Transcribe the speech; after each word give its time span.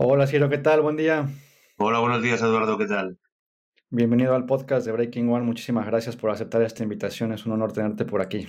Hola 0.00 0.26
Ciro, 0.26 0.48
¿qué 0.48 0.58
tal? 0.58 0.80
Buen 0.80 0.96
día. 0.96 1.28
Hola, 1.76 1.98
buenos 1.98 2.22
días, 2.22 2.40
Eduardo, 2.40 2.78
¿qué 2.78 2.86
tal? 2.86 3.18
Bienvenido 3.90 4.34
al 4.34 4.46
podcast 4.46 4.86
de 4.86 4.92
Breaking 4.92 5.28
One. 5.30 5.44
Muchísimas 5.44 5.86
gracias 5.86 6.16
por 6.16 6.30
aceptar 6.30 6.62
esta 6.62 6.82
invitación. 6.82 7.32
Es 7.32 7.46
un 7.46 7.52
honor 7.52 7.72
tenerte 7.72 8.04
por 8.04 8.20
aquí. 8.20 8.46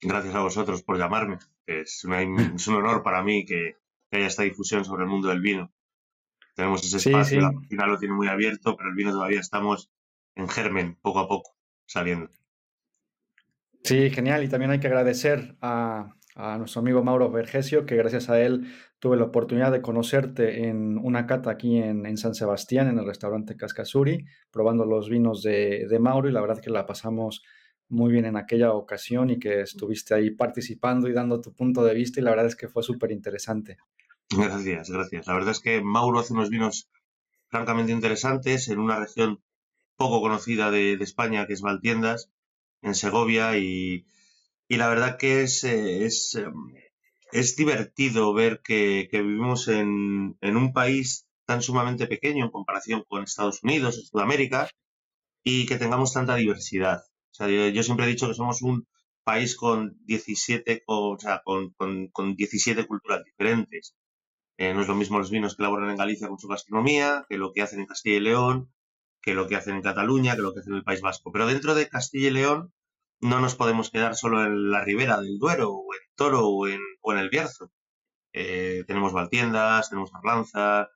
Gracias 0.00 0.34
a 0.34 0.40
vosotros 0.40 0.82
por 0.82 0.98
llamarme. 0.98 1.38
Es, 1.66 2.04
una- 2.04 2.22
es 2.56 2.66
un 2.66 2.74
honor 2.74 3.02
para 3.02 3.22
mí 3.22 3.44
que, 3.44 3.76
que 4.10 4.16
haya 4.16 4.26
esta 4.26 4.42
difusión 4.42 4.84
sobre 4.84 5.04
el 5.04 5.08
mundo 5.10 5.28
del 5.28 5.40
vino. 5.40 5.72
Tenemos 6.56 6.82
ese 6.84 6.98
Sí, 6.98 7.10
espacio, 7.10 7.38
sí, 7.38 7.44
la 7.46 7.52
cocina 7.52 7.86
lo 7.86 7.98
tiene 7.98 8.14
muy 8.14 8.26
abierto, 8.28 8.76
pero 8.76 8.88
el 8.90 8.96
vino 8.96 9.12
todavía 9.12 9.40
estamos 9.40 9.90
en 10.34 10.48
germen, 10.48 10.96
poco 11.00 11.20
a 11.20 11.28
poco, 11.28 11.56
saliendo. 11.86 12.28
sí, 13.84 14.10
genial. 14.10 14.42
Y 14.44 14.48
también 14.48 14.70
hay 14.72 14.80
que 14.80 14.88
agradecer 14.88 15.56
a, 15.60 16.14
a 16.40 16.58
nuestro 16.58 16.80
amigo 16.80 17.02
Mauro 17.02 17.30
Vergesio, 17.30 17.84
que 17.84 17.96
gracias 17.96 18.30
a 18.30 18.40
él 18.40 18.72
tuve 18.98 19.16
la 19.16 19.24
oportunidad 19.24 19.70
de 19.70 19.82
conocerte 19.82 20.68
en 20.68 20.98
una 20.98 21.26
cata 21.26 21.50
aquí 21.50 21.76
en, 21.78 22.06
en 22.06 22.16
San 22.16 22.34
Sebastián, 22.34 22.88
en 22.88 22.98
el 22.98 23.06
restaurante 23.06 23.56
Cascasuri, 23.56 24.24
probando 24.50 24.84
los 24.84 25.08
vinos 25.08 25.42
de, 25.42 25.86
de 25.88 25.98
Mauro 25.98 26.28
y 26.28 26.32
la 26.32 26.40
verdad 26.40 26.60
que 26.60 26.70
la 26.70 26.86
pasamos 26.86 27.42
muy 27.88 28.12
bien 28.12 28.24
en 28.24 28.36
aquella 28.36 28.72
ocasión 28.72 29.30
y 29.30 29.38
que 29.38 29.60
estuviste 29.62 30.14
ahí 30.14 30.30
participando 30.30 31.08
y 31.08 31.12
dando 31.12 31.40
tu 31.40 31.52
punto 31.52 31.84
de 31.84 31.94
vista 31.94 32.20
y 32.20 32.22
la 32.22 32.30
verdad 32.30 32.46
es 32.46 32.56
que 32.56 32.68
fue 32.68 32.82
súper 32.82 33.10
interesante. 33.10 33.78
Gracias, 34.30 34.90
gracias. 34.90 35.26
La 35.26 35.34
verdad 35.34 35.50
es 35.50 35.60
que 35.60 35.82
Mauro 35.82 36.20
hace 36.20 36.32
unos 36.32 36.50
vinos 36.50 36.88
francamente 37.48 37.92
interesantes 37.92 38.68
en 38.68 38.78
una 38.78 38.98
región 38.98 39.42
poco 39.96 40.20
conocida 40.22 40.70
de, 40.70 40.96
de 40.96 41.04
España, 41.04 41.46
que 41.46 41.52
es 41.52 41.62
Valtiendas, 41.62 42.30
en 42.80 42.94
Segovia, 42.94 43.58
y, 43.58 44.06
y 44.70 44.76
la 44.78 44.88
verdad 44.88 45.18
que 45.18 45.42
es, 45.44 45.64
eh, 45.64 46.06
es, 46.06 46.34
eh, 46.36 46.46
es 47.32 47.56
divertido 47.56 48.32
ver 48.34 48.60
que, 48.64 49.08
que 49.10 49.22
vivimos 49.22 49.68
en, 49.68 50.36
en 50.40 50.56
un 50.56 50.72
país 50.72 51.26
tan 51.46 51.62
sumamente 51.62 52.06
pequeño 52.06 52.44
en 52.44 52.50
comparación 52.52 53.04
con 53.08 53.22
Estados 53.24 53.62
Unidos 53.64 53.98
o 53.98 54.02
Sudamérica 54.02 54.68
y 55.44 55.66
que 55.66 55.78
tengamos 55.78 56.12
tanta 56.14 56.36
diversidad. 56.36 57.00
O 57.32 57.34
sea, 57.34 57.48
yo, 57.48 57.82
siempre 57.82 58.06
he 58.06 58.10
dicho 58.10 58.28
que 58.28 58.34
somos 58.34 58.62
un 58.62 58.86
país 59.24 59.56
con 59.56 59.96
17, 60.06 60.82
co- 60.86 61.10
o 61.12 61.18
sea, 61.20 61.42
con, 61.44 61.72
con 62.12 62.36
17 62.36 62.86
culturas 62.86 63.24
diferentes. 63.24 63.94
Eh, 64.58 64.74
no 64.74 64.82
es 64.82 64.88
lo 64.88 64.94
mismo 64.96 65.18
los 65.18 65.30
vinos 65.30 65.56
que 65.56 65.62
elaboran 65.62 65.90
en 65.90 65.96
Galicia 65.96 66.28
con 66.28 66.38
su 66.38 66.48
gastronomía, 66.48 67.26
que 67.28 67.38
lo 67.38 67.52
que 67.52 67.62
hacen 67.62 67.80
en 67.80 67.86
Castilla 67.86 68.16
y 68.16 68.20
León, 68.20 68.72
que 69.22 69.34
lo 69.34 69.48
que 69.48 69.56
hacen 69.56 69.76
en 69.76 69.82
Cataluña, 69.82 70.36
que 70.36 70.42
lo 70.42 70.54
que 70.54 70.60
hacen 70.60 70.74
en 70.74 70.78
el 70.78 70.84
País 70.84 71.00
Vasco. 71.02 71.32
Pero 71.32 71.46
dentro 71.46 71.74
de 71.74 71.88
Castilla 71.88 72.28
y 72.28 72.32
León 72.32 72.72
no 73.20 73.40
nos 73.40 73.54
podemos 73.54 73.90
quedar 73.90 74.14
solo 74.14 74.44
en 74.44 74.70
la 74.70 74.84
ribera 74.84 75.20
del 75.20 75.38
Duero, 75.38 75.72
o 75.72 75.94
en 75.94 76.00
Toro, 76.14 76.48
o 76.48 76.68
en, 76.68 76.80
o 77.00 77.12
en 77.12 77.18
el 77.18 77.30
Bierzo. 77.30 77.70
Eh, 78.32 78.84
tenemos 78.86 79.12
Valtiendas, 79.12 79.90
tenemos 79.90 80.10
Arlanza, 80.14 80.88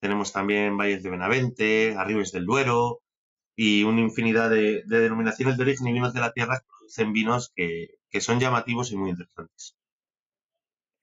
tenemos 0.00 0.32
también 0.32 0.76
Valles 0.76 1.02
de 1.02 1.10
Benavente, 1.10 1.94
Arribes 1.96 2.32
del 2.32 2.46
Duero, 2.46 3.00
y 3.56 3.82
una 3.82 4.00
infinidad 4.00 4.50
de, 4.50 4.84
de 4.86 5.00
denominaciones 5.00 5.56
de 5.56 5.64
origen 5.64 5.88
y 5.88 5.92
vinos 5.92 6.14
de 6.14 6.20
la 6.20 6.32
tierra 6.32 6.60
que 6.60 6.66
producen 6.78 7.12
vinos 7.12 7.52
que, 7.56 7.88
que 8.08 8.20
son 8.20 8.38
llamativos 8.38 8.92
y 8.92 8.96
muy 8.96 9.10
interesantes. 9.10 9.76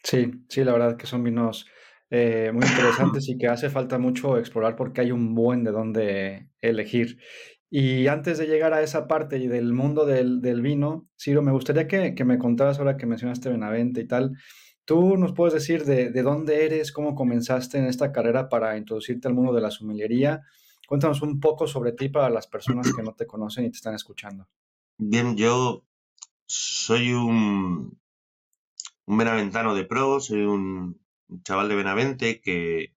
Sí, 0.03 0.31
sí, 0.47 0.63
la 0.63 0.71
verdad 0.71 0.97
que 0.97 1.07
son 1.07 1.23
vinos 1.23 1.67
eh, 2.09 2.51
muy 2.53 2.65
interesantes 2.65 3.27
y 3.27 3.37
que 3.37 3.47
hace 3.47 3.69
falta 3.69 3.97
mucho 3.97 4.37
explorar 4.37 4.75
porque 4.75 5.01
hay 5.01 5.11
un 5.11 5.35
buen 5.35 5.63
de 5.63 5.71
dónde 5.71 6.49
elegir. 6.61 7.17
Y 7.69 8.07
antes 8.07 8.37
de 8.37 8.47
llegar 8.47 8.73
a 8.73 8.81
esa 8.81 9.07
parte 9.07 9.37
y 9.37 9.47
del 9.47 9.73
mundo 9.73 10.05
del, 10.05 10.41
del 10.41 10.61
vino, 10.61 11.07
Ciro, 11.19 11.41
me 11.41 11.51
gustaría 11.51 11.87
que, 11.87 12.15
que 12.15 12.23
me 12.23 12.37
contaras 12.37 12.79
ahora 12.79 12.97
que 12.97 13.05
mencionaste 13.05 13.49
Benavente 13.49 14.01
y 14.01 14.07
tal, 14.07 14.37
¿tú 14.85 15.17
nos 15.17 15.33
puedes 15.33 15.53
decir 15.53 15.83
de, 15.83 16.11
de 16.11 16.21
dónde 16.23 16.65
eres, 16.65 16.91
cómo 16.91 17.15
comenzaste 17.15 17.77
en 17.77 17.85
esta 17.85 18.11
carrera 18.11 18.49
para 18.49 18.77
introducirte 18.77 19.27
al 19.27 19.33
mundo 19.33 19.53
de 19.53 19.61
la 19.61 19.71
sommeliería? 19.71 20.43
Cuéntanos 20.87 21.21
un 21.21 21.39
poco 21.39 21.67
sobre 21.67 21.91
ti 21.93 22.09
para 22.09 22.29
las 22.29 22.47
personas 22.47 22.93
que 22.93 23.01
no 23.01 23.13
te 23.13 23.25
conocen 23.25 23.65
y 23.65 23.71
te 23.71 23.77
están 23.77 23.95
escuchando. 23.95 24.47
Bien, 24.97 25.35
yo 25.35 25.83
soy 26.45 27.11
un, 27.13 27.99
un 29.05 29.17
benaventano 29.17 29.73
de 29.73 29.85
pro, 29.85 30.19
soy 30.19 30.41
un, 30.43 31.01
un 31.27 31.43
chaval 31.43 31.67
de 31.67 31.75
Benavente 31.75 32.39
que, 32.39 32.94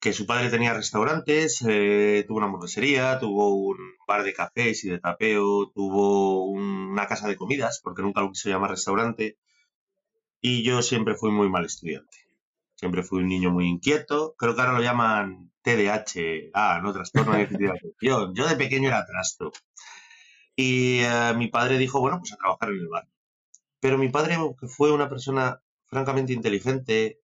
que 0.00 0.12
su 0.12 0.26
padre 0.26 0.50
tenía 0.50 0.74
restaurantes, 0.74 1.64
eh, 1.68 2.24
tuvo 2.26 2.38
una 2.38 2.46
hamburguesería, 2.46 3.18
tuvo 3.18 3.54
un 3.56 3.78
bar 4.06 4.22
de 4.24 4.34
cafés 4.34 4.84
y 4.84 4.90
de 4.90 4.98
tapeo, 5.00 5.70
tuvo 5.74 6.44
un- 6.46 6.90
una 6.92 7.06
casa 7.06 7.28
de 7.28 7.36
comidas, 7.36 7.80
porque 7.82 8.02
nunca 8.02 8.20
lo 8.20 8.30
quiso 8.32 8.48
llamar 8.48 8.70
restaurante, 8.70 9.38
y 10.40 10.62
yo 10.62 10.82
siempre 10.82 11.14
fui 11.14 11.30
muy 11.30 11.48
mal 11.48 11.64
estudiante. 11.64 12.18
Siempre 12.74 13.02
fui 13.02 13.20
un 13.22 13.28
niño 13.28 13.50
muy 13.50 13.66
inquieto, 13.68 14.34
creo 14.38 14.54
que 14.54 14.60
ahora 14.60 14.74
lo 14.74 14.82
llaman 14.82 15.50
TDAH, 15.62 16.50
ah, 16.54 16.80
no, 16.82 16.92
trastorno 16.92 17.32
de 17.32 17.42
atención. 17.44 18.34
Yo 18.34 18.46
de 18.46 18.56
pequeño 18.56 18.88
era 18.88 19.04
trasto. 19.06 19.52
Y 20.54 21.00
eh, 21.00 21.34
mi 21.36 21.48
padre 21.48 21.78
dijo, 21.78 22.00
bueno, 22.00 22.18
pues 22.18 22.32
a 22.32 22.36
trabajar 22.36 22.70
en 22.70 22.76
el 22.78 22.88
bar. 22.88 23.08
Pero 23.80 23.98
mi 23.98 24.08
padre, 24.10 24.36
que 24.60 24.68
fue 24.68 24.92
una 24.92 25.08
persona 25.08 25.62
francamente 25.86 26.32
inteligente, 26.32 27.20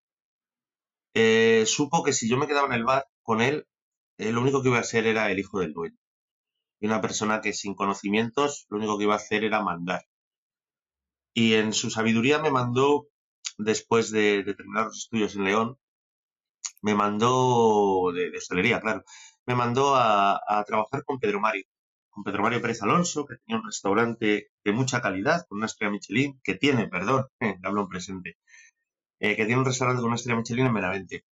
eh, 1.13 1.65
supo 1.67 2.03
que 2.03 2.13
si 2.13 2.29
yo 2.29 2.37
me 2.37 2.47
quedaba 2.47 2.67
en 2.67 2.73
el 2.73 2.83
bar 2.83 3.07
con 3.21 3.41
él, 3.41 3.67
eh, 4.17 4.31
lo 4.31 4.41
único 4.41 4.61
que 4.61 4.69
iba 4.69 4.79
a 4.79 4.83
ser 4.83 5.07
era 5.07 5.31
el 5.31 5.39
hijo 5.39 5.59
del 5.59 5.73
dueño. 5.73 5.97
Y 6.79 6.87
una 6.87 7.01
persona 7.01 7.41
que 7.41 7.53
sin 7.53 7.75
conocimientos, 7.75 8.65
lo 8.69 8.77
único 8.77 8.97
que 8.97 9.05
iba 9.05 9.13
a 9.13 9.17
hacer 9.17 9.43
era 9.43 9.63
mandar. 9.63 10.05
Y 11.33 11.55
en 11.55 11.73
su 11.73 11.89
sabiduría 11.89 12.39
me 12.39 12.51
mandó, 12.51 13.07
después 13.57 14.11
de, 14.11 14.43
terminar 14.43 14.85
los 14.85 14.97
estudios 14.97 15.35
en 15.35 15.45
León, 15.45 15.77
me 16.81 16.95
mandó, 16.95 18.11
de, 18.13 18.29
de 18.29 18.37
hostelería, 18.37 18.81
claro, 18.81 19.03
me 19.45 19.55
mandó 19.55 19.95
a, 19.95 20.63
trabajar 20.65 21.03
con 21.05 21.19
Pedro 21.19 21.39
Mario, 21.39 21.65
con 22.09 22.23
Pedro 22.23 22.43
Mario 22.43 22.61
Pérez 22.61 22.81
Alonso, 22.81 23.25
que 23.25 23.37
tenía 23.37 23.59
un 23.59 23.65
restaurante 23.67 24.51
de 24.63 24.71
mucha 24.71 25.01
calidad, 25.01 25.45
con 25.47 25.57
una 25.57 25.65
estrella 25.67 25.91
Michelin, 25.91 26.39
que 26.43 26.55
tiene, 26.55 26.87
perdón, 26.87 27.27
hablo 27.63 27.81
en 27.81 27.87
presente, 27.89 28.37
eh, 29.23 29.37
que 29.37 29.45
tiene 29.45 29.59
un 29.59 29.65
restaurante 29.65 30.01
con 30.01 30.07
una 30.07 30.17
estrella 30.17 30.37
Michelin 30.37 30.65
en 30.65 30.73
Benavente. 30.73 31.25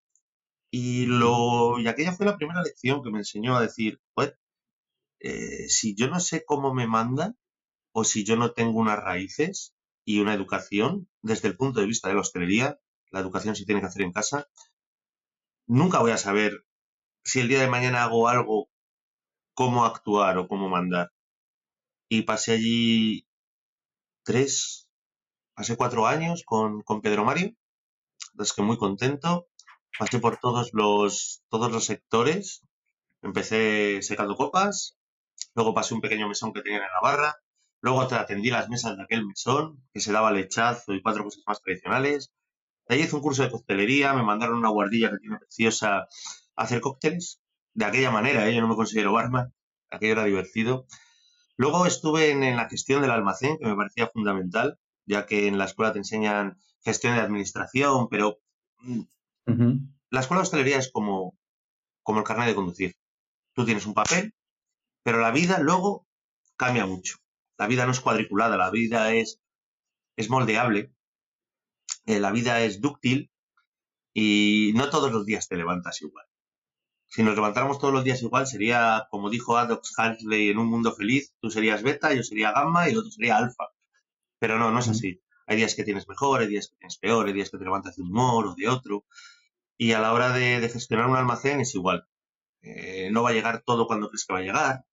Y, 0.71 1.07
lo, 1.07 1.77
y 1.77 1.87
aquella 1.89 2.13
fue 2.13 2.25
la 2.25 2.37
primera 2.37 2.61
lección 2.63 3.03
que 3.03 3.11
me 3.11 3.19
enseñó 3.19 3.57
a 3.57 3.61
decir, 3.61 3.99
pues, 4.13 4.33
si 5.67 5.93
yo 5.95 6.07
no 6.07 6.19
sé 6.21 6.45
cómo 6.45 6.73
me 6.73 6.87
mandan, 6.87 7.37
o 7.93 8.05
si 8.05 8.23
yo 8.23 8.37
no 8.37 8.53
tengo 8.53 8.79
unas 8.79 8.97
raíces 8.97 9.75
y 10.05 10.21
una 10.21 10.33
educación, 10.33 11.09
desde 11.21 11.49
el 11.49 11.57
punto 11.57 11.81
de 11.81 11.87
vista 11.87 12.07
de 12.07 12.15
la 12.15 12.21
hostelería, 12.21 12.79
la 13.11 13.19
educación 13.19 13.57
se 13.57 13.65
tiene 13.65 13.81
que 13.81 13.87
hacer 13.87 14.03
en 14.03 14.13
casa, 14.13 14.47
nunca 15.67 15.99
voy 15.99 16.11
a 16.11 16.17
saber 16.17 16.65
si 17.25 17.41
el 17.41 17.49
día 17.49 17.59
de 17.59 17.69
mañana 17.69 18.03
hago 18.03 18.29
algo, 18.29 18.69
cómo 19.53 19.83
actuar 19.83 20.37
o 20.37 20.47
cómo 20.47 20.69
mandar. 20.69 21.11
Y 22.09 22.21
pasé 22.21 22.53
allí 22.53 23.27
tres, 24.23 24.87
pasé 25.53 25.75
cuatro 25.75 26.07
años 26.07 26.43
con, 26.45 26.81
con 26.83 27.01
Pedro 27.01 27.25
Mario, 27.25 27.53
es 28.39 28.53
que 28.53 28.61
muy 28.61 28.77
contento. 28.77 29.47
Pasé 29.97 30.19
por 30.19 30.37
todos 30.37 30.71
los, 30.73 31.43
todos 31.49 31.71
los 31.71 31.85
sectores. 31.85 32.63
Empecé 33.21 34.01
secando 34.01 34.35
copas, 34.35 34.97
luego 35.53 35.73
pasé 35.73 35.93
un 35.93 36.01
pequeño 36.01 36.27
mesón 36.27 36.53
que 36.53 36.61
tenían 36.61 36.81
en 36.81 36.87
la 36.87 37.01
barra, 37.01 37.35
luego 37.81 38.07
te 38.07 38.15
atendí 38.15 38.49
las 38.49 38.67
mesas 38.67 38.97
de 38.97 39.03
aquel 39.03 39.25
mesón, 39.27 39.83
que 39.93 39.99
se 39.99 40.11
daba 40.11 40.31
lechazo 40.31 40.93
y 40.93 41.01
cuatro 41.03 41.23
cosas 41.23 41.43
más 41.45 41.61
tradicionales. 41.61 42.31
De 42.87 42.95
ahí 42.95 43.01
hice 43.01 43.15
un 43.15 43.21
curso 43.21 43.43
de 43.43 43.51
coctelería, 43.51 44.13
me 44.13 44.23
mandaron 44.23 44.57
una 44.57 44.69
guardilla 44.69 45.11
que 45.11 45.17
tiene 45.19 45.37
preciosa 45.37 45.97
a 45.99 46.07
hacer 46.55 46.81
cócteles. 46.81 47.41
De 47.73 47.85
aquella 47.85 48.11
manera, 48.11 48.47
¿eh? 48.47 48.55
yo 48.55 48.61
no 48.61 48.67
me 48.67 48.75
considero 48.75 49.13
barman, 49.13 49.53
aquello 49.91 50.13
era 50.13 50.23
divertido. 50.25 50.87
Luego 51.57 51.85
estuve 51.85 52.31
en 52.31 52.55
la 52.55 52.67
gestión 52.67 53.03
del 53.03 53.11
almacén, 53.11 53.57
que 53.59 53.67
me 53.67 53.75
parecía 53.75 54.07
fundamental, 54.07 54.79
ya 55.05 55.27
que 55.27 55.47
en 55.47 55.59
la 55.59 55.65
escuela 55.65 55.93
te 55.93 55.99
enseñan 55.99 56.57
gestión 56.83 57.15
de 57.15 57.21
administración, 57.21 58.07
pero 58.09 58.39
mm, 58.79 59.01
la 60.09 60.19
escuela 60.19 60.41
de 60.41 60.43
hostelería 60.43 60.77
es 60.77 60.91
como, 60.91 61.37
como 62.03 62.19
el 62.19 62.25
carnet 62.25 62.47
de 62.47 62.55
conducir. 62.55 62.95
Tú 63.53 63.65
tienes 63.65 63.85
un 63.85 63.93
papel, 63.93 64.33
pero 65.03 65.19
la 65.19 65.31
vida 65.31 65.59
luego 65.59 66.07
cambia 66.57 66.85
mucho. 66.85 67.17
La 67.57 67.67
vida 67.67 67.85
no 67.85 67.91
es 67.91 67.99
cuadriculada, 67.99 68.57
la 68.57 68.71
vida 68.71 69.13
es, 69.13 69.41
es 70.15 70.29
moldeable, 70.29 70.93
eh, 72.05 72.19
la 72.19 72.31
vida 72.31 72.61
es 72.61 72.81
dúctil 72.81 73.31
y 74.13 74.73
no 74.75 74.89
todos 74.89 75.11
los 75.11 75.25
días 75.25 75.47
te 75.47 75.57
levantas 75.57 76.01
igual. 76.01 76.25
Si 77.07 77.23
nos 77.23 77.35
levantáramos 77.35 77.77
todos 77.77 77.93
los 77.93 78.03
días 78.05 78.21
igual, 78.21 78.47
sería, 78.47 79.07
como 79.11 79.29
dijo 79.29 79.57
Adolf 79.57 79.81
Huxley 79.97 80.49
en 80.49 80.57
Un 80.57 80.67
Mundo 80.67 80.93
Feliz, 80.93 81.35
tú 81.41 81.49
serías 81.49 81.83
beta, 81.83 82.13
yo 82.13 82.23
sería 82.23 82.53
gamma 82.53 82.87
y 82.87 82.91
el 82.91 82.99
otro 82.99 83.11
sería 83.11 83.37
alfa. 83.37 83.65
Pero 84.39 84.57
no, 84.57 84.71
no 84.71 84.79
es 84.79 84.87
así. 84.87 85.21
Hay 85.47 85.57
días 85.57 85.75
que 85.75 85.83
tienes 85.83 86.07
mejor, 86.07 86.41
hay 86.41 86.47
días 86.47 86.69
que 86.69 86.75
tienes 86.77 86.97
peor, 86.97 87.27
hay 87.27 87.33
días 87.33 87.49
que 87.49 87.57
te 87.57 87.63
levantas 87.63 87.95
de 87.95 88.03
un 88.03 88.09
humor 88.09 88.47
o 88.47 88.55
de 88.55 88.67
otro. 88.67 89.05
Y 89.77 89.93
a 89.93 89.99
la 89.99 90.13
hora 90.13 90.31
de, 90.31 90.69
gestionar 90.69 91.07
un 91.07 91.17
almacén 91.17 91.61
es 91.61 91.75
igual. 91.75 92.07
Eh, 92.61 93.09
no 93.11 93.23
va 93.23 93.31
a 93.31 93.33
llegar 93.33 93.63
todo 93.65 93.87
cuando 93.87 94.09
crees 94.09 94.25
que 94.25 94.33
va 94.33 94.39
a 94.39 94.43
llegar. 94.43 94.85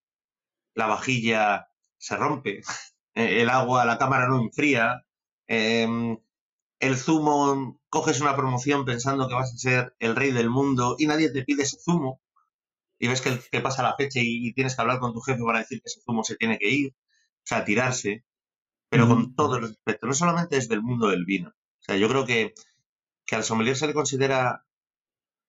La 0.75 0.87
vajilla 0.87 1.71
se 1.99 2.17
rompe. 2.17 2.63
Eh, 3.15 3.43
el 3.43 3.51
agua, 3.51 3.85
la 3.85 3.99
cámara 3.99 4.29
no 4.29 4.41
enfría. 4.41 5.05
em, 5.49 6.19
el 6.81 6.97
zumo, 6.97 7.81
coges 7.89 8.21
una 8.21 8.37
promoción 8.37 8.85
pensando 8.85 9.29
que 9.29 9.35
vas 9.35 9.53
a 9.53 9.59
ser 9.59 9.97
el 9.99 10.17
rey 10.17 10.31
del 10.31 10.51
mundo 10.51 10.97
y 10.99 11.07
nadie 11.07 11.31
te 11.31 11.43
pide 11.43 11.65
ese 11.65 11.79
zumo, 11.79 12.21
y 12.99 13.09
ves 13.09 13.21
que, 13.21 13.39
que 13.51 13.61
pasa 13.61 13.83
la 13.83 13.97
fecha 13.97 14.21
y, 14.23 14.53
tienes 14.53 14.75
que 14.75 14.83
hablar 14.83 14.99
con 15.01 15.13
tu 15.13 15.21
jefe 15.21 15.43
para 15.45 15.61
decir 15.61 15.81
que 15.81 15.89
ese 15.89 16.01
zumo 16.01 16.25
se 16.25 16.37
tiene 16.37 16.59
que 16.59 16.71
ir, 16.71 16.95
o 16.95 17.45
sea, 17.45 17.65
tirarse, 17.65 18.25
pero 18.89 19.07
con 19.07 19.35
todo 19.35 19.57
el 19.57 19.63
respeto, 19.63 20.07
no 20.07 20.15
solamente 20.15 20.57
desde 20.57 20.75
el 20.75 20.83
mundo 20.83 21.09
del 21.09 21.25
vino. 21.25 21.51
O 21.51 21.83
sea, 21.83 21.97
yo 21.97 22.09
creo 22.09 22.27
que, 22.27 22.55
que 23.27 23.37
al 23.37 23.45
sommelier 23.45 23.77
se 23.77 23.87
le 23.87 23.95
considera 23.95 24.65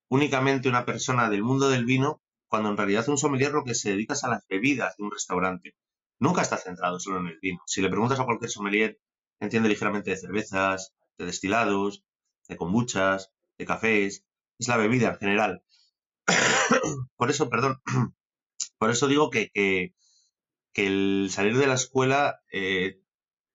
únicamente 0.10 0.70
una 0.70 0.86
persona 0.86 1.30
del 1.30 1.44
mundo 1.44 1.70
del 1.70 1.86
vino, 1.86 2.22
cuando 2.48 2.70
en 2.70 2.78
realidad 2.78 3.08
un 3.10 3.18
sommelier 3.18 3.52
lo 3.52 3.64
que 3.64 3.76
se 3.76 3.92
dedica 3.92 4.14
es 4.14 4.24
a 4.24 4.30
las 4.30 4.48
bebidas 4.48 4.98
de 4.98 5.04
un 5.04 5.12
restaurante. 5.12 5.76
Nunca 6.20 6.42
está 6.42 6.58
centrado 6.58 7.00
solo 7.00 7.20
en 7.20 7.28
el 7.28 7.40
vino. 7.40 7.62
Si 7.66 7.82
le 7.82 7.90
preguntas 7.90 8.20
a 8.20 8.26
cualquier 8.26 8.50
sommelier, 8.50 9.00
entiende 9.40 9.70
ligeramente 9.70 10.10
de 10.10 10.18
cervezas, 10.18 10.94
de 11.18 11.26
destilados, 11.26 12.04
de 12.48 12.58
kombuchas, 12.58 13.32
de 13.58 13.66
cafés, 13.66 14.26
es 14.58 14.68
la 14.68 14.78
bebida 14.78 15.10
en 15.10 15.18
general. 15.18 15.64
por 17.16 17.30
eso, 17.30 17.50
perdón, 17.50 17.82
por 18.78 18.90
eso 18.90 19.08
digo 19.08 19.30
que, 19.30 19.52
que, 19.54 19.94
el 20.74 21.30
salir 21.30 21.58
de 21.58 21.68
la 21.68 21.74
escuela 21.74 22.42
eh, 22.52 23.02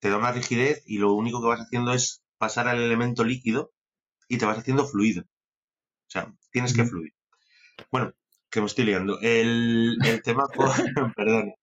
te 0.04 0.10
da 0.10 0.18
una 0.18 0.32
rigidez 0.32 0.82
y 0.84 0.98
lo 0.98 1.14
único 1.14 1.40
que 1.40 1.48
vas 1.48 1.60
haciendo 1.60 1.94
es 1.94 2.22
pasar 2.36 2.68
al 2.68 2.78
elemento 2.78 3.24
líquido 3.24 3.72
y 4.28 4.36
te 4.36 4.44
vas 4.44 4.58
haciendo 4.58 4.86
fluido. 4.86 5.22
O 5.22 6.10
sea, 6.10 6.30
tienes 6.50 6.74
que 6.74 6.84
fluir. 6.84 7.14
Bueno, 7.90 8.12
que 8.50 8.60
me 8.60 8.66
estoy 8.66 8.84
liando. 8.84 9.18
El, 9.22 9.96
tema 10.22 10.46
con, 10.54 10.68
perdón, 11.16 11.54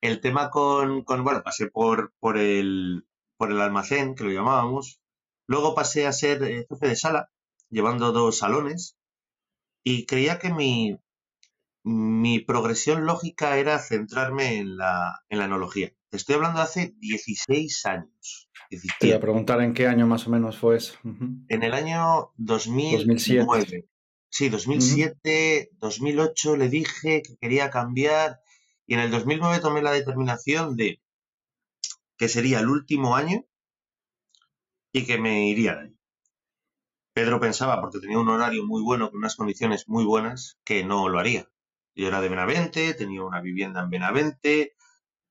el 0.00 0.20
tema 0.20 0.48
con, 0.50 1.04
bueno, 1.04 1.42
pasé 1.42 1.66
por, 1.66 2.14
por, 2.20 2.38
el, 2.38 3.04
por 3.36 3.50
el 3.50 3.60
almacén, 3.60 4.14
que 4.14 4.22
lo 4.22 4.30
llamábamos. 4.30 5.00
Luego 5.48 5.74
pasé 5.74 6.06
a 6.06 6.12
ser 6.12 6.44
eh, 6.44 6.66
jefe 6.68 6.86
de 6.86 6.94
sala, 6.94 7.32
llevando 7.68 8.12
dos 8.12 8.38
salones. 8.38 8.96
Y 9.82 10.06
creía 10.06 10.38
que 10.38 10.54
mi, 10.54 10.96
mi 11.82 12.38
progresión 12.38 13.06
lógica 13.06 13.56
era 13.56 13.80
centrarme 13.80 14.58
en 14.58 14.76
la, 14.76 15.24
en 15.28 15.40
la 15.40 15.46
enología. 15.46 15.92
Te 16.10 16.16
estoy 16.16 16.36
hablando 16.36 16.58
de 16.58 16.64
hace 16.64 16.94
16 16.98 17.86
años. 17.86 18.50
Te 18.98 19.06
voy 19.08 19.12
a 19.12 19.20
preguntar 19.20 19.60
en 19.60 19.74
qué 19.74 19.86
año 19.86 20.06
más 20.06 20.26
o 20.26 20.30
menos 20.30 20.58
fue 20.58 20.76
eso. 20.76 20.94
En 21.04 21.62
el 21.62 21.74
año 21.74 22.32
2009. 22.36 23.88
Sí, 24.30 24.48
2007, 24.48 25.70
2008 25.72 26.56
le 26.56 26.68
dije 26.68 27.22
que 27.22 27.36
quería 27.38 27.70
cambiar 27.70 28.40
y 28.86 28.94
en 28.94 29.00
el 29.00 29.10
2009 29.10 29.60
tomé 29.60 29.82
la 29.82 29.92
determinación 29.92 30.76
de 30.76 31.00
que 32.16 32.28
sería 32.28 32.60
el 32.60 32.68
último 32.68 33.16
año 33.16 33.46
y 34.92 35.06
que 35.06 35.18
me 35.18 35.48
iría 35.48 35.76
de 35.76 35.80
ahí. 35.80 35.98
Pedro 37.14 37.40
pensaba, 37.40 37.80
porque 37.80 38.00
tenía 38.00 38.18
un 38.18 38.28
horario 38.28 38.64
muy 38.64 38.82
bueno, 38.82 39.10
con 39.10 39.18
unas 39.18 39.34
condiciones 39.34 39.88
muy 39.88 40.04
buenas, 40.04 40.58
que 40.64 40.84
no 40.84 41.08
lo 41.08 41.18
haría. 41.18 41.50
Yo 41.94 42.06
era 42.06 42.20
de 42.20 42.28
Benavente, 42.28 42.94
tenía 42.94 43.22
una 43.24 43.40
vivienda 43.40 43.80
en 43.80 43.90
Benavente, 43.90 44.76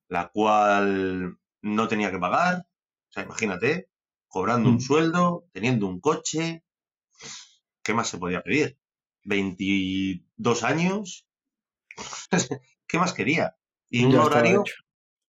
la 0.07 0.29
cual 0.29 1.37
no 1.61 1.87
tenía 1.87 2.11
que 2.11 2.19
pagar. 2.19 2.67
O 3.09 3.11
sea, 3.11 3.23
imagínate, 3.23 3.89
cobrando 4.27 4.69
un 4.69 4.75
mm. 4.75 4.81
sueldo, 4.81 5.47
teniendo 5.51 5.87
un 5.87 5.99
coche. 5.99 6.63
¿Qué 7.83 7.93
más 7.93 8.09
se 8.09 8.17
podía 8.17 8.41
pedir? 8.41 8.77
22 9.23 10.63
años. 10.63 11.27
¿Qué 12.87 12.99
más 12.99 13.13
quería? 13.13 13.55
Y 13.89 14.05
un 14.05 14.15
horario, 14.15 14.63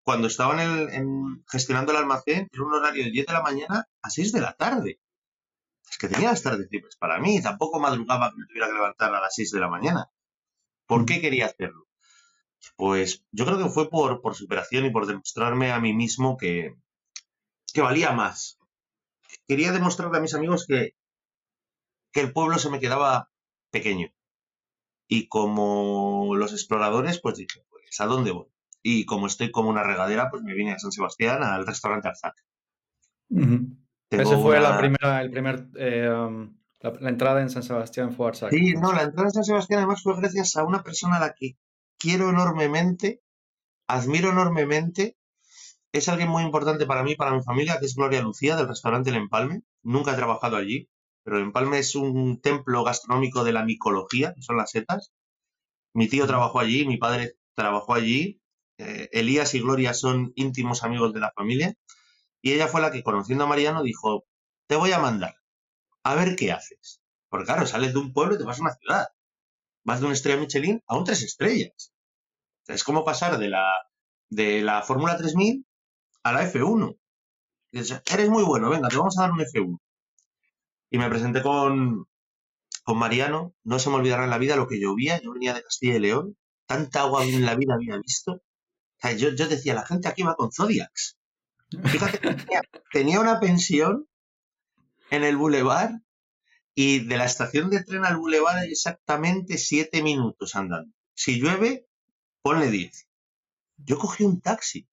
cuando 0.04 0.28
estaba 0.28 0.62
en 0.64 1.44
gestionando 1.48 1.92
el 1.92 2.00
almacén, 2.00 2.50
era 2.52 2.64
un 2.64 2.74
horario 2.74 3.04
de 3.06 3.12
10 3.12 3.28
de 3.28 3.34
la 3.34 3.42
mañana 3.42 3.90
a 4.02 4.10
6 4.10 4.32
de 4.32 4.42
la 4.42 4.54
tarde. 4.54 5.00
Es 5.90 5.98
que 5.98 6.10
tenía 6.10 6.30
las 6.30 6.44
tardes 6.44 6.68
libres 6.72 6.96
para 6.98 7.20
mí. 7.20 7.42
Tampoco 7.42 7.80
madrugaba 7.80 8.32
que 8.32 8.38
me 8.38 8.48
tuviera 8.48 8.68
que 8.68 8.74
levantar 8.74 9.14
a 9.14 9.22
las 9.22 9.34
6 9.36 9.52
de 9.52 9.60
la 9.60 9.70
mañana. 9.70 10.12
¿Por 10.86 11.02
mm. 11.02 11.06
qué 11.06 11.22
quería 11.22 11.46
hacerlo? 11.48 11.87
Pues 12.76 13.26
yo 13.32 13.46
creo 13.46 13.58
que 13.58 13.70
fue 13.70 13.90
por, 13.90 14.22
por 14.22 14.36
superación 14.36 14.86
y 14.86 14.92
por 14.92 15.06
demostrarme 15.06 15.72
a 15.72 15.80
mí 15.80 15.94
mismo 15.94 16.38
que, 16.38 16.76
que 17.74 17.82
valía 17.82 18.12
más. 18.12 18.60
Quería 19.48 19.72
demostrarle 19.72 20.18
a 20.18 20.22
mis 20.22 20.34
amigos 20.34 20.66
que, 20.68 20.96
que 22.12 22.22
el 22.22 22.34
pueblo 22.34 22.58
se 22.60 22.70
me 22.70 22.80
quedaba 22.80 23.30
pequeño. 23.72 24.10
Y 25.08 25.28
como 25.28 26.36
los 26.36 26.52
exploradores, 26.52 27.20
pues 27.22 27.38
dije, 27.38 27.64
pues 27.70 28.00
¿a 28.02 28.06
dónde 28.06 28.32
voy? 28.32 28.48
Y 28.84 29.06
como 29.06 29.28
estoy 29.28 29.52
como 29.52 29.70
una 29.70 29.84
regadera, 29.84 30.30
pues 30.30 30.44
me 30.44 30.54
vine 30.54 30.74
a 30.74 30.80
San 30.80 30.92
Sebastián 30.92 31.44
al 31.44 31.66
restaurante 31.66 32.10
Arzac. 32.10 32.36
Ese 34.10 34.38
fue 34.38 34.60
la 34.60 34.78
primera, 34.78 35.22
el 35.22 35.32
primer, 35.32 35.68
eh, 35.76 36.10
um, 36.10 36.58
la, 36.80 37.10
entrada 37.10 37.42
en 37.42 37.50
San 37.50 37.64
Sebastián 37.64 38.14
fue 38.14 38.28
Arzac. 38.28 38.52
Sí, 38.52 38.74
no, 38.74 38.94
la 38.94 39.04
entrada 39.04 39.28
en 39.28 39.34
San 39.34 39.44
Sebastián 39.44 39.80
además 39.80 40.02
fue 40.04 40.16
gracias 40.18 40.56
a 40.56 40.64
una 40.64 40.84
persona 40.84 41.18
a 41.18 41.20
la 41.20 41.34
que 41.34 41.58
quiero 41.98 42.30
enormemente, 42.30 43.22
admiro 43.88 44.30
enormemente. 44.32 45.18
Es 45.92 46.10
alguien 46.10 46.30
muy 46.30 46.44
importante 46.44 46.86
para 46.86 47.04
mí, 47.04 47.16
para 47.16 47.32
mi 47.32 47.42
familia, 47.44 47.80
que 47.80 47.86
es 47.86 47.96
Gloria 47.96 48.22
Lucía, 48.22 48.56
del 48.56 48.68
restaurante 48.68 49.10
El 49.10 49.16
Empalme. 49.16 49.62
Nunca 49.84 50.14
he 50.14 50.16
trabajado 50.16 50.58
allí, 50.58 50.90
pero 51.24 51.38
El 51.38 51.44
Empalme 51.44 51.80
es 51.80 51.96
un 51.96 52.42
templo 52.42 52.84
gastronómico 52.84 53.44
de 53.44 53.54
la 53.54 53.64
micología, 53.64 54.34
que 54.34 54.42
son 54.42 54.58
las 54.58 54.72
setas. 54.72 55.12
Mi 55.94 56.08
tío 56.08 56.28
trabajó 56.28 56.60
allí, 56.60 56.86
mi 56.86 56.98
padre 56.98 57.36
trabajó 57.56 57.94
allí. 57.94 58.42
Eh, 58.78 59.10
Elías 59.12 59.56
y 59.56 59.62
Gloria 59.62 59.94
son 59.94 60.34
íntimos 60.36 60.84
amigos 60.84 61.14
de 61.14 61.22
la 61.22 61.32
familia. 61.36 61.74
Y 62.42 62.54
ella 62.54 62.68
fue 62.68 62.82
la 62.82 62.92
que, 62.92 63.04
conociendo 63.04 63.46
a 63.46 63.48
Mariano, 63.48 63.84
dijo, 63.84 64.26
te 64.68 64.76
voy 64.76 64.92
a 64.92 65.00
mandar, 65.00 65.36
a 66.04 66.16
ver 66.16 66.36
qué 66.36 66.52
haces. 66.52 67.02
Porque 67.30 67.46
claro, 67.46 67.66
sales 67.66 67.94
de 67.94 68.00
un 68.00 68.14
pueblo 68.14 68.36
y 68.36 68.38
te 68.38 68.44
vas 68.44 68.60
a 68.60 68.62
una 68.62 68.76
ciudad 68.76 69.08
más 69.88 70.02
de 70.02 70.06
una 70.06 70.16
estrella 70.16 70.42
Michelin 70.42 70.84
a 70.86 70.98
un 70.98 71.06
tres 71.06 71.24
estrellas. 71.24 71.94
es 72.68 72.84
como 72.84 73.06
pasar 73.06 73.40
de 73.40 73.48
la, 73.48 73.72
de 74.30 74.62
la 74.62 74.82
Fórmula 74.82 75.16
3000 75.16 75.66
a 76.24 76.34
la 76.34 76.52
F1. 76.52 76.98
eres 77.72 78.30
muy 78.30 78.44
bueno, 78.44 78.70
venga, 78.70 78.90
te 78.90 78.98
vamos 78.98 79.18
a 79.18 79.22
dar 79.22 79.32
un 79.32 79.40
F1. 79.40 79.80
Y 80.90 80.98
me 80.98 81.10
presenté 81.10 81.42
con, 81.42 82.06
con 82.84 82.98
Mariano. 82.98 83.56
No 83.64 83.80
se 83.80 83.90
me 83.90 83.96
olvidará 83.96 84.26
en 84.26 84.30
la 84.30 84.38
vida 84.38 84.58
lo 84.58 84.68
que 84.68 84.80
llovía. 84.80 85.22
Yo 85.22 85.32
venía 85.32 85.54
de 85.54 85.64
Castilla 85.64 85.96
y 85.96 86.00
León. 86.00 86.38
Tanta 86.66 87.02
agua 87.02 87.24
en 87.24 87.46
la 87.46 87.56
vida 87.56 87.76
había 87.76 87.98
visto. 87.98 88.42
yo, 89.18 89.30
yo, 89.30 89.48
decía, 89.48 89.74
la 89.74 89.86
gente 89.86 90.10
aquí 90.10 90.24
va 90.24 90.36
con 90.36 90.52
Zodiacs. 90.52 91.18
Fíjate, 91.86 92.18
tenía, 92.18 92.62
tenía 92.92 93.20
una 93.22 93.40
pensión 93.40 94.06
en 95.12 95.24
el 95.24 95.38
bulevar 95.38 96.02
y 96.80 97.00
de 97.00 97.18
la 97.18 97.26
estación 97.26 97.72
de 97.72 97.84
tren 97.84 98.06
al 98.06 98.18
bulevar 98.18 98.56
hay 98.56 98.70
exactamente 98.70 99.58
siete 99.58 100.04
minutos 100.04 100.56
andando. 100.56 100.94
Si 101.16 101.40
llueve, 101.40 101.88
ponle 102.44 102.70
diez. 102.70 103.08
Yo 103.78 103.98
cogí 103.98 104.24
un 104.24 104.42
taxi. 104.42 104.88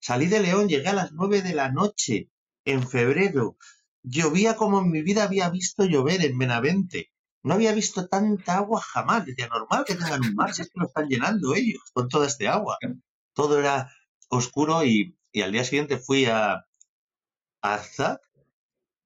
Salí 0.00 0.26
de 0.26 0.40
León, 0.40 0.68
llegué 0.68 0.88
a 0.88 0.94
las 0.94 1.12
nueve 1.12 1.40
de 1.40 1.54
la 1.54 1.70
noche, 1.70 2.32
en 2.64 2.82
febrero. 2.82 3.56
Llovía 4.02 4.56
como 4.56 4.80
en 4.80 4.90
mi 4.90 5.02
vida 5.02 5.22
había 5.22 5.48
visto 5.50 5.84
llover 5.84 6.24
en 6.24 6.36
Benavente. 6.36 7.12
No 7.44 7.54
había 7.54 7.72
visto 7.72 8.08
tanta 8.08 8.56
agua 8.56 8.80
jamás. 8.80 9.24
Decía, 9.24 9.46
normal 9.46 9.84
que 9.86 9.94
tengan 9.94 10.26
un 10.26 10.34
mar, 10.34 10.52
si 10.52 10.62
es 10.62 10.68
que 10.68 10.80
lo 10.80 10.86
están 10.86 11.06
llenando 11.06 11.54
ellos 11.54 11.82
con 11.92 12.08
toda 12.08 12.26
este 12.26 12.48
agua. 12.48 12.76
Todo 13.34 13.60
era 13.60 13.88
oscuro 14.30 14.82
y, 14.82 15.16
al 15.40 15.52
día 15.52 15.62
siguiente 15.62 15.96
fui 15.96 16.24
a 16.24 16.66
Arzac. 17.60 18.20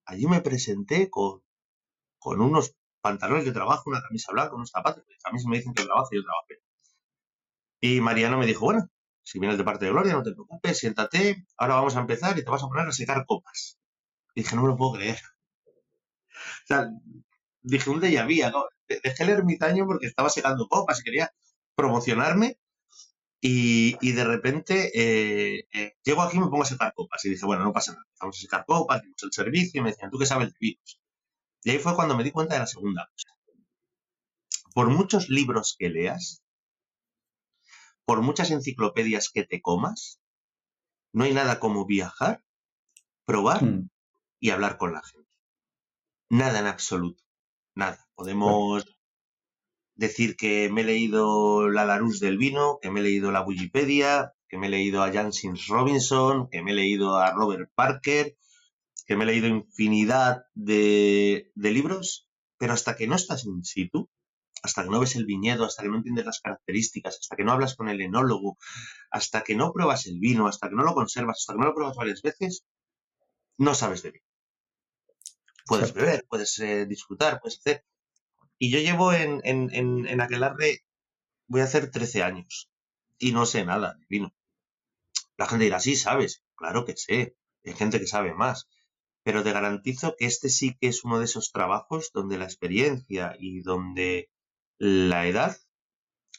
Allí 0.07 0.27
me 0.27 0.41
presenté 0.41 1.11
con 1.11 1.43
con 2.23 2.41
unos 2.41 2.75
pantalones 3.01 3.45
de 3.45 3.53
trabajo, 3.53 3.91
una 3.91 4.01
camisa 4.01 4.33
blanca, 4.33 4.55
unos 4.55 4.71
zapatos. 4.71 5.05
A 5.25 5.33
mí 5.33 5.41
se 5.41 5.49
me 5.49 5.57
dicen 5.59 5.75
que 5.75 5.85
trabajo 5.85 6.09
y 6.13 6.17
yo 6.17 6.23
trabajé. 6.23 6.63
Y 7.81 8.01
Mariano 8.01 8.39
me 8.39 8.47
dijo, 8.47 8.65
bueno, 8.65 8.89
si 9.25 9.39
vienes 9.41 9.59
de 9.59 9.65
parte 9.65 9.85
de 9.87 9.91
Gloria, 9.91 10.15
no 10.15 10.23
te 10.23 10.33
preocupes, 10.33 10.79
siéntate, 10.79 11.45
ahora 11.57 11.75
vamos 11.75 11.97
a 11.97 12.01
empezar 12.01 12.39
y 12.39 12.45
te 12.45 12.51
vas 12.51 12.63
a 12.63 12.69
poner 12.69 12.87
a 12.87 12.93
secar 12.93 13.25
copas. 13.27 13.79
Y 14.35 14.43
dije, 14.43 14.57
no 14.57 14.63
me 14.63 14.69
lo 14.69 14.77
puedo 14.77 14.93
creer. 14.93 15.19
O 16.65 16.67
sea, 16.67 16.89
dije 17.61 17.91
un 17.91 18.01
déjà 18.01 18.51
¿no? 18.53 18.67
Dejé 18.89 19.25
el 19.25 19.31
ermitaño 19.31 19.87
porque 19.87 20.07
estaba 20.07 20.29
secando 20.31 20.69
copas 20.69 21.01
y 21.01 21.05
quería 21.05 21.33
promocionarme 21.75 22.59
y, 23.41 24.13
de 24.13 24.25
repente 24.25 24.93
eh, 24.95 25.67
eh, 25.73 25.97
llego 26.05 26.23
aquí 26.23 26.37
y 26.37 26.41
me 26.41 26.47
pongo 26.47 26.63
a 26.63 26.67
secar 26.67 26.95
copas. 26.95 27.25
Y 27.25 27.31
dije, 27.31 27.45
bueno, 27.45 27.65
no 27.65 27.73
pasa 27.73 27.93
nada. 27.93 28.05
Vamos 28.21 28.39
a 28.39 28.41
secar 28.41 28.65
copas, 28.65 29.03
hicimos 29.03 29.23
el 29.25 29.33
servicio 29.33 29.81
y 29.81 29.85
me 29.85 29.91
decían, 29.91 30.11
¿tú 30.11 30.19
qué 30.19 30.27
sabes 30.27 30.53
de 30.53 30.57
vinos? 30.61 31.02
Y 31.65 31.71
ahí 31.71 31.79
fue 31.79 31.95
cuando 31.95 32.17
me 32.17 32.25
di 32.25 32.31
cuenta 32.31 32.55
de 32.55 32.61
la 32.61 32.67
segunda 32.67 33.09
cosa. 33.13 33.29
Por 34.75 34.89
muchos 34.89 35.29
libros 35.29 35.77
que 35.79 35.91
leas, 35.91 36.43
por 38.05 38.23
muchas 38.23 38.51
enciclopedias 38.51 39.31
que 39.31 39.45
te 39.45 39.61
comas, 39.61 40.21
no 41.13 41.25
hay 41.25 41.35
nada 41.35 41.61
como 41.61 41.87
viajar, 41.87 42.43
probar 43.25 43.63
hmm. 43.63 43.91
y 44.41 44.51
hablar 44.51 44.79
con 44.79 44.93
la 44.93 45.03
gente. 45.03 45.31
Nada 46.31 46.61
en 46.61 46.67
absoluto. 46.67 47.23
Nada. 47.75 48.09
Podemos 48.15 48.85
decir 49.95 50.37
que 50.37 50.69
me 50.71 50.81
he 50.81 50.85
leído 50.85 51.69
la 51.69 51.85
Larousse 51.85 52.25
del 52.25 52.39
vino, 52.39 52.79
que 52.81 52.91
me 52.91 53.01
he 53.01 53.03
leído 53.03 53.31
la 53.31 53.43
Wikipedia, 53.43 54.35
que 54.49 54.59
me 54.59 54.67
he 54.67 54.71
leído 54.71 55.03
a 55.03 55.13
James 55.13 55.67
Robinson, 55.69 56.49
que 56.51 56.63
me 56.63 56.73
he 56.73 56.75
leído 56.75 57.19
a 57.19 57.33
Robert 57.33 57.71
Parker, 57.75 58.37
que 59.13 59.17
me 59.19 59.25
he 59.25 59.27
leído 59.27 59.47
infinidad 59.47 60.47
de, 60.55 61.53
de 61.55 61.71
libros, 61.71 62.31
pero 62.57 62.73
hasta 62.73 62.97
que 62.97 63.07
no 63.07 63.15
estás 63.17 63.45
in 63.45 63.63
situ, 63.63 64.09
hasta 64.63 64.85
que 64.85 64.89
no 64.89 65.01
ves 65.01 65.17
el 65.17 65.27
viñedo, 65.27 65.67
hasta 65.67 65.83
que 65.83 65.91
no 65.91 65.97
entiendes 65.97 66.25
las 66.25 66.41
características, 66.41 67.19
hasta 67.21 67.37
que 67.37 67.45
no 67.45 67.53
hablas 67.53 67.77
con 67.77 67.91
el 67.91 68.01
enólogo, 68.01 68.57
hasta 69.11 69.43
que 69.43 69.55
no 69.55 69.71
pruebas 69.71 70.07
el 70.07 70.19
vino, 70.19 70.49
hasta 70.49 70.71
que 70.71 70.77
no 70.77 70.83
lo 70.83 70.95
conservas, 70.95 71.41
hasta 71.41 71.53
que 71.53 71.59
no 71.59 71.67
lo 71.67 71.75
pruebas 71.75 71.97
varias 71.97 72.23
veces, 72.23 72.65
no 73.59 73.75
sabes 73.75 74.03
de 74.03 74.13
vino. 74.13 74.25
Puedes 75.67 75.93
beber, 75.93 76.25
puedes 76.27 76.59
eh, 76.61 76.87
disfrutar, 76.87 77.39
puedes 77.39 77.59
hacer. 77.59 77.85
Y 78.59 78.71
yo 78.71 78.79
llevo 78.79 79.13
en, 79.13 79.43
en, 79.45 79.69
en, 79.75 80.07
en 80.07 80.21
Aquelarre, 80.23 80.87
voy 81.49 81.61
a 81.61 81.65
hacer 81.65 81.91
13 81.91 82.23
años 82.23 82.71
y 83.19 83.33
no 83.33 83.45
sé 83.45 83.67
nada 83.67 83.93
de 83.95 84.07
vino. 84.09 84.35
La 85.37 85.47
gente 85.47 85.65
dirá, 85.65 85.81
sí, 85.81 85.97
sabes. 85.97 86.43
Claro 86.55 86.87
que 86.87 86.97
sé. 86.97 87.37
Hay 87.65 87.75
gente 87.75 88.01
que 88.01 88.07
sabe 88.07 88.33
más. 88.33 88.69
Pero 89.25 89.43
te 89.43 89.53
garantizo 89.53 90.17
que 90.19 90.27
este 90.27 90.49
sí 90.49 90.77
que 90.81 90.89
es 90.89 91.05
uno 91.05 91.19
de 91.19 91.27
esos 91.27 91.53
trabajos 91.53 92.11
donde 92.13 92.39
la 92.39 92.45
experiencia 92.45 93.37
y 93.39 93.61
donde 93.61 94.31
la 94.79 95.27
edad, 95.27 95.57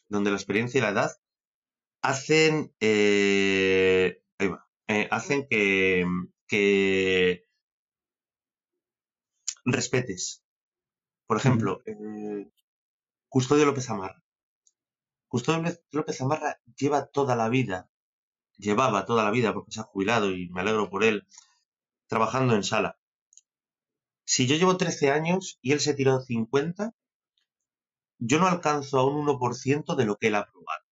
donde 0.10 0.32
la 0.32 0.38
experiencia 0.38 0.80
y 0.80 0.82
la 0.82 0.90
edad 0.90 1.12
hacen, 2.02 2.74
eh, 2.82 4.22
ahí 4.38 4.48
va, 4.48 4.68
eh, 4.88 5.08
hacen 5.12 5.48
que, 5.50 6.06
que 6.48 7.46
respetes. 9.66 10.44
Por 11.25 11.38
ejemplo, 11.38 11.82
eh, 11.86 12.50
Custodio 13.30 13.66
López 13.66 13.90
Amarra. 13.90 14.24
Custodio 15.28 15.63
López 15.92 16.22
Amarra 16.22 16.60
lleva 16.78 17.08
toda 17.08 17.36
la 17.36 17.50
vida, 17.50 17.90
llevaba 18.58 19.06
toda 19.06 19.24
la 19.24 19.32
vida 19.32 19.54
porque 19.54 19.72
se 19.72 19.80
ha 19.80 19.84
jubilado 19.84 20.32
y 20.32 20.50
me 20.50 20.62
alegro 20.62 20.90
por 20.90 21.04
él, 21.04 21.25
trabajando 22.07 22.55
en 22.55 22.63
sala. 22.63 22.98
Si 24.25 24.48
yo 24.48 24.55
llevo 24.55 24.77
13 24.77 25.12
años 25.12 25.60
y 25.62 25.74
él 25.74 25.79
se 25.79 25.93
tiró 25.93 26.22
50, 26.22 26.93
yo 28.19 28.39
no 28.39 28.48
alcanzo 28.48 29.00
a 29.00 29.05
un 29.05 29.25
1% 29.25 29.95
de 29.95 30.05
lo 30.05 30.17
que 30.17 30.27
él 30.27 30.36
ha 30.36 30.45
probado. 30.45 30.83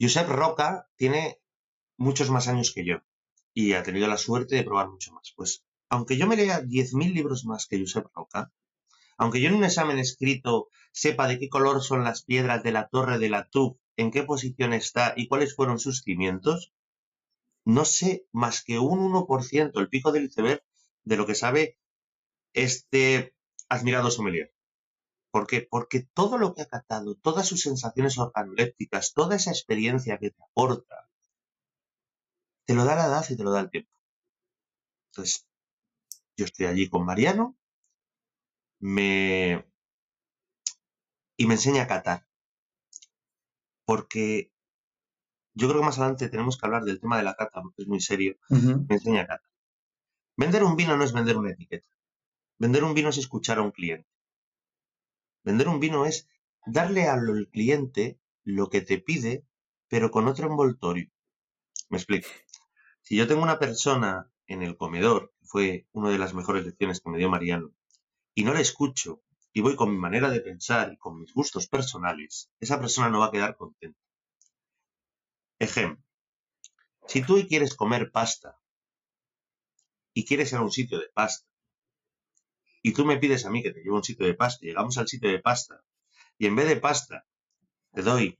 Josep 0.00 0.28
Roca 0.28 0.88
tiene 0.96 1.40
muchos 1.96 2.30
más 2.30 2.48
años 2.48 2.72
que 2.72 2.84
yo 2.84 2.98
y 3.52 3.72
ha 3.72 3.82
tenido 3.82 4.06
la 4.06 4.16
suerte 4.16 4.56
de 4.56 4.64
probar 4.64 4.88
mucho 4.88 5.12
más. 5.12 5.32
Pues 5.36 5.64
aunque 5.88 6.16
yo 6.16 6.26
me 6.26 6.36
lea 6.36 6.60
10.000 6.60 7.12
libros 7.12 7.44
más 7.44 7.66
que 7.66 7.80
Josep 7.80 8.06
Roca, 8.14 8.52
aunque 9.16 9.40
yo 9.40 9.48
en 9.48 9.56
un 9.56 9.64
examen 9.64 9.98
escrito 9.98 10.68
sepa 10.92 11.26
de 11.26 11.38
qué 11.38 11.48
color 11.48 11.82
son 11.82 12.04
las 12.04 12.22
piedras 12.22 12.62
de 12.62 12.72
la 12.72 12.88
torre 12.88 13.18
de 13.18 13.28
la 13.28 13.48
TUC, 13.48 13.78
en 13.96 14.12
qué 14.12 14.22
posición 14.22 14.72
está 14.72 15.14
y 15.16 15.26
cuáles 15.26 15.56
fueron 15.56 15.80
sus 15.80 16.02
cimientos, 16.02 16.72
no 17.68 17.84
sé 17.84 18.26
más 18.32 18.64
que 18.64 18.78
un 18.78 18.98
1%, 18.98 19.78
el 19.78 19.90
pico 19.90 20.10
del 20.10 20.24
iceberg, 20.24 20.64
de 21.04 21.16
lo 21.18 21.26
que 21.26 21.34
sabe 21.34 21.76
este 22.54 23.34
admirado 23.68 24.10
sommelier. 24.10 24.54
¿Por 25.30 25.46
qué? 25.46 25.68
Porque 25.70 26.00
todo 26.14 26.38
lo 26.38 26.54
que 26.54 26.62
ha 26.62 26.66
catado, 26.66 27.14
todas 27.16 27.46
sus 27.46 27.60
sensaciones 27.60 28.16
organolépticas, 28.16 29.12
toda 29.12 29.36
esa 29.36 29.50
experiencia 29.50 30.16
que 30.16 30.30
te 30.30 30.42
aporta, 30.42 31.10
te 32.64 32.72
lo 32.72 32.86
da 32.86 32.96
la 32.96 33.04
edad 33.04 33.26
y 33.28 33.36
te 33.36 33.44
lo 33.44 33.50
da 33.50 33.60
el 33.60 33.70
tiempo. 33.70 33.92
Entonces, 35.10 35.46
yo 36.38 36.46
estoy 36.46 36.66
allí 36.66 36.88
con 36.88 37.04
Mariano, 37.04 37.58
me... 38.80 39.66
y 41.36 41.46
me 41.46 41.54
enseña 41.54 41.82
a 41.82 41.86
catar. 41.86 42.26
Porque 43.84 44.52
yo 45.58 45.68
creo 45.68 45.80
que 45.80 45.86
más 45.86 45.98
adelante 45.98 46.28
tenemos 46.28 46.56
que 46.56 46.66
hablar 46.66 46.84
del 46.84 47.00
tema 47.00 47.16
de 47.18 47.24
la 47.24 47.34
cata, 47.34 47.60
porque 47.62 47.82
es 47.82 47.88
muy 47.88 48.00
serio. 48.00 48.36
Me 48.48 48.94
enseña 48.94 49.22
a 49.22 49.26
catar. 49.26 49.50
Vender 50.36 50.62
un 50.62 50.76
vino 50.76 50.96
no 50.96 51.02
es 51.02 51.12
vender 51.12 51.36
una 51.36 51.50
etiqueta. 51.50 51.86
Vender 52.58 52.84
un 52.84 52.94
vino 52.94 53.08
es 53.08 53.18
escuchar 53.18 53.58
a 53.58 53.62
un 53.62 53.72
cliente. 53.72 54.08
Vender 55.42 55.66
un 55.66 55.80
vino 55.80 56.06
es 56.06 56.28
darle 56.64 57.08
al 57.08 57.48
cliente 57.50 58.20
lo 58.44 58.68
que 58.68 58.82
te 58.82 58.98
pide, 58.98 59.44
pero 59.88 60.12
con 60.12 60.28
otro 60.28 60.46
envoltorio. 60.46 61.10
Me 61.88 61.98
explico. 61.98 62.28
Si 63.02 63.16
yo 63.16 63.26
tengo 63.26 63.42
una 63.42 63.58
persona 63.58 64.30
en 64.46 64.62
el 64.62 64.76
comedor, 64.76 65.34
que 65.40 65.46
fue 65.46 65.88
una 65.90 66.10
de 66.10 66.18
las 66.18 66.34
mejores 66.34 66.64
lecciones 66.64 67.00
que 67.00 67.10
me 67.10 67.18
dio 67.18 67.28
Mariano, 67.28 67.72
y 68.32 68.44
no 68.44 68.54
le 68.54 68.60
escucho, 68.60 69.24
y 69.52 69.60
voy 69.60 69.74
con 69.74 69.90
mi 69.90 69.98
manera 69.98 70.30
de 70.30 70.40
pensar 70.40 70.92
y 70.92 70.98
con 70.98 71.18
mis 71.18 71.34
gustos 71.34 71.66
personales, 71.66 72.48
esa 72.60 72.78
persona 72.78 73.08
no 73.08 73.18
va 73.18 73.26
a 73.26 73.32
quedar 73.32 73.56
contenta. 73.56 73.98
Ejemplo. 75.58 76.04
Si 77.06 77.22
tú 77.22 77.36
quieres 77.48 77.74
comer 77.74 78.10
pasta 78.12 78.58
y 80.12 80.24
quieres 80.24 80.52
ir 80.52 80.58
a 80.58 80.62
un 80.62 80.70
sitio 80.70 80.98
de 80.98 81.08
pasta 81.08 81.48
y 82.82 82.92
tú 82.92 83.04
me 83.04 83.18
pides 83.18 83.44
a 83.44 83.50
mí 83.50 83.62
que 83.62 83.70
te 83.70 83.80
lleve 83.80 83.94
a 83.94 83.98
un 83.98 84.04
sitio 84.04 84.26
de 84.26 84.34
pasta, 84.34 84.64
y 84.64 84.68
llegamos 84.68 84.98
al 84.98 85.08
sitio 85.08 85.30
de 85.30 85.40
pasta, 85.40 85.82
y 86.38 86.46
en 86.46 86.54
vez 86.54 86.68
de 86.68 86.76
pasta 86.76 87.26
te 87.92 88.02
doy 88.02 88.38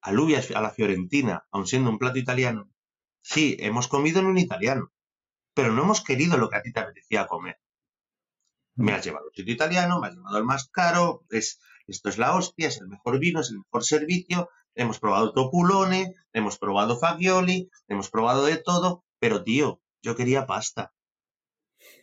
alubias 0.00 0.50
a 0.50 0.60
la 0.60 0.70
fiorentina, 0.70 1.46
aun 1.50 1.66
siendo 1.66 1.90
un 1.90 1.98
plato 1.98 2.18
italiano, 2.18 2.70
sí, 3.22 3.56
hemos 3.60 3.86
comido 3.86 4.20
en 4.20 4.26
un 4.26 4.38
italiano, 4.38 4.92
pero 5.54 5.72
no 5.72 5.82
hemos 5.82 6.02
querido 6.02 6.36
lo 6.36 6.48
que 6.48 6.56
a 6.56 6.62
ti 6.62 6.72
te 6.72 6.80
apetecía 6.80 7.26
comer. 7.26 7.60
Me 8.74 8.92
has 8.92 9.04
llevado 9.04 9.26
a 9.26 9.28
un 9.28 9.34
sitio 9.34 9.54
italiano, 9.54 10.00
me 10.00 10.08
has 10.08 10.14
llevado 10.14 10.36
al 10.36 10.44
más 10.44 10.68
caro, 10.68 11.24
es, 11.30 11.60
esto 11.86 12.08
es 12.08 12.18
la 12.18 12.34
hostia, 12.34 12.68
es 12.68 12.80
el 12.80 12.88
mejor 12.88 13.18
vino, 13.18 13.40
es 13.40 13.50
el 13.50 13.58
mejor 13.58 13.84
servicio, 13.84 14.48
hemos 14.74 14.98
probado 14.98 15.32
topulone, 15.32 16.14
hemos 16.32 16.58
probado 16.58 16.98
fagioli, 16.98 17.70
hemos 17.88 18.10
probado 18.10 18.44
de 18.44 18.56
todo, 18.56 19.04
pero 19.18 19.42
tío, 19.42 19.80
yo 20.02 20.16
quería 20.16 20.46
pasta. 20.46 20.92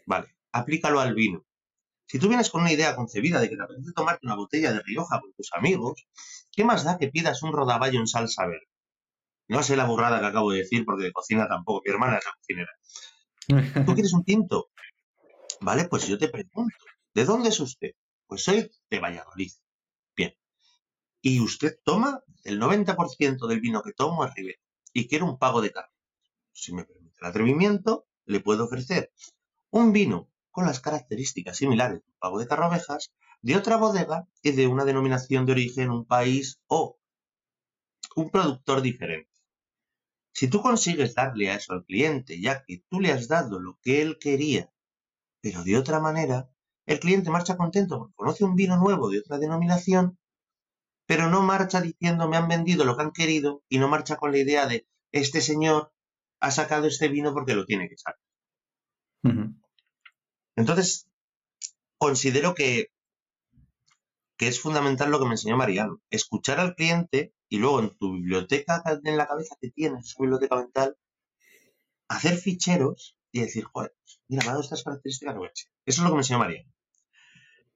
Vale, 0.05 0.36
aplícalo 0.51 1.00
al 1.00 1.13
vino. 1.13 1.45
Si 2.07 2.19
tú 2.19 2.29
vienes 2.29 2.50
con 2.50 2.62
una 2.62 2.71
idea 2.71 2.95
concebida 2.95 3.41
de 3.41 3.50
que 3.50 3.57
te 3.57 3.63
apetece 3.63 3.91
tomarte 3.93 4.25
una 4.25 4.36
botella 4.36 4.71
de 4.71 4.81
Rioja 4.81 5.19
con 5.19 5.33
tus 5.33 5.51
amigos, 5.53 6.07
¿qué 6.51 6.63
más 6.63 6.86
da 6.86 6.97
que 6.97 7.09
pidas 7.09 7.43
un 7.43 7.51
rodaballo 7.51 8.00
en 8.00 8.07
salsa 8.07 8.45
verde? 8.45 8.67
No 9.50 9.62
sé 9.63 9.75
la 9.75 9.86
burrada 9.86 10.19
que 10.19 10.25
acabo 10.25 10.51
de 10.51 10.59
decir 10.59 10.86
porque 10.86 11.05
de 11.05 11.12
cocina 11.12 11.47
tampoco, 11.47 11.81
mi 11.86 11.91
hermana 11.91 12.17
es 12.17 12.25
la 12.25 12.33
cocinera. 12.38 13.86
¿Tú 13.86 13.93
quieres 13.93 14.13
un 14.13 14.24
tinto? 14.24 14.69
Vale, 15.62 15.86
pues 15.86 16.07
yo 16.07 16.17
te 16.17 16.29
pregunto, 16.29 16.75
¿de 17.13 17.25
dónde 17.25 17.50
es 17.50 17.59
usted? 17.59 17.91
Pues 18.25 18.43
soy 18.43 18.69
de 18.89 19.00
Valladolid. 19.00 19.51
Y 21.21 21.39
usted 21.39 21.79
toma 21.83 22.24
el 22.43 22.59
90% 22.59 23.47
del 23.47 23.59
vino 23.59 23.81
que 23.81 23.93
tomo 23.93 24.24
a 24.24 24.33
Ribera 24.33 24.59
y 24.93 25.07
quiere 25.07 25.25
un 25.25 25.38
pago 25.38 25.62
de 25.62 25.71
carne. 25.71 25.93
Si 26.53 26.74
me 26.74 26.86
permite 26.86 27.17
el 27.21 27.27
atrevimiento, 27.27 28.07
le 28.25 28.39
puedo 28.39 28.65
ofrecer 28.65 29.12
un 29.69 29.91
vino 29.93 30.29
con 30.51 30.65
las 30.65 30.79
características 30.79 31.57
similares 31.57 32.01
de 32.01 32.09
un 32.09 32.17
pago 32.19 32.39
de 32.39 32.47
carrovejas, 32.47 33.12
de 33.41 33.55
otra 33.55 33.77
bodega 33.77 34.27
y 34.41 34.51
de 34.51 34.67
una 34.67 34.86
denominación 34.86 35.45
de 35.45 35.51
origen, 35.51 35.91
un 35.91 36.05
país 36.05 36.59
o 36.67 37.00
un 38.15 38.29
productor 38.31 38.81
diferente. 38.81 39.29
Si 40.33 40.47
tú 40.47 40.62
consigues 40.62 41.15
darle 41.15 41.50
a 41.50 41.55
eso 41.55 41.74
al 41.74 41.86
cliente, 41.86 42.39
ya 42.39 42.63
que 42.63 42.83
tú 42.89 43.00
le 43.00 43.12
has 43.12 43.27
dado 43.27 43.59
lo 43.59 43.79
que 43.81 44.01
él 44.01 44.17
quería, 44.19 44.71
pero 45.41 45.63
de 45.63 45.77
otra 45.77 46.00
manera, 46.00 46.50
el 46.86 47.00
cliente 47.00 47.29
marcha 47.29 47.57
contento 47.57 48.00
porque 48.00 48.15
conoce 48.15 48.43
un 48.43 48.55
vino 48.55 48.77
nuevo 48.77 49.09
de 49.09 49.19
otra 49.19 49.38
denominación, 49.38 50.17
pero 51.07 51.29
no 51.29 51.41
marcha 51.41 51.81
diciendo 51.81 52.27
me 52.27 52.37
han 52.37 52.47
vendido 52.47 52.85
lo 52.85 52.95
que 52.95 53.03
han 53.03 53.11
querido 53.11 53.63
y 53.69 53.79
no 53.79 53.87
marcha 53.87 54.17
con 54.17 54.31
la 54.31 54.37
idea 54.37 54.67
de 54.67 54.87
este 55.11 55.41
señor 55.41 55.91
ha 56.39 56.51
sacado 56.51 56.85
este 56.85 57.07
vino 57.07 57.33
porque 57.33 57.55
lo 57.55 57.65
tiene 57.65 57.89
que 57.89 57.97
sacar. 57.97 58.21
Entonces, 60.55 61.07
considero 61.97 62.53
que, 62.53 62.91
que 64.37 64.47
es 64.47 64.59
fundamental 64.59 65.09
lo 65.09 65.19
que 65.19 65.25
me 65.25 65.31
enseñó 65.31 65.57
Mariano, 65.57 66.01
escuchar 66.09 66.59
al 66.59 66.75
cliente 66.75 67.33
y 67.49 67.57
luego 67.57 67.79
en 67.79 67.97
tu 67.97 68.13
biblioteca 68.13 68.83
en 69.03 69.17
la 69.17 69.27
cabeza 69.27 69.55
que 69.59 69.71
tienes, 69.71 70.05
esa 70.05 70.21
biblioteca 70.21 70.55
mental, 70.57 70.97
hacer 72.07 72.37
ficheros 72.37 73.17
y 73.31 73.41
decir, 73.41 73.65
joder, 73.65 73.95
mira, 74.27 74.43
me 74.43 74.49
ha 74.49 74.51
dado 74.51 74.63
estas 74.63 74.83
características, 74.83 75.35
Eso 75.35 75.71
es 75.85 75.99
lo 75.99 76.09
que 76.09 76.13
me 76.13 76.19
enseñó 76.19 76.39
Mariano. 76.39 76.71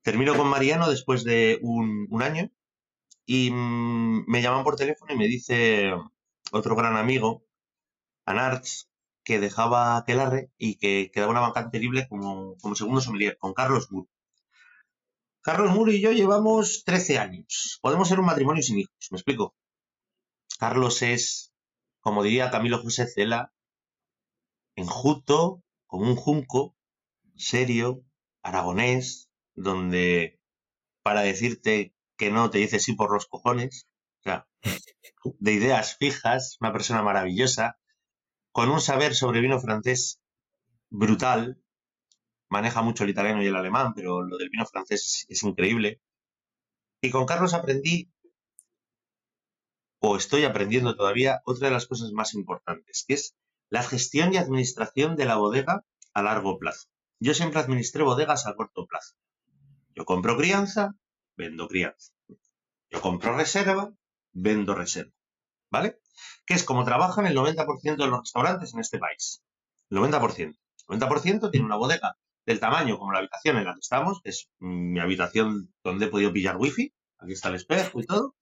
Termino 0.01 0.35
con 0.35 0.47
Mariano 0.47 0.89
después 0.89 1.23
de 1.23 1.59
un, 1.61 2.07
año 2.21 2.49
y 3.33 3.49
mm, 3.49 4.25
me 4.27 4.41
llaman 4.41 4.65
por 4.65 4.75
teléfono 4.75 5.13
y 5.13 5.17
me 5.17 5.25
dice 5.25 5.93
otro 6.51 6.75
gran 6.75 6.97
amigo, 6.97 7.45
Anarts, 8.25 8.89
que 9.23 9.39
dejaba 9.39 9.95
Aquelarre 9.95 10.51
y 10.57 10.75
que 10.75 11.11
quedaba 11.13 11.31
una 11.31 11.39
vacante 11.39 11.79
libre 11.79 12.09
como, 12.09 12.57
como 12.57 12.75
segundo 12.75 12.99
sommelier, 12.99 13.37
con 13.37 13.53
Carlos 13.53 13.89
Muro. 13.89 14.09
Carlos 15.41 15.71
Muro 15.71 15.93
y 15.93 16.01
yo 16.01 16.11
llevamos 16.11 16.83
13 16.83 17.19
años. 17.19 17.79
Podemos 17.81 18.09
ser 18.09 18.19
un 18.19 18.25
matrimonio 18.25 18.63
sin 18.63 18.79
hijos, 18.79 19.07
¿me 19.11 19.17
explico? 19.17 19.55
Carlos 20.59 21.01
es, 21.01 21.53
como 22.01 22.23
diría 22.23 22.51
Camilo 22.51 22.79
José 22.81 23.07
Cela, 23.07 23.53
enjuto, 24.75 25.63
como 25.87 26.03
un 26.03 26.17
junco, 26.17 26.75
serio, 27.37 28.03
aragonés, 28.43 29.29
donde 29.55 30.37
para 31.01 31.21
decirte 31.21 31.95
que 32.21 32.29
no 32.29 32.51
te 32.51 32.59
dice 32.59 32.79
sí 32.79 32.93
por 32.93 33.11
los 33.11 33.25
cojones, 33.25 33.87
o 34.19 34.23
sea, 34.25 34.47
de 35.39 35.53
ideas 35.53 35.97
fijas, 35.97 36.55
una 36.61 36.71
persona 36.71 37.01
maravillosa, 37.01 37.79
con 38.51 38.69
un 38.69 38.79
saber 38.79 39.15
sobre 39.15 39.41
vino 39.41 39.59
francés 39.59 40.21
brutal. 40.91 41.59
Maneja 42.47 42.83
mucho 42.83 43.05
el 43.05 43.09
italiano 43.09 43.41
y 43.41 43.47
el 43.47 43.55
alemán, 43.55 43.93
pero 43.95 44.21
lo 44.21 44.37
del 44.37 44.51
vino 44.51 44.67
francés 44.67 45.25
es 45.29 45.41
increíble. 45.41 45.99
Y 47.01 47.09
con 47.09 47.25
Carlos 47.25 47.55
aprendí, 47.55 48.11
o 49.99 50.15
estoy 50.15 50.43
aprendiendo 50.43 50.95
todavía, 50.95 51.41
otra 51.45 51.69
de 51.69 51.73
las 51.73 51.87
cosas 51.87 52.11
más 52.11 52.35
importantes, 52.35 53.03
que 53.07 53.15
es 53.15 53.35
la 53.69 53.81
gestión 53.81 54.31
y 54.31 54.37
administración 54.37 55.15
de 55.15 55.25
la 55.25 55.37
bodega 55.37 55.85
a 56.13 56.21
largo 56.21 56.59
plazo. 56.59 56.87
Yo 57.19 57.33
siempre 57.33 57.61
administré 57.61 58.03
bodegas 58.03 58.45
a 58.45 58.53
corto 58.53 58.85
plazo. 58.85 59.15
Yo 59.95 60.05
compro 60.05 60.37
crianza, 60.37 60.95
vendo 61.35 61.67
crianza. 61.67 62.13
Yo 62.89 63.01
compro 63.01 63.35
reserva, 63.35 63.93
vendo 64.31 64.75
reserva. 64.75 65.13
¿Vale? 65.69 65.99
Que 66.45 66.53
es 66.53 66.63
como 66.63 66.83
trabajan 66.83 67.25
el 67.25 67.35
90% 67.35 67.95
de 67.95 68.07
los 68.07 68.19
restaurantes 68.19 68.73
en 68.73 68.81
este 68.81 68.99
país. 68.99 69.41
El 69.89 69.99
90%. 69.99 70.39
El 70.39 70.99
90% 70.99 71.51
tiene 71.51 71.65
una 71.65 71.77
bodega 71.77 72.17
del 72.45 72.59
tamaño 72.59 72.97
como 72.97 73.11
la 73.11 73.19
habitación 73.19 73.57
en 73.57 73.65
la 73.65 73.73
que 73.73 73.79
estamos, 73.79 74.21
es 74.23 74.49
mi 74.59 74.99
habitación 74.99 75.73
donde 75.83 76.05
he 76.05 76.09
podido 76.09 76.33
pillar 76.33 76.57
wifi, 76.57 76.93
aquí 77.19 77.33
está 77.33 77.49
el 77.49 77.55
espejo 77.55 77.99
y 77.99 78.05
todo, 78.05 78.35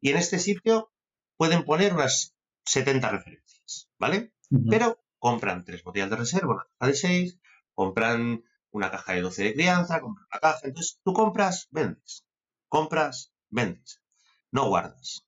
y 0.00 0.10
en 0.10 0.16
este 0.16 0.38
sitio 0.38 0.90
pueden 1.36 1.64
poner 1.64 1.94
unas 1.94 2.34
70 2.64 3.10
referencias, 3.10 3.90
¿vale? 3.98 4.32
Pero 4.70 4.98
compran 5.18 5.64
tres 5.64 5.82
botellas 5.82 6.10
de 6.10 6.16
reserva, 6.16 6.54
una 6.54 6.64
caja 6.78 6.90
de 6.90 6.96
6, 6.96 7.38
compran 7.74 8.44
una 8.74 8.90
caja 8.90 9.12
de 9.12 9.22
12 9.22 9.42
de 9.44 9.54
crianza, 9.54 10.00
compran 10.00 10.26
una 10.30 10.40
caja, 10.40 10.60
entonces 10.64 11.00
tú 11.04 11.12
compras, 11.12 11.68
vendes, 11.70 12.26
compras, 12.68 13.32
vendes, 13.48 14.02
no 14.50 14.68
guardas. 14.68 15.26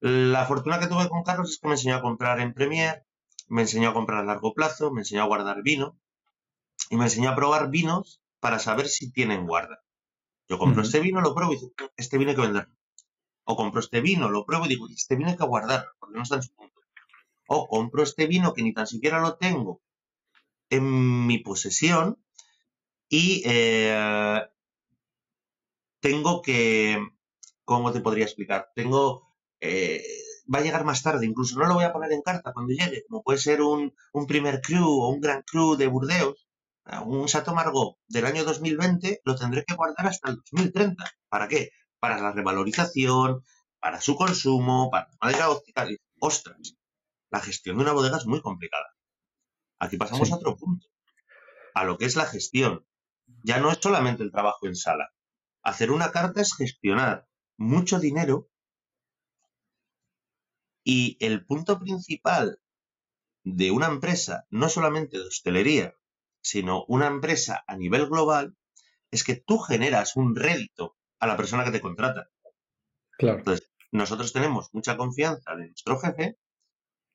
La 0.00 0.44
fortuna 0.44 0.78
que 0.78 0.86
tuve 0.86 1.08
con 1.08 1.24
Carlos 1.24 1.50
es 1.50 1.58
que 1.58 1.66
me 1.66 1.74
enseñó 1.74 1.96
a 1.96 2.02
comprar 2.02 2.40
en 2.40 2.52
Premier, 2.52 3.06
me 3.48 3.62
enseñó 3.62 3.88
a 3.88 3.94
comprar 3.94 4.20
a 4.20 4.24
largo 4.24 4.52
plazo, 4.52 4.92
me 4.92 5.00
enseñó 5.00 5.22
a 5.22 5.26
guardar 5.26 5.62
vino, 5.62 5.98
y 6.90 6.96
me 6.96 7.04
enseñó 7.04 7.30
a 7.30 7.34
probar 7.34 7.70
vinos 7.70 8.20
para 8.38 8.58
saber 8.58 8.88
si 8.88 9.10
tienen 9.10 9.46
guarda. 9.46 9.82
Yo 10.46 10.58
compro 10.58 10.82
este 10.82 11.00
vino, 11.00 11.22
lo 11.22 11.34
pruebo 11.34 11.54
y 11.54 11.56
digo, 11.56 11.72
este 11.96 12.18
vino 12.18 12.30
hay 12.30 12.36
que 12.36 12.42
venderlo. 12.42 12.74
O 13.44 13.56
compro 13.56 13.80
este 13.80 14.02
vino, 14.02 14.28
lo 14.28 14.44
pruebo 14.44 14.66
y 14.66 14.68
digo, 14.68 14.86
este 14.94 15.16
vino 15.16 15.30
hay 15.30 15.36
que 15.36 15.44
guardar, 15.44 15.86
porque 15.98 16.16
no 16.16 16.22
está 16.22 16.36
en 16.36 16.42
su 16.42 16.54
punto. 16.54 16.80
O 17.48 17.66
compro 17.66 18.02
este 18.02 18.26
vino 18.26 18.52
que 18.52 18.62
ni 18.62 18.74
tan 18.74 18.86
siquiera 18.86 19.20
lo 19.20 19.36
tengo 19.36 19.80
en 20.68 21.26
mi 21.26 21.38
posesión 21.38 22.18
y 23.08 23.42
eh, 23.46 24.42
tengo 26.00 26.42
que, 26.42 26.98
¿cómo 27.64 27.92
te 27.92 28.00
podría 28.00 28.24
explicar? 28.24 28.70
Tengo, 28.74 29.34
eh, 29.60 30.02
va 30.52 30.58
a 30.60 30.62
llegar 30.62 30.84
más 30.84 31.02
tarde, 31.02 31.26
incluso 31.26 31.58
no 31.58 31.66
lo 31.66 31.74
voy 31.74 31.84
a 31.84 31.92
poner 31.92 32.12
en 32.12 32.22
carta 32.22 32.52
cuando 32.52 32.72
llegue, 32.72 33.04
como 33.08 33.22
puede 33.22 33.38
ser 33.38 33.62
un, 33.62 33.94
un 34.12 34.26
primer 34.26 34.60
cru 34.60 34.86
o 34.86 35.08
un 35.08 35.20
gran 35.20 35.42
cru 35.42 35.76
de 35.76 35.86
Burdeos, 35.86 36.48
un 37.04 37.26
Chateau 37.26 37.54
Margaux 37.54 37.98
del 38.08 38.24
año 38.24 38.44
2020 38.44 39.20
lo 39.24 39.36
tendré 39.36 39.64
que 39.64 39.74
guardar 39.74 40.06
hasta 40.06 40.30
el 40.30 40.36
2030. 40.36 41.04
¿Para 41.28 41.48
qué? 41.48 41.70
Para 41.98 42.18
la 42.18 42.32
revalorización, 42.32 43.44
para 43.78 44.00
su 44.00 44.16
consumo, 44.16 44.90
para 44.90 45.08
la 45.08 45.18
madera 45.20 45.50
óptica. 45.50 45.86
Ostras, 46.18 46.76
la 47.30 47.40
gestión 47.40 47.76
de 47.76 47.82
una 47.82 47.92
bodega 47.92 48.16
es 48.16 48.26
muy 48.26 48.40
complicada. 48.40 48.86
Aquí 49.78 49.96
pasamos 49.96 50.32
a 50.32 50.36
otro 50.36 50.56
punto, 50.56 50.86
a 51.74 51.84
lo 51.84 51.98
que 51.98 52.06
es 52.06 52.16
la 52.16 52.26
gestión. 52.26 52.86
Ya 53.42 53.60
no 53.60 53.70
es 53.70 53.78
solamente 53.80 54.22
el 54.22 54.32
trabajo 54.32 54.66
en 54.66 54.74
sala. 54.74 55.10
Hacer 55.62 55.90
una 55.90 56.10
carta 56.10 56.40
es 56.40 56.54
gestionar 56.54 57.26
mucho 57.56 57.98
dinero 57.98 58.48
y 60.84 61.16
el 61.20 61.44
punto 61.44 61.78
principal 61.78 62.60
de 63.44 63.70
una 63.70 63.86
empresa, 63.86 64.46
no 64.50 64.68
solamente 64.68 65.18
de 65.18 65.26
hostelería, 65.26 65.94
sino 66.40 66.84
una 66.86 67.06
empresa 67.06 67.64
a 67.66 67.76
nivel 67.76 68.08
global, 68.08 68.56
es 69.10 69.24
que 69.24 69.36
tú 69.36 69.58
generas 69.58 70.16
un 70.16 70.34
rédito 70.36 70.96
a 71.18 71.26
la 71.26 71.36
persona 71.36 71.64
que 71.64 71.70
te 71.70 71.80
contrata. 71.80 72.30
Claro. 73.18 73.38
Entonces, 73.38 73.70
nosotros 73.90 74.32
tenemos 74.32 74.68
mucha 74.72 74.96
confianza 74.96 75.56
de 75.56 75.68
nuestro 75.68 75.98
jefe 75.98 76.38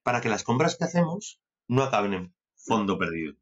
para 0.04 0.22
que 0.22 0.30
las 0.30 0.44
compras 0.44 0.76
que 0.76 0.86
hacemos 0.86 1.40
no 1.68 1.84
acaben 1.84 2.14
en 2.14 2.36
fondo 2.56 2.98
perdido. 2.98 3.36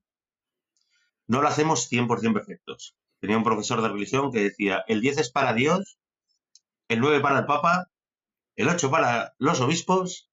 No 1.32 1.42
lo 1.42 1.48
hacemos 1.48 1.90
100% 1.90 2.34
perfectos. 2.34 2.98
Tenía 3.22 3.38
un 3.38 3.46
profesor 3.46 3.82
de 3.82 3.88
religión 3.88 4.34
que 4.34 4.44
decía, 4.44 4.84
el 4.90 5.00
10 5.00 5.20
es 5.20 5.32
para 5.32 5.54
Dios, 5.54 5.98
el 6.90 7.00
9 7.00 7.22
para 7.22 7.40
el 7.40 7.46
Papa, 7.46 7.88
el 8.58 8.68
8 8.68 8.92
para 8.92 9.34
los 9.38 9.62
obispos, 9.62 10.30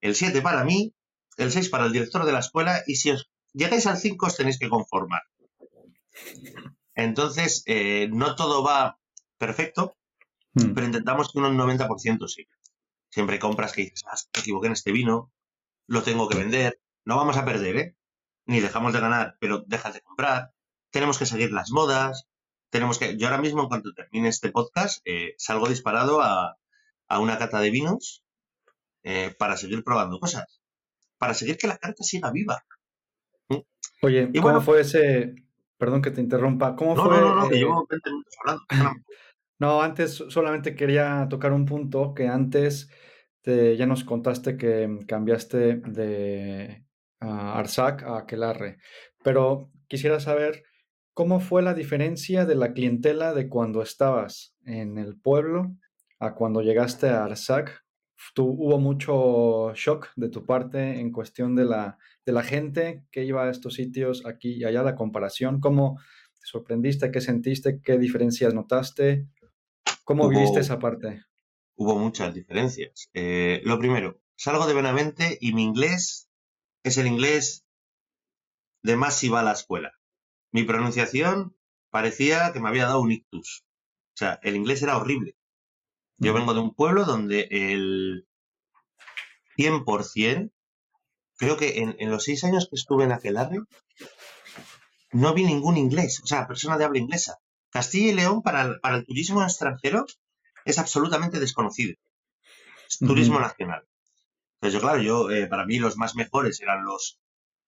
el 0.00 0.14
7 0.14 0.40
para 0.40 0.64
mí, 0.64 0.94
el 1.36 1.52
6 1.52 1.68
para 1.68 1.84
el 1.84 1.92
director 1.92 2.24
de 2.24 2.32
la 2.32 2.38
escuela 2.38 2.82
y 2.86 2.96
si 2.96 3.10
os 3.10 3.30
llegáis 3.52 3.86
al 3.86 3.98
5 3.98 4.24
os 4.24 4.34
tenéis 4.34 4.58
que 4.58 4.70
conformar. 4.70 5.20
Entonces, 6.94 7.62
eh, 7.66 8.08
no 8.10 8.34
todo 8.34 8.64
va 8.64 8.98
perfecto, 9.36 9.94
hmm. 10.54 10.72
pero 10.72 10.86
intentamos 10.86 11.30
que 11.30 11.38
un 11.38 11.54
90% 11.54 12.28
sí. 12.28 12.48
Siempre 13.10 13.38
compras 13.38 13.74
que 13.74 13.82
dices, 13.82 14.02
ah, 14.06 14.16
me 14.34 14.40
equivoqué 14.40 14.68
en 14.68 14.72
este 14.72 14.90
vino, 14.90 15.30
lo 15.86 16.02
tengo 16.02 16.30
que 16.30 16.38
vender. 16.38 16.80
No 17.04 17.18
vamos 17.18 17.36
a 17.36 17.44
perder, 17.44 17.76
¿eh? 17.76 17.96
Ni 18.46 18.60
dejamos 18.60 18.92
de 18.92 19.00
ganar, 19.00 19.36
pero 19.40 19.64
dejas 19.66 19.94
de 19.94 20.00
comprar. 20.02 20.52
Tenemos 20.90 21.18
que 21.18 21.26
seguir 21.26 21.52
las 21.52 21.70
modas. 21.70 22.28
Tenemos 22.70 22.98
que. 22.98 23.16
Yo 23.16 23.26
ahora 23.26 23.40
mismo, 23.40 23.62
en 23.62 23.68
cuanto 23.68 23.94
termine 23.94 24.28
este 24.28 24.50
podcast, 24.50 25.00
eh, 25.04 25.34
salgo 25.38 25.68
disparado 25.68 26.20
a, 26.22 26.56
una 27.18 27.38
cata 27.38 27.60
de 27.60 27.70
vinos 27.70 28.24
eh, 29.02 29.34
para 29.38 29.56
seguir 29.56 29.84
probando 29.84 30.18
cosas. 30.18 30.60
Para 31.18 31.34
seguir 31.34 31.56
que 31.56 31.68
la 31.68 31.78
carta 31.78 32.02
siga 32.02 32.30
viva. 32.30 32.64
Oye, 34.02 34.30
¿cómo 34.40 34.60
fue 34.60 34.80
ese, 34.80 35.34
perdón 35.78 36.02
que 36.02 36.10
te 36.10 36.20
interrumpa, 36.20 36.76
cómo 36.76 36.94
fue... 36.94 37.16
No, 37.16 37.20
no, 37.20 37.34
no, 37.36 37.48
que 37.48 37.56
llevo 37.56 37.86
20 37.88 38.10
minutos 38.10 38.34
hablando. 38.40 38.64
no, 39.58 39.82
antes 39.82 40.24
solamente 40.28 40.74
quería 40.74 41.26
tocar 41.30 41.52
un 41.52 41.64
punto 41.64 42.12
que 42.14 42.28
antes 42.28 42.90
te, 43.40 43.76
ya 43.76 43.86
nos 43.86 44.04
contaste 44.04 44.56
que 44.56 45.00
cambiaste 45.06 45.76
de 45.76 46.84
Arsac 47.24 48.02
a 48.02 48.18
Aquelarre, 48.18 48.78
pero 49.22 49.70
quisiera 49.88 50.20
saber 50.20 50.64
cómo 51.12 51.40
fue 51.40 51.62
la 51.62 51.74
diferencia 51.74 52.44
de 52.44 52.54
la 52.54 52.72
clientela 52.72 53.32
de 53.34 53.48
cuando 53.48 53.82
estabas 53.82 54.54
en 54.64 54.98
el 54.98 55.18
pueblo 55.18 55.76
a 56.18 56.34
cuando 56.34 56.62
llegaste 56.62 57.08
a 57.08 57.24
Arsac 57.24 57.84
hubo 58.36 58.78
mucho 58.78 59.72
shock 59.74 60.08
de 60.16 60.28
tu 60.28 60.44
parte 60.44 61.00
en 61.00 61.12
cuestión 61.12 61.54
de 61.54 61.64
la, 61.64 61.98
de 62.24 62.32
la 62.32 62.42
gente 62.42 63.04
que 63.10 63.24
iba 63.24 63.44
a 63.44 63.50
estos 63.50 63.74
sitios 63.74 64.24
aquí 64.26 64.54
y 64.54 64.64
allá, 64.64 64.82
la 64.82 64.94
comparación, 64.94 65.60
¿cómo 65.60 65.98
te 66.34 66.46
sorprendiste? 66.46 67.10
¿Qué 67.10 67.20
sentiste? 67.20 67.80
¿Qué 67.82 67.98
diferencias 67.98 68.54
notaste? 68.54 69.26
¿Cómo 70.04 70.28
viviste 70.28 70.60
esa 70.60 70.78
parte? 70.78 71.24
Hubo 71.76 71.98
muchas 71.98 72.34
diferencias. 72.34 73.10
Eh, 73.14 73.60
lo 73.64 73.78
primero, 73.78 74.20
salgo 74.36 74.66
de 74.66 74.74
Benavente 74.74 75.38
y 75.40 75.52
mi 75.52 75.64
inglés 75.64 76.28
es 76.84 76.98
el 76.98 77.08
inglés 77.08 77.64
de 78.82 78.96
más 78.96 79.16
si 79.18 79.28
va 79.28 79.40
a 79.40 79.44
la 79.44 79.52
escuela. 79.52 79.92
Mi 80.52 80.62
pronunciación 80.62 81.56
parecía 81.90 82.52
que 82.52 82.60
me 82.60 82.68
había 82.68 82.84
dado 82.84 83.00
un 83.00 83.10
ictus. 83.10 83.64
O 84.14 84.16
sea, 84.16 84.38
el 84.42 84.54
inglés 84.54 84.82
era 84.82 84.96
horrible. 84.96 85.36
Yo 86.18 86.32
vengo 86.32 86.54
de 86.54 86.60
un 86.60 86.74
pueblo 86.74 87.04
donde 87.04 87.48
el 87.50 88.28
100%, 89.56 90.52
creo 91.36 91.56
que 91.56 91.78
en, 91.78 92.10
los 92.10 92.24
seis 92.24 92.44
años 92.44 92.68
que 92.68 92.76
estuve 92.76 93.04
en 93.04 93.12
Aquelarre, 93.12 93.60
no 95.10 95.34
vi 95.34 95.44
ningún 95.44 95.76
inglés, 95.76 96.20
o 96.22 96.26
sea, 96.26 96.46
persona 96.46 96.76
de 96.78 96.84
habla 96.84 96.98
inglesa. 96.98 97.38
Castilla 97.70 98.12
y 98.12 98.14
León 98.14 98.42
para 98.42 98.78
el, 98.82 99.06
turismo 99.06 99.42
extranjero 99.42 100.06
es 100.64 100.78
absolutamente 100.78 101.40
desconocido. 101.40 101.94
Es 102.88 102.98
turismo 102.98 103.40
nacional. 103.40 103.84
Entonces, 104.64 104.80
yo, 104.80 104.88
claro, 104.88 105.02
yo, 105.02 105.30
eh, 105.30 105.46
para 105.46 105.66
mí 105.66 105.78
los 105.78 105.98
más 105.98 106.16
mejores 106.16 106.58
eran 106.62 106.86
los 106.86 107.20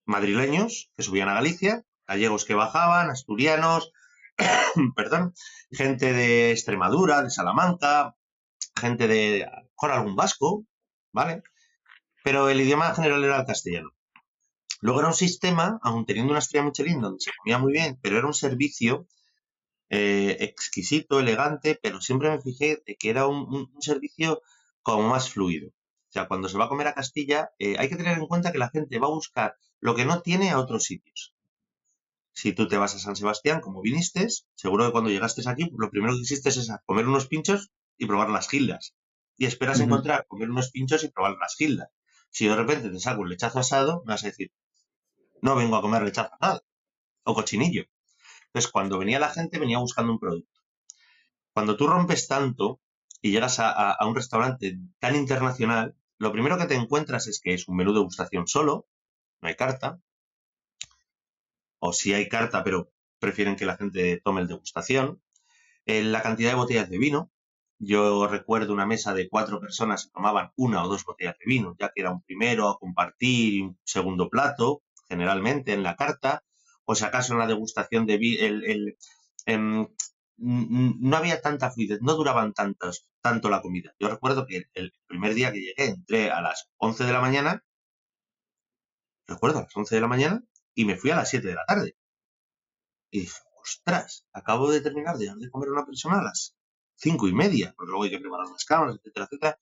madrileños 0.07 0.91
que 0.97 1.03
subían 1.03 1.29
a 1.29 1.35
Galicia, 1.35 1.85
gallegos 2.07 2.47
que 2.47 2.55
bajaban, 2.55 3.11
asturianos, 3.11 3.93
perdón, 4.97 5.35
gente 5.71 6.15
de 6.15 6.53
Extremadura, 6.53 7.23
de 7.23 7.29
Salamanca, 7.29 8.17
gente 8.75 9.09
de, 9.09 9.47
con 9.75 9.91
algún 9.91 10.17
vasco, 10.17 10.65
¿vale? 11.13 11.43
Pero 12.25 12.49
el 12.49 12.63
idioma 12.63 12.95
general 12.95 13.23
era 13.23 13.41
el 13.41 13.47
castellano. 13.47 13.91
Luego 14.81 15.01
era 15.01 15.09
un 15.09 15.15
sistema, 15.15 15.79
aun 15.83 16.07
teniendo 16.07 16.31
una 16.31 16.39
estrella 16.39 16.65
Michelin 16.65 17.03
donde 17.03 17.21
se 17.21 17.33
comía 17.37 17.59
muy 17.59 17.73
bien, 17.73 17.99
pero 18.01 18.17
era 18.17 18.27
un 18.27 18.33
servicio 18.33 19.07
eh, 19.91 20.39
exquisito, 20.41 21.21
elegante, 21.21 21.79
pero 21.83 22.01
siempre 22.01 22.31
me 22.31 22.41
fijé 22.41 22.83
de 22.87 22.97
que 22.97 23.11
era 23.11 23.27
un, 23.27 23.71
servicio 23.81 24.41
como 24.81 25.11
más 25.11 25.29
fluido. 25.29 25.73
Sea, 26.17 26.29
cuando 26.29 26.49
se 26.49 26.57
va 26.57 26.65
a 26.65 26.69
comer 26.71 26.87
a 26.87 26.95
Castilla, 26.95 27.51
eh, 27.59 27.77
hay 27.79 27.91
que 27.91 27.97
tener 27.97 28.17
en 28.17 28.27
cuenta 28.27 28.51
que 28.51 28.57
la 28.57 28.71
gente 28.71 28.99
va 28.99 29.07
a 29.07 29.11
buscar 29.11 29.59
lo 29.81 29.95
que 29.95 30.07
no 30.07 30.23
tiene 30.23 30.49
a 30.49 30.59
otros 30.59 30.85
sitios. 30.85 31.35
Si 32.33 32.55
tú 32.55 32.69
te 32.69 32.79
vas 32.79 32.95
a 32.95 32.99
San 32.99 33.17
Sebastián, 33.17 33.61
como 33.61 33.83
viniste, 33.83 34.27
seguro 34.55 34.87
que 34.87 34.93
cuando 34.93 35.11
llegaste 35.11 35.43
aquí, 35.47 35.71
lo 35.77 35.91
primero 35.91 36.15
que 36.15 36.23
hiciste 36.23 36.49
es 36.49 36.73
comer 36.87 37.07
unos 37.07 37.27
pinchos 37.27 37.71
y 37.99 38.07
probar 38.07 38.31
las 38.31 38.49
gildas. 38.49 38.95
Y 39.37 39.45
esperas 39.45 39.79
encontrar, 39.81 40.25
comer 40.27 40.49
unos 40.49 40.71
pinchos 40.71 41.05
y 41.05 41.09
probar 41.11 41.37
las 41.39 41.55
gildas. 41.55 41.91
Si 42.31 42.49
de 42.49 42.57
repente 42.57 42.89
te 42.89 42.99
salgo 42.99 43.21
un 43.21 43.29
lechazo 43.29 43.59
asado, 43.59 44.03
me 44.07 44.15
vas 44.15 44.25
a 44.25 44.29
decir, 44.29 44.53
No 45.43 45.55
vengo 45.55 45.77
a 45.77 45.83
comer 45.83 46.03
lechazo 46.03 46.31
nada. 46.41 46.63
O 47.25 47.35
cochinillo. 47.35 47.85
Entonces, 48.47 48.73
cuando 48.73 48.99
venía 48.99 49.21
la 49.21 49.29
gente, 49.29 49.59
venía 49.59 49.81
buscando 49.81 50.13
un 50.13 50.19
producto. 50.19 50.63
Cuando 51.53 51.77
tú 51.77 51.87
rompes 51.87 52.27
tanto 52.27 52.81
y 53.21 53.33
llegas 53.33 53.59
a, 53.59 53.99
un 54.07 54.15
restaurante 54.15 54.79
tan 54.99 55.17
internacional, 55.17 55.95
lo 56.19 56.33
primero 56.33 56.59
que 56.59 56.67
te 56.67 56.75
encuentras 56.75 57.27
es 57.27 57.41
que 57.41 57.55
es 57.55 57.69
un 57.69 57.77
menú 57.77 57.93
de 57.93 58.01
gustación 58.01 58.47
solo, 58.47 58.87
no 59.41 59.49
hay 59.49 59.57
carta. 59.57 60.01
O 61.79 61.93
si 61.93 62.15
hay 62.15 62.29
carta, 62.29 62.65
pero 62.65 62.91
prefieren 63.19 63.57
que 63.57 63.67
la 63.67 63.77
gente 63.77 64.21
tome 64.25 64.41
el 64.41 64.49
degustación. 64.49 65.23
Eh, 65.85 66.03
la 66.03 66.23
cantidad 66.23 66.51
de 66.51 66.57
botellas 66.57 66.91
de 66.91 66.99
vino, 66.99 67.31
yo 67.79 68.27
recuerdo 68.27 68.73
una 68.73 68.87
mesa 68.87 69.13
de 69.13 69.29
cuatro 69.29 69.61
personas 69.61 70.07
que 70.07 70.13
tomaban 70.13 70.53
una 70.57 70.83
o 70.83 70.89
dos 70.89 71.05
botellas 71.05 71.37
de 71.39 71.45
vino, 71.47 71.77
ya 71.79 71.93
que 71.95 72.01
era 72.01 72.11
un 72.11 72.23
primero 72.23 72.69
a 72.69 72.79
compartir, 72.79 73.63
un 73.63 73.79
segundo 73.85 74.31
plato, 74.31 74.83
generalmente 75.09 75.75
en 75.75 75.83
la 75.83 75.97
carta, 75.97 76.45
o 76.85 76.95
si 76.95 77.05
acaso 77.05 77.35
en 77.35 77.41
la 77.41 77.47
degustación 77.47 78.07
de 78.07 78.17
vino, 78.17 78.45
el, 78.45 78.97
em, 79.45 79.87
no 80.39 81.17
había 81.17 81.41
tanta 81.41 81.71
fluidez, 81.71 82.01
no 82.03 82.15
duraban 82.15 82.53
tantos, 82.53 83.07
tanto 83.21 83.49
la 83.49 83.63
comida. 83.63 83.95
Yo 83.99 84.09
recuerdo 84.09 84.47
que 84.47 84.69
el 84.75 84.93
primer 85.07 85.35
día 85.35 85.53
que 85.53 85.61
llegué 85.61 85.87
entré 85.87 86.31
a 86.31 86.41
las 86.41 86.69
11 86.77 87.05
de 87.05 87.13
la 87.13 87.21
mañana, 87.21 87.65
recuerdo 89.27 89.59
a 89.59 89.63
las 89.63 89.77
11 89.77 89.95
de 89.95 90.01
la 90.01 90.09
mañana, 90.09 90.45
y 90.75 90.85
me 90.85 90.97
fui 90.97 91.11
a 91.11 91.17
las 91.17 91.31
7 91.31 91.47
de 91.49 91.55
la 91.55 91.65
tarde. 91.65 91.97
Y 93.11 93.21
dije, 93.21 93.41
ostras, 93.63 94.27
acabo 94.33 94.71
de 94.71 94.81
terminar 94.81 95.17
de, 95.17 95.33
de 95.37 95.51
comer 95.51 95.69
a 95.71 95.73
una 95.73 95.87
persona 95.87 96.19
a 96.21 96.23
las 96.23 96.57
cinco 96.97 97.29
y 97.29 97.33
media, 97.33 97.75
porque 97.77 97.91
luego 97.91 98.05
hay 98.05 98.11
que 98.11 98.19
preparar 98.21 98.49
las 98.49 98.65
cámaras, 98.65 98.97
etcétera, 98.97 99.27
etcétera. 99.27 99.59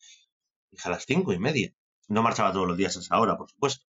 Dije 0.70 0.88
a 0.88 0.92
las 0.92 1.06
cinco 1.06 1.32
y 1.32 1.38
media. 1.38 1.74
No 2.08 2.22
marchaba 2.22 2.52
todos 2.52 2.68
los 2.68 2.76
días 2.76 2.96
a 2.96 3.00
esa 3.00 3.18
hora, 3.18 3.36
por 3.38 3.50
supuesto. 3.50 3.86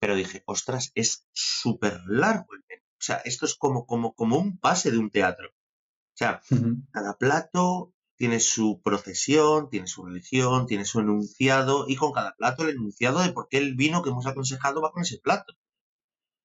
Pero 0.00 0.14
dije, 0.16 0.42
ostras, 0.46 0.92
es 0.94 1.26
súper 1.32 2.00
largo 2.06 2.54
el 2.54 2.64
menú. 2.68 2.82
O 3.00 3.02
sea, 3.06 3.16
esto 3.24 3.46
es 3.46 3.54
como, 3.54 3.86
como, 3.86 4.14
como 4.14 4.38
un 4.38 4.58
pase 4.58 4.90
de 4.90 4.98
un 4.98 5.10
teatro. 5.10 5.53
O 6.14 6.16
sea, 6.16 6.40
cada 6.92 7.16
plato 7.18 7.92
tiene 8.16 8.40
su 8.40 8.80
procesión, 8.82 9.68
tiene 9.70 9.88
su 9.88 10.04
religión, 10.04 10.66
tiene 10.66 10.84
su 10.84 11.00
enunciado, 11.00 11.86
y 11.88 11.96
con 11.96 12.12
cada 12.12 12.34
plato 12.36 12.64
el 12.64 12.76
enunciado 12.76 13.20
de 13.20 13.32
por 13.32 13.48
qué 13.48 13.58
el 13.58 13.74
vino 13.74 14.02
que 14.02 14.10
hemos 14.10 14.26
aconsejado 14.26 14.80
va 14.80 14.92
con 14.92 15.02
ese 15.02 15.18
plato. 15.18 15.54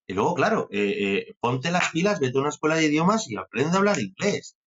Y 0.08 0.14
luego, 0.14 0.34
claro, 0.34 0.68
eh, 0.72 1.28
eh, 1.30 1.36
ponte 1.40 1.70
las 1.72 1.92
pilas, 1.92 2.20
vete 2.20 2.38
a 2.38 2.42
una 2.42 2.50
escuela 2.50 2.76
de 2.76 2.86
idiomas 2.86 3.30
y 3.30 3.36
aprende 3.38 3.76
a 3.76 3.78
hablar 3.78 4.00
inglés 4.00 4.58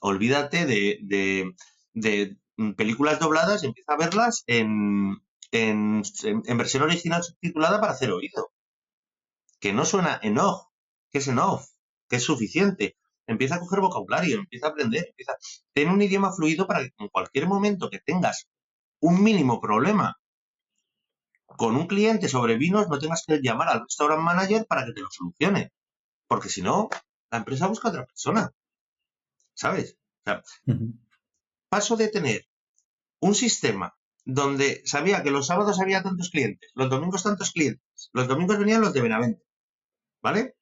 olvídate 0.00 0.66
de, 0.66 2.36
películas 2.76 3.18
dobladas 3.18 3.62
y 3.62 3.66
empieza 3.66 3.94
a 3.94 3.96
verlas 3.96 4.44
en, 4.46 5.16
en, 5.52 6.02
versión 6.56 6.82
original 6.82 7.22
subtitulada 7.22 7.80
para 7.80 7.92
hacer 7.92 8.10
oído. 8.10 8.52
Que 9.60 9.72
no 9.72 9.84
suena 9.84 10.20
en 10.22 10.38
off, 10.38 10.66
que 11.10 11.18
es 11.18 11.28
en 11.28 11.38
off, 11.38 11.66
que 12.08 12.16
es 12.16 12.24
suficiente. 12.24 12.96
Empieza 13.26 13.56
a 13.56 13.60
coger 13.60 13.80
vocabulario, 13.80 14.38
empieza 14.38 14.66
a 14.66 14.70
aprender, 14.70 15.06
empieza. 15.08 15.34
Ten 15.72 15.88
un 15.88 16.02
idioma 16.02 16.32
fluido 16.32 16.66
para 16.66 16.80
que 16.80 16.92
en 16.98 17.08
cualquier 17.08 17.46
momento 17.46 17.90
que 17.90 18.00
tengas 18.00 18.48
un 19.00 19.22
mínimo 19.22 19.60
problema 19.60 20.18
con 21.46 21.76
un 21.76 21.86
cliente 21.86 22.28
sobre 22.28 22.56
vinos, 22.56 22.88
no 22.88 22.98
tengas 22.98 23.24
que 23.26 23.40
llamar 23.42 23.68
al 23.68 23.80
restaurant 23.82 24.22
manager 24.22 24.66
para 24.66 24.84
que 24.84 24.92
te 24.92 25.00
lo 25.00 25.08
solucione. 25.10 25.72
Porque 26.26 26.48
si 26.48 26.62
no, 26.62 26.88
la 27.30 27.38
empresa 27.38 27.66
busca 27.66 27.88
a 27.88 27.90
otra 27.92 28.06
persona. 28.06 28.52
¿sabes? 29.54 29.96
Paso 31.68 31.96
de 31.96 32.08
tener 32.08 32.46
un 33.20 33.34
sistema 33.34 33.96
donde 34.24 34.82
sabía 34.84 35.22
que 35.22 35.30
los 35.30 35.46
sábados 35.46 35.80
había 35.80 36.02
tantos 36.02 36.30
clientes, 36.30 36.70
los 36.74 36.90
domingos 36.90 37.22
tantos 37.22 37.52
clientes, 37.52 38.10
los 38.12 38.28
domingos 38.28 38.58
venían 38.58 38.80
los 38.80 38.92
de 38.92 39.02
Benavente, 39.02 39.42
¿vale? 40.22 40.56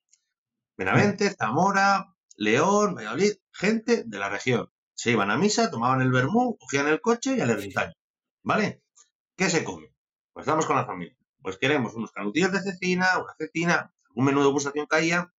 Benavente, 0.76 1.30
Zamora, 1.30 2.11
León, 2.42 2.96
Valladolid, 2.96 3.34
gente 3.52 4.02
de 4.04 4.18
la 4.18 4.28
región. 4.28 4.68
Se 4.94 5.12
iban 5.12 5.30
a 5.30 5.36
misa, 5.36 5.70
tomaban 5.70 6.02
el 6.02 6.10
vermú, 6.10 6.56
cogían 6.58 6.88
el 6.88 7.00
coche 7.00 7.36
y 7.36 7.40
al 7.40 7.50
ermitaño, 7.50 7.94
¿vale? 8.42 8.82
¿Qué 9.36 9.48
se 9.48 9.62
come? 9.62 9.94
Pues 10.32 10.44
estamos 10.44 10.66
con 10.66 10.76
la 10.76 10.84
familia. 10.84 11.16
Pues 11.40 11.56
queremos 11.56 11.94
unos 11.94 12.10
canutillos 12.10 12.52
de 12.52 12.60
cecina, 12.60 13.06
una 13.18 13.34
cecina, 13.38 13.94
un 14.14 14.24
menú 14.24 14.42
de 14.42 14.50
gustación 14.50 14.86
caía 14.86 15.32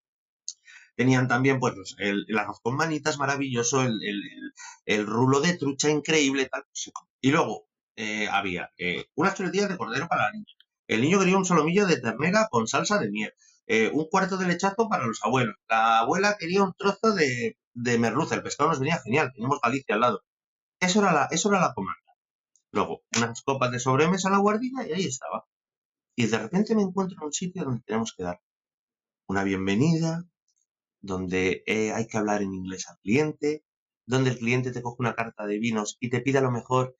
Tenían 0.96 1.28
también, 1.28 1.60
pues, 1.60 1.74
el, 1.98 2.26
arroz 2.38 2.60
con 2.62 2.76
manitas 2.76 3.18
maravilloso, 3.18 3.82
el, 3.82 5.08
rulo 5.08 5.42
de 5.42 5.58
trucha 5.58 5.90
increíble, 5.90 6.46
tal. 6.46 6.64
Pues, 6.64 6.92
y 7.20 7.32
luego 7.32 7.68
eh, 7.96 8.28
había 8.30 8.72
eh, 8.78 9.08
unas 9.16 9.36
chuletillas 9.36 9.70
de 9.70 9.78
cordero 9.78 10.08
para 10.08 10.24
la 10.24 10.32
niña. 10.32 10.54
El 10.88 11.02
niño 11.02 11.20
quería 11.20 11.38
un 11.38 11.46
solomillo 11.46 11.88
de 11.88 12.00
ternera 12.00 12.48
con 12.50 12.68
salsa 12.68 13.00
de 13.00 13.10
miel. 13.10 13.34
Eh, 13.68 13.90
un 13.94 14.08
cuarto 14.10 14.38
de 14.38 14.48
lechazo 14.48 14.90
para 14.90 15.06
los 15.06 15.20
abuelos. 15.24 15.56
La 15.70 16.00
abuela 16.00 16.38
quería 16.40 16.64
un 16.64 16.74
trozo 16.74 17.14
de, 17.14 17.58
de 17.74 17.98
merluza. 18.00 18.36
El 18.36 18.44
pescado 18.44 18.70
nos 18.70 18.80
venía 18.80 19.00
genial. 19.02 19.32
Teníamos 19.34 19.60
Galicia 19.62 19.96
al 19.96 20.02
lado. 20.02 20.22
Eso 20.80 21.00
era 21.02 21.14
la, 21.14 21.28
eso 21.32 21.50
era 21.50 21.62
la 21.62 21.74
comanda. 21.74 22.00
Luego, 22.72 23.04
unas 23.18 23.42
copas 23.44 23.72
de 23.72 23.80
sobremesa 23.80 24.30
a 24.30 24.32
la 24.32 24.40
guardilla 24.40 24.86
y 24.88 24.94
ahí 24.94 25.06
estaba. 25.06 25.46
Y 26.16 26.28
de 26.28 26.40
repente 26.40 26.76
me 26.76 26.84
encuentro 26.84 27.18
en 27.20 27.26
un 27.28 27.34
sitio 27.34 27.64
donde 27.64 27.84
tenemos 27.86 28.14
que 28.16 28.24
dar 28.24 28.42
una 29.28 29.44
bienvenida, 29.44 30.26
donde 31.02 31.64
eh, 31.68 31.92
hay 31.94 32.08
que 32.08 32.18
hablar 32.18 32.42
en 32.42 32.54
inglés 32.54 32.90
al 32.90 32.98
cliente, 33.00 33.66
donde 34.06 34.32
el 34.32 34.40
cliente 34.40 34.72
te 34.72 34.82
coge 34.82 34.98
una 35.00 35.16
carta 35.16 35.46
de 35.46 35.60
vinos 35.60 35.98
y 36.00 36.10
te 36.10 36.22
pide 36.22 36.40
a 36.40 36.42
lo 36.42 36.52
mejor 36.52 36.98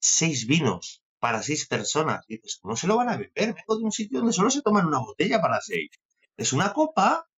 seis 0.00 0.46
vinos 0.46 1.01
para 1.22 1.40
seis 1.40 1.68
personas. 1.68 2.24
Y 2.26 2.38
dices, 2.38 2.58
¿cómo 2.60 2.74
se 2.74 2.88
lo 2.88 2.96
van 2.96 3.08
a 3.08 3.16
beber? 3.16 3.54
Vengo 3.54 3.78
de 3.78 3.84
un 3.84 3.92
sitio 3.92 4.18
donde 4.18 4.32
solo 4.32 4.50
se 4.50 4.60
toman 4.60 4.86
una 4.86 4.98
botella 4.98 5.40
para 5.40 5.60
seis. 5.60 5.88
Es 6.36 6.52
una 6.52 6.72
copa, 6.72 7.28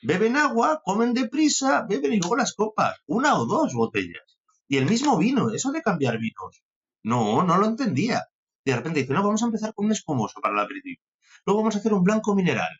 beben 0.00 0.36
agua, 0.36 0.80
comen 0.84 1.12
deprisa, 1.12 1.84
beben 1.88 2.12
y 2.12 2.20
luego 2.20 2.36
las 2.36 2.54
copas. 2.54 3.00
Una 3.06 3.34
o 3.34 3.44
dos 3.44 3.74
botellas. 3.74 4.38
Y 4.68 4.76
el 4.76 4.86
mismo 4.86 5.18
vino, 5.18 5.50
eso 5.50 5.72
de 5.72 5.82
cambiar 5.82 6.18
vinos. 6.18 6.62
No, 7.02 7.42
no 7.42 7.58
lo 7.58 7.66
entendía. 7.66 8.28
De 8.64 8.76
repente 8.76 9.00
dice, 9.00 9.12
no, 9.12 9.24
vamos 9.24 9.42
a 9.42 9.46
empezar 9.46 9.74
con 9.74 9.86
un 9.86 9.92
espumoso 9.92 10.40
para 10.40 10.54
el 10.54 10.60
aperitivo. 10.60 11.02
Luego 11.44 11.62
vamos 11.62 11.74
a 11.74 11.78
hacer 11.78 11.92
un 11.92 12.04
blanco 12.04 12.36
mineral. 12.36 12.70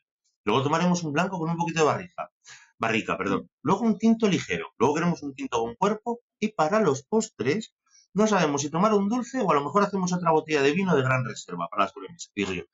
Luego 0.45 0.63
tomaremos 0.63 1.03
un 1.03 1.13
blanco 1.13 1.41
con 1.41 1.51
un 1.51 1.57
poquito 1.57 1.81
de 1.81 1.87
barrica. 1.87 2.31
Barrica, 2.79 3.19
perdón. 3.19 3.51
Luego 3.63 3.81
un 3.81 3.99
tinto 3.99 4.29
ligero. 4.29 4.75
Luego 4.79 4.95
queremos 4.95 5.25
un 5.25 5.35
tinto 5.35 5.59
con 5.59 5.75
cuerpo. 5.75 6.21
Y 6.39 6.53
para 6.53 6.79
los 6.79 7.03
postres, 7.03 7.75
no 8.15 8.27
sabemos 8.27 8.63
si 8.63 8.71
tomar 8.71 8.93
un 8.93 9.09
dulce 9.09 9.41
o 9.41 9.51
a 9.51 9.55
lo 9.55 9.65
mejor 9.65 9.85
hacemos 9.85 10.13
otra 10.13 10.31
botella 10.31 10.63
de 10.63 10.73
vino 10.73 10.95
de 10.95 11.03
gran 11.03 11.25
reserva 11.25 11.69
para 11.71 11.85
las 11.85 11.93
sobremesa. 11.93 12.31
Digo 12.35 12.53
yo, 12.53 12.65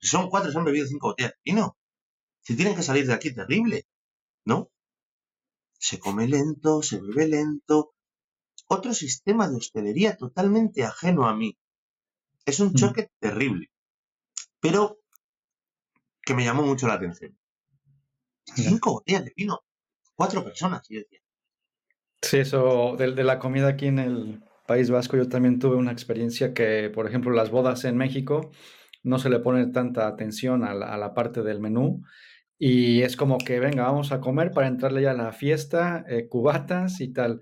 si 0.00 0.08
son 0.08 0.28
cuatro, 0.28 0.50
se 0.50 0.58
han 0.58 0.64
bebido 0.64 0.86
cinco 0.86 1.08
botellas 1.08 1.32
de 1.32 1.52
vino. 1.52 1.76
Si 2.40 2.56
tienen 2.56 2.74
que 2.74 2.82
salir 2.82 3.06
de 3.06 3.12
aquí, 3.12 3.32
terrible. 3.32 3.86
¿No? 4.44 4.70
Se 5.78 5.98
come 5.98 6.26
lento, 6.26 6.82
se 6.82 7.00
bebe 7.00 7.28
lento. 7.28 7.94
Otro 8.66 8.94
sistema 8.94 9.48
de 9.48 9.56
hostelería 9.56 10.16
totalmente 10.16 10.84
ajeno 10.84 11.28
a 11.28 11.34
mí. 11.34 11.56
Es 12.44 12.60
un 12.60 12.68
mm. 12.68 12.74
choque 12.74 13.10
terrible. 13.18 13.70
Pero 14.60 14.98
que 16.22 16.34
me 16.34 16.44
llamó 16.44 16.62
mucho 16.62 16.86
la 16.86 16.94
atención. 16.94 17.38
Cinco 18.54 18.92
botellas 18.92 19.24
de 19.24 19.32
vino, 19.36 19.60
cuatro 20.14 20.42
personas, 20.42 20.86
yo 20.88 21.00
decía. 21.00 21.20
Sí, 22.22 22.38
eso 22.38 22.96
de, 22.98 23.12
de, 23.12 23.24
la 23.24 23.38
comida 23.38 23.68
aquí 23.68 23.86
en 23.86 23.98
el 23.98 24.44
País 24.70 24.88
Vasco, 24.88 25.16
yo 25.16 25.28
también 25.28 25.58
tuve 25.58 25.74
una 25.74 25.90
experiencia 25.90 26.54
que, 26.54 26.92
por 26.94 27.04
ejemplo, 27.08 27.32
las 27.32 27.50
bodas 27.50 27.84
en 27.84 27.96
México 27.96 28.52
no 29.02 29.18
se 29.18 29.28
le 29.28 29.40
pone 29.40 29.66
tanta 29.66 30.06
atención 30.06 30.62
a 30.62 30.74
la, 30.74 31.12
parte 31.12 31.42
del 31.42 31.58
menú 31.58 32.04
y 32.56 33.02
es 33.02 33.16
como 33.16 33.38
que, 33.38 33.58
venga, 33.58 33.82
vamos 33.82 34.12
a 34.12 34.20
comer 34.20 34.52
para 34.52 34.68
entrarle 34.68 35.02
ya 35.02 35.10
a 35.10 35.14
la 35.14 35.32
fiesta, 35.32 36.04
eh, 36.08 36.28
cubatas 36.28 37.00
y 37.00 37.12
tal. 37.12 37.40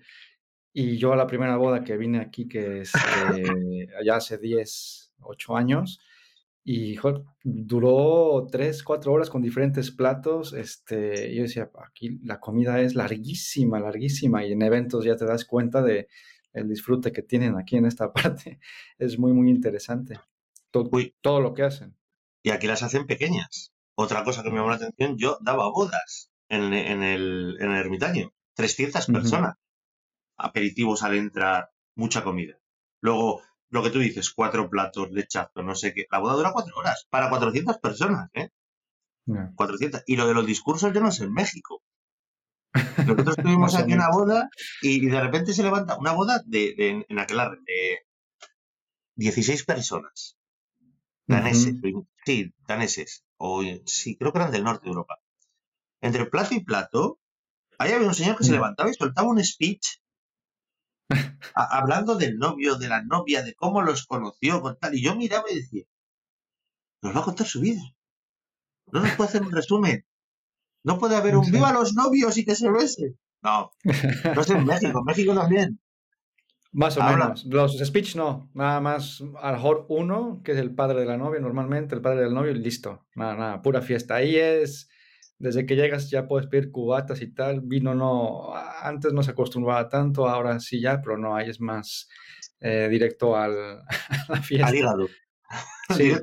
Y 0.72 0.96
yo 0.96 1.12
a 1.12 1.16
la 1.16 1.26
primera 1.26 1.58
boda 1.58 1.84
que 1.84 1.98
vine 1.98 2.20
aquí, 2.20 2.48
que 2.48 2.80
es 2.80 2.94
eh, 2.94 3.88
allá 4.00 4.16
hace 4.16 4.38
10, 4.38 5.12
8 5.20 5.54
años, 5.54 6.00
y 6.64 6.96
duró 7.44 8.46
tres, 8.50 8.82
cuatro 8.82 9.12
horas 9.12 9.28
con 9.28 9.42
diferentes 9.42 9.90
platos. 9.90 10.54
Este, 10.54 11.34
yo 11.34 11.42
decía, 11.42 11.70
aquí 11.86 12.20
la 12.24 12.40
comida 12.40 12.80
es 12.80 12.94
larguísima, 12.94 13.80
larguísima. 13.80 14.46
Y 14.46 14.52
en 14.52 14.62
eventos 14.62 15.04
ya 15.04 15.16
te 15.16 15.26
das 15.26 15.44
cuenta 15.44 15.82
de 15.82 16.08
el 16.58 16.68
disfrute 16.68 17.12
que 17.12 17.22
tienen 17.22 17.56
aquí 17.56 17.76
en 17.76 17.86
esta 17.86 18.12
parte. 18.12 18.60
Es 18.98 19.18
muy, 19.18 19.32
muy 19.32 19.50
interesante. 19.50 20.20
Todo, 20.70 20.90
todo 21.20 21.40
lo 21.40 21.54
que 21.54 21.62
hacen. 21.62 21.96
Y 22.42 22.50
aquí 22.50 22.66
las 22.66 22.82
hacen 22.82 23.06
pequeñas. 23.06 23.72
Otra 23.94 24.22
cosa 24.24 24.42
que 24.42 24.50
me 24.50 24.56
llamó 24.56 24.70
la 24.70 24.76
atención, 24.76 25.16
yo 25.18 25.38
daba 25.40 25.68
bodas 25.70 26.30
en, 26.48 26.72
en, 26.72 27.02
el, 27.02 27.56
en 27.60 27.70
el 27.70 27.76
ermitaño. 27.76 28.32
300 28.54 29.06
personas. 29.06 29.56
Aperitivos 30.36 31.02
al 31.02 31.16
entrar, 31.16 31.70
mucha 31.96 32.22
comida. 32.22 32.60
Luego, 33.00 33.42
lo 33.70 33.82
que 33.82 33.90
tú 33.90 33.98
dices, 33.98 34.30
cuatro 34.30 34.70
platos, 34.70 35.10
lechazo, 35.10 35.62
no 35.62 35.74
sé 35.74 35.92
qué. 35.92 36.06
La 36.10 36.20
boda 36.20 36.34
dura 36.34 36.52
cuatro 36.52 36.76
horas, 36.76 37.06
para 37.10 37.28
400 37.28 37.78
personas, 37.78 38.30
¿eh? 38.34 38.50
400. 39.54 40.04
Y 40.06 40.16
lo 40.16 40.26
de 40.26 40.34
los 40.34 40.46
discursos 40.46 40.92
yo 40.92 41.00
no 41.00 41.10
sé 41.10 41.24
en 41.24 41.32
México. 41.32 41.82
Nosotros 43.06 43.36
tuvimos 43.42 43.74
aquí 43.74 43.92
una 43.94 44.10
boda 44.10 44.48
y, 44.82 45.06
de 45.06 45.20
repente 45.20 45.52
se 45.52 45.62
levanta 45.62 45.98
una 45.98 46.12
boda 46.12 46.42
de, 46.46 46.74
de 46.76 47.06
en 47.08 47.18
aquel 47.18 47.38
de 47.66 48.00
16 49.16 49.64
personas. 49.64 50.36
Daneses, 51.26 51.74
sí, 52.24 52.54
daneses, 52.66 53.24
o 53.36 53.62
sí, 53.86 54.16
creo 54.16 54.32
que 54.32 54.38
eran 54.38 54.52
del 54.52 54.64
norte 54.64 54.84
de 54.84 54.90
Europa. 54.90 55.20
Entre 56.00 56.26
plato 56.26 56.54
y 56.54 56.64
plato, 56.64 57.20
ahí 57.78 57.92
había 57.92 58.08
un 58.08 58.14
señor 58.14 58.36
que 58.38 58.44
se 58.44 58.52
levantaba 58.52 58.90
y 58.90 58.94
soltaba 58.94 59.28
un 59.28 59.44
speech 59.44 59.86
a- 61.54 61.78
hablando 61.78 62.14
del 62.16 62.38
novio, 62.38 62.76
de 62.76 62.88
la 62.88 63.02
novia, 63.02 63.42
de 63.42 63.54
cómo 63.54 63.82
los 63.82 64.06
conoció, 64.06 64.60
con 64.62 64.78
tal. 64.78 64.94
Y 64.94 65.02
yo 65.02 65.14
miraba 65.16 65.44
y 65.50 65.56
decía, 65.56 65.84
nos 67.02 67.14
va 67.16 67.20
a 67.20 67.24
contar 67.24 67.46
su 67.48 67.60
vida. 67.60 67.82
No 68.92 69.00
nos 69.00 69.12
puede 69.12 69.28
hacer 69.30 69.42
un 69.42 69.50
resumen. 69.52 70.04
No 70.88 70.98
puede 70.98 71.16
haber 71.16 71.36
un 71.36 71.44
Sí. 71.44 71.52
viva 71.52 71.72
los 71.72 71.94
novios 71.94 72.36
y 72.38 72.44
que 72.44 72.54
se 72.54 72.70
besen. 72.70 73.18
No, 73.42 73.70
no 73.84 74.40
es 74.40 74.50
en 74.50 74.64
México, 74.66 74.98
en 74.98 75.04
México 75.04 75.34
también. 75.34 75.80
Más 76.72 76.96
o 76.96 77.02
menos. 77.02 77.44
Los 77.46 77.78
speech 77.78 78.16
no, 78.16 78.50
nada 78.54 78.80
más, 78.80 79.22
a 79.40 79.50
lo 79.50 79.56
mejor 79.56 79.86
uno, 79.88 80.42
que 80.44 80.52
es 80.52 80.58
el 80.58 80.74
padre 80.74 81.00
de 81.00 81.06
la 81.06 81.16
novia, 81.16 81.40
normalmente 81.40 81.94
el 81.94 82.02
padre 82.02 82.20
del 82.22 82.34
novio, 82.34 82.52
y 82.52 82.58
listo. 82.58 83.06
Nada, 83.14 83.36
nada, 83.36 83.62
pura 83.62 83.80
fiesta. 83.80 84.16
Ahí 84.16 84.36
es, 84.36 84.88
desde 85.38 85.64
que 85.64 85.76
llegas 85.76 86.10
ya 86.10 86.26
puedes 86.26 86.46
pedir 86.48 86.70
cubatas 86.70 87.22
y 87.22 87.32
tal. 87.32 87.60
Vino 87.62 87.94
no, 87.94 88.52
antes 88.82 89.12
no 89.12 89.22
se 89.22 89.30
acostumbraba 89.30 89.88
tanto, 89.88 90.28
ahora 90.28 90.60
sí 90.60 90.80
ya, 90.80 91.00
pero 91.00 91.16
no, 91.16 91.36
ahí 91.36 91.48
es 91.48 91.60
más 91.60 92.08
eh, 92.60 92.88
directo 92.90 93.36
al, 93.36 93.52
a 93.88 94.26
la 94.28 94.42
fiesta. 94.42 94.66
Al 94.68 94.74
hígado. 94.76 95.08
Sí, 95.96 96.10
es. 96.10 96.22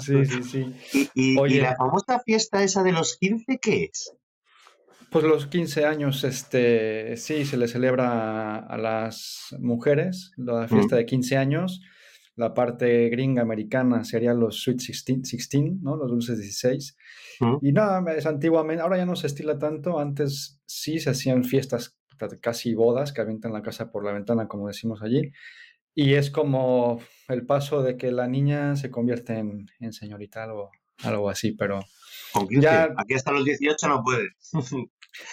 Sí, 0.00 0.24
sí, 0.26 0.42
sí. 0.42 0.74
Y, 1.14 1.20
y- 1.22 1.34
y 1.34 1.38
Oye. 1.38 1.60
la 1.62 1.76
famosa 1.76 2.18
fiesta 2.20 2.62
esa 2.64 2.82
de 2.82 2.92
los 2.92 3.16
15, 3.18 3.58
¿qué 3.62 3.84
es? 3.84 4.12
Pues 5.10 5.24
los 5.24 5.46
15 5.46 5.84
años, 5.86 6.22
este, 6.24 7.16
sí, 7.16 7.44
se 7.44 7.56
le 7.56 7.66
celebra 7.68 8.58
a 8.58 8.76
las 8.78 9.54
mujeres, 9.58 10.32
la 10.36 10.68
fiesta 10.68 10.96
de 10.96 11.06
15 11.06 11.36
años. 11.36 11.80
La 12.36 12.54
parte 12.54 13.08
gringa 13.08 13.42
americana 13.42 14.02
sería 14.04 14.34
los 14.34 14.62
Sweet 14.62 14.78
16, 14.78 15.22
16, 15.22 15.72
¿no? 15.82 15.96
Los 15.96 16.10
dulces 16.10 16.38
16. 16.38 16.96
Mm. 17.40 17.56
Y 17.60 17.72
nada, 17.72 18.02
es 18.14 18.24
antiguamente, 18.26 18.82
ahora 18.82 18.96
ya 18.98 19.04
no 19.06 19.16
se 19.16 19.26
estila 19.26 19.58
tanto. 19.58 19.98
Antes 19.98 20.60
sí 20.64 21.00
se 21.00 21.10
hacían 21.10 21.42
fiestas, 21.44 21.96
casi 22.40 22.74
bodas, 22.74 23.12
que 23.12 23.20
avientan 23.20 23.52
la 23.52 23.62
casa 23.62 23.90
por 23.90 24.04
la 24.04 24.12
ventana, 24.12 24.46
como 24.48 24.68
decimos 24.68 25.02
allí. 25.02 25.32
Y 25.94 26.14
es 26.14 26.30
como 26.30 27.00
el 27.28 27.44
paso 27.46 27.82
de 27.82 27.96
que 27.96 28.10
la 28.12 28.28
niña 28.28 28.76
se 28.76 28.90
convierte 28.90 29.34
en, 29.38 29.66
en 29.80 29.92
señorita, 29.92 30.44
algo, 30.44 30.70
algo 31.02 31.28
así, 31.30 31.52
pero 31.52 31.80
Con 32.32 32.46
15. 32.48 32.60
Ya- 32.66 32.88
Aquí 32.96 33.14
hasta 33.14 33.32
los 33.32 33.44
18 33.44 33.88
no 33.88 34.02
puede. 34.02 34.28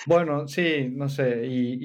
Bueno, 0.07 0.47
sí, 0.47 0.89
no 0.91 1.07
sé, 1.07 1.45
y, 1.45 1.77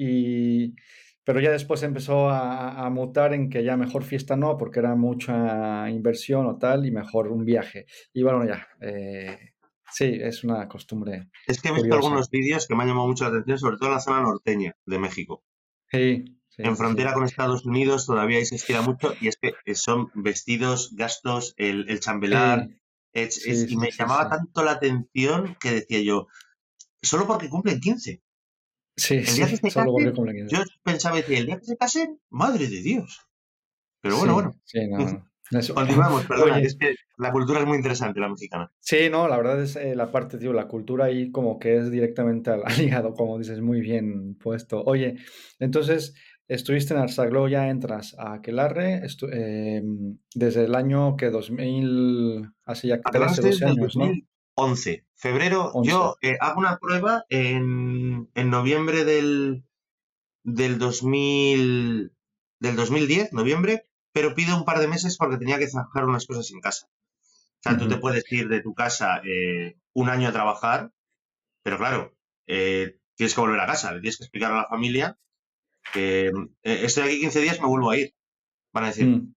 y- 0.65 0.75
pero 1.23 1.39
ya 1.39 1.51
después 1.51 1.83
empezó 1.83 2.27
a, 2.29 2.85
a 2.85 2.89
mutar 2.89 3.33
en 3.33 3.49
que 3.49 3.63
ya 3.63 3.77
mejor 3.77 4.03
fiesta 4.03 4.35
no, 4.35 4.57
porque 4.57 4.79
era 4.79 4.95
mucha 4.95 5.89
inversión 5.91 6.47
o 6.47 6.57
tal, 6.57 6.85
y 6.87 6.91
mejor 6.91 7.27
un 7.27 7.45
viaje. 7.45 7.85
Y 8.11 8.23
bueno, 8.23 8.45
ya, 8.45 8.67
eh, 8.81 9.51
sí, 9.91 10.17
es 10.19 10.43
una 10.43 10.67
costumbre. 10.67 11.29
Es 11.47 11.61
que 11.61 11.69
he 11.69 11.73
visto 11.73 11.93
algunos 11.93 12.29
vídeos 12.31 12.67
que 12.67 12.75
me 12.75 12.81
han 12.81 12.89
llamado 12.89 13.07
mucho 13.07 13.25
la 13.25 13.29
atención, 13.29 13.57
sobre 13.59 13.77
todo 13.77 13.89
en 13.89 13.93
la 13.95 14.01
zona 14.01 14.21
norteña 14.21 14.75
de 14.85 14.99
México. 14.99 15.43
Sí, 15.91 16.25
sí, 16.55 16.63
En 16.63 16.75
frontera 16.77 17.09
sí. 17.11 17.15
con 17.15 17.23
Estados 17.25 17.65
Unidos 17.65 18.05
todavía 18.05 18.39
estira 18.39 18.81
mucho 18.81 19.13
y 19.19 19.27
es 19.27 19.37
que 19.37 19.53
son 19.75 20.09
vestidos, 20.13 20.91
gastos, 20.95 21.53
el, 21.57 21.89
el 21.89 21.99
chambelán. 21.99 22.79
Es- 23.13 23.45
y 23.45 23.77
me 23.77 23.91
llamaba 23.91 24.27
tanto 24.29 24.63
la 24.63 24.71
atención 24.71 25.55
que 25.59 25.71
decía 25.71 26.01
yo, 26.01 26.27
solo 27.01 27.27
porque 27.27 27.49
cumplen 27.49 27.79
15. 27.79 28.21
Sí, 28.95 29.15
El 29.15 29.25
día 29.35 29.47
que 29.47 29.57
se 29.57 29.69
solo 29.69 29.91
casen, 29.91 29.91
porque 29.91 30.11
cumple 30.13 30.33
15. 30.35 30.55
yo 30.55 30.63
pensaba, 30.83 31.15
decía, 31.17 31.37
el 31.39 31.45
día 31.47 31.59
que 31.59 31.65
se 31.65 31.77
casen, 31.77 32.19
madre 32.29 32.67
de 32.67 32.81
Dios. 32.81 33.21
Pero 34.01 34.17
bueno, 34.17 34.33
bueno, 34.33 34.55
sí, 34.65 34.79
no. 34.87 34.99
Eso- 35.51 35.73
continuamos, 35.75 36.25
perdona, 36.27 36.55
Oye, 36.57 36.65
es 36.65 36.75
que 36.75 36.95
la 37.17 37.31
cultura 37.31 37.59
es 37.59 37.65
muy 37.67 37.77
interesante, 37.77 38.19
la 38.19 38.29
mexicana. 38.29 38.71
Sí, 38.79 39.09
no, 39.11 39.27
la 39.27 39.37
verdad 39.37 39.61
es 39.61 39.75
eh, 39.75 39.95
la 39.95 40.11
parte, 40.11 40.37
tío, 40.39 40.53
la 40.53 40.67
cultura 40.67 41.05
ahí 41.05 41.31
como 41.31 41.59
que 41.59 41.77
es 41.77 41.91
directamente 41.91 42.49
al, 42.49 42.63
al 42.65 42.81
hígado, 42.81 43.13
como 43.13 43.37
dices, 43.37 43.61
muy 43.61 43.81
bien 43.81 44.35
puesto. 44.35 44.81
Oye, 44.83 45.17
entonces 45.59 46.15
estuviste 46.47 46.93
en 46.93 46.99
Arzaglo, 46.99 47.47
ya 47.47 47.69
entras 47.69 48.15
a 48.17 48.33
Aquelarre 48.33 49.01
em, 49.31 50.17
desde 50.33 50.65
el 50.65 50.75
año 50.75 51.15
que 51.15 51.29
2000, 51.29 52.49
hace 52.65 52.87
ya 52.87 52.99
Hablamos 53.03 53.35
13, 53.35 53.41
12 53.41 53.49
desde 53.49 53.65
el 53.65 53.71
años, 53.71 53.95
¿no? 53.95 54.05
2011. 54.55 55.05
Febrero, 55.15 55.71
11. 55.73 55.89
yo 55.89 56.17
eh, 56.21 56.37
hago 56.39 56.59
una 56.59 56.77
prueba 56.77 57.25
en, 57.29 58.29
en 58.35 58.49
noviembre 58.49 59.05
del, 59.05 59.63
del 60.43 60.77
2000, 60.77 62.11
del 62.59 62.75
2010, 62.75 63.33
noviembre, 63.33 63.87
pero 64.11 64.35
pido 64.35 64.55
un 64.57 64.65
par 64.65 64.79
de 64.79 64.87
meses 64.87 65.17
porque 65.17 65.37
tenía 65.37 65.59
que 65.59 65.67
zanjar 65.67 66.05
unas 66.05 66.25
cosas 66.25 66.51
en 66.51 66.59
casa. 66.59 66.87
O 66.87 67.69
sea, 67.69 67.77
tú 67.77 67.87
te 67.87 67.95
puedes 67.95 68.29
ir 68.29 68.49
de 68.49 68.61
tu 68.61 68.73
casa 68.73 69.21
eh, 69.25 69.77
un 69.93 70.09
año 70.09 70.27
a 70.27 70.33
trabajar, 70.33 70.91
pero 71.63 71.77
claro, 71.77 72.13
eh, 72.45 72.99
tienes 73.15 73.33
que 73.33 73.41
volver 73.41 73.59
a 73.61 73.65
casa, 73.65 73.93
le 73.93 74.01
tienes 74.01 74.17
que 74.17 74.25
explicar 74.25 74.51
a 74.51 74.57
la 74.57 74.67
familia 74.67 75.17
que 75.91 76.27
eh, 76.27 76.31
estoy 76.63 77.03
aquí 77.03 77.19
15 77.21 77.41
días, 77.41 77.59
me 77.61 77.67
vuelvo 77.67 77.91
a 77.91 77.97
ir. 77.97 78.13
Van 78.73 78.85
a 78.85 78.87
decir, 78.87 79.07
Mm, 79.07 79.33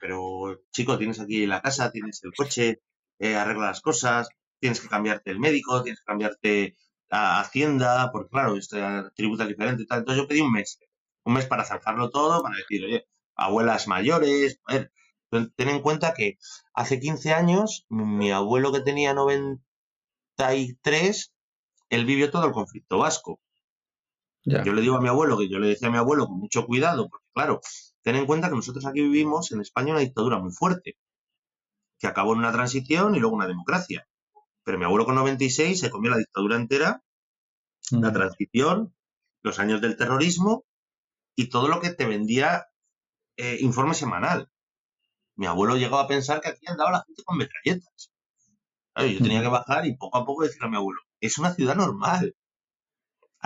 pero 0.00 0.62
chico, 0.72 0.98
tienes 0.98 1.20
aquí 1.20 1.46
la 1.46 1.60
casa, 1.62 1.90
tienes 1.92 2.22
el 2.24 2.32
coche, 2.34 2.82
eh, 3.18 3.36
arregla 3.36 3.66
las 3.66 3.80
cosas, 3.80 4.28
tienes 4.60 4.80
que 4.80 4.88
cambiarte 4.88 5.30
el 5.30 5.38
médico, 5.40 5.82
tienes 5.82 6.00
que 6.00 6.06
cambiarte 6.06 6.76
a 7.10 7.40
Hacienda, 7.40 8.10
porque 8.12 8.30
claro, 8.30 8.56
este 8.56 8.80
tributa 9.14 9.46
diferente 9.46 9.82
y 9.82 9.86
tal. 9.86 10.00
Entonces 10.00 10.22
yo 10.22 10.28
pedí 10.28 10.40
un 10.40 10.52
mes, 10.52 10.78
un 11.24 11.34
mes 11.34 11.46
para 11.46 11.64
zanjarlo 11.64 12.10
todo, 12.10 12.42
para 12.42 12.56
decir, 12.56 12.84
oye, 12.84 13.06
abuelas 13.36 13.88
mayores, 13.88 14.60
a 14.66 14.74
ver, 14.74 14.92
ten 15.56 15.68
en 15.68 15.82
cuenta 15.82 16.14
que 16.14 16.38
hace 16.74 17.00
15 17.00 17.32
años, 17.34 17.86
mi 17.88 18.30
abuelo 18.30 18.72
que 18.72 18.80
tenía 18.80 19.14
93, 19.14 21.32
él 21.90 22.04
vivió 22.06 22.30
todo 22.30 22.46
el 22.46 22.52
conflicto 22.52 22.98
vasco. 22.98 23.40
Ya. 24.44 24.64
Yo 24.64 24.72
le 24.72 24.82
digo 24.82 24.96
a 24.96 25.00
mi 25.00 25.08
abuelo, 25.08 25.38
que 25.38 25.48
yo 25.48 25.58
le 25.58 25.68
decía 25.68 25.88
a 25.88 25.90
mi 25.90 25.98
abuelo 25.98 26.26
con 26.26 26.38
mucho 26.38 26.66
cuidado, 26.66 27.08
porque 27.08 27.26
claro, 27.34 27.60
ten 28.02 28.16
en 28.16 28.26
cuenta 28.26 28.48
que 28.48 28.56
nosotros 28.56 28.86
aquí 28.86 29.00
vivimos 29.02 29.52
en 29.52 29.60
España 29.60 29.92
una 29.92 30.00
dictadura 30.00 30.38
muy 30.38 30.52
fuerte, 30.52 30.96
que 31.98 32.06
acabó 32.06 32.32
en 32.32 32.38
una 32.40 32.52
transición 32.52 33.14
y 33.14 33.20
luego 33.20 33.34
una 33.36 33.46
democracia. 33.46 34.06
Pero 34.64 34.78
mi 34.78 34.84
abuelo 34.84 35.06
con 35.06 35.14
96 35.16 35.78
se 35.80 35.90
comió 35.90 36.10
la 36.10 36.18
dictadura 36.18 36.56
entera, 36.56 37.02
la 38.00 38.10
Mm, 38.10 38.14
transición, 38.14 38.94
los 39.42 39.58
años 39.58 39.80
del 39.80 39.96
terrorismo 39.96 40.64
y 41.36 41.48
todo 41.50 41.68
lo 41.68 41.80
que 41.80 41.90
te 41.90 42.06
vendía 42.06 42.66
eh, 43.38 43.58
informe 43.60 43.94
semanal. 43.94 44.50
Mi 45.36 45.46
abuelo 45.46 45.76
llegó 45.76 45.98
a 45.98 46.08
pensar 46.08 46.40
que 46.40 46.48
aquí 46.50 46.66
andaba 46.68 46.92
la 46.92 47.04
gente 47.06 47.22
con 47.24 47.38
metralletas. 47.38 48.12
Claro, 48.94 49.08
yo 49.10 49.22
tenía 49.22 49.42
que 49.42 49.48
bajar 49.48 49.86
y 49.86 49.96
poco 49.96 50.18
a 50.18 50.24
poco 50.26 50.44
decirle 50.44 50.66
a 50.68 50.70
mi 50.70 50.76
abuelo, 50.76 51.00
es 51.20 51.38
una 51.38 51.54
ciudad 51.54 51.76
normal. 51.76 52.34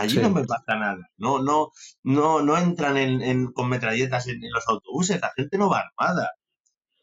Allí 0.00 0.14
Sí, 0.16 0.20
no 0.22 0.30
me 0.30 0.44
pasa 0.44 0.76
nada. 0.76 1.10
No, 1.18 1.40
no, 1.42 1.70
no, 2.04 2.40
no 2.42 2.56
entran 2.56 2.96
en, 2.96 3.20
en- 3.22 3.52
con 3.52 3.68
metralletas 3.68 4.28
en, 4.28 4.42
en 4.44 4.52
los 4.52 4.66
autobuses. 4.68 5.20
La 5.20 5.32
gente 5.36 5.58
no 5.58 5.68
va 5.70 5.80
armada. 5.86 6.30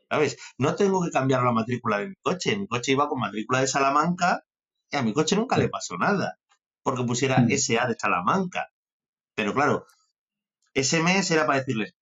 ¿Sabes? 0.10 0.38
No 0.58 0.76
tengo 0.76 1.04
que 1.04 1.12
cambiar 1.12 1.44
la 1.44 1.52
matrícula 1.52 2.00
de 2.00 2.10
mi 2.10 2.16
coche. 2.22 2.58
Mi 2.58 2.68
coche 2.68 2.94
iba 2.94 3.10
con 3.10 3.20
matrícula 3.20 3.62
de 3.62 3.68
Salamanca 3.68 4.44
y 4.92 4.98
a 4.98 5.02
mi 5.04 5.14
coche 5.14 5.36
nunca 5.36 5.58
le 5.58 5.70
pasó 5.70 5.98
nada. 5.98 6.38
Porque 6.84 7.04
pusiera 7.04 7.42
Mm, 7.42 7.52
SA 7.54 7.88
de 7.88 7.96
Salamanca. 8.00 8.70
Pero 9.36 9.54
claro, 9.54 9.86
ese 10.74 11.02
mes 11.04 11.30
era 11.32 11.46
para 11.48 11.60
decirles, 11.60 11.96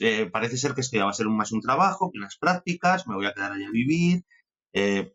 eh, 0.00 0.28
parece 0.32 0.56
ser 0.58 0.74
que 0.74 0.82
esto 0.82 0.96
ya 0.98 1.04
va 1.04 1.10
a 1.10 1.14
ser 1.14 1.26
un- 1.28 1.36
más 1.36 1.52
un 1.52 1.60
trabajo, 1.62 2.10
que 2.12 2.18
unas 2.18 2.36
prácticas, 2.38 3.06
me 3.08 3.14
voy 3.16 3.26
a 3.26 3.34
quedar 3.34 3.52
allá 3.52 3.68
a 3.68 3.72
vivir, 3.72 4.24
eh, 4.74 5.14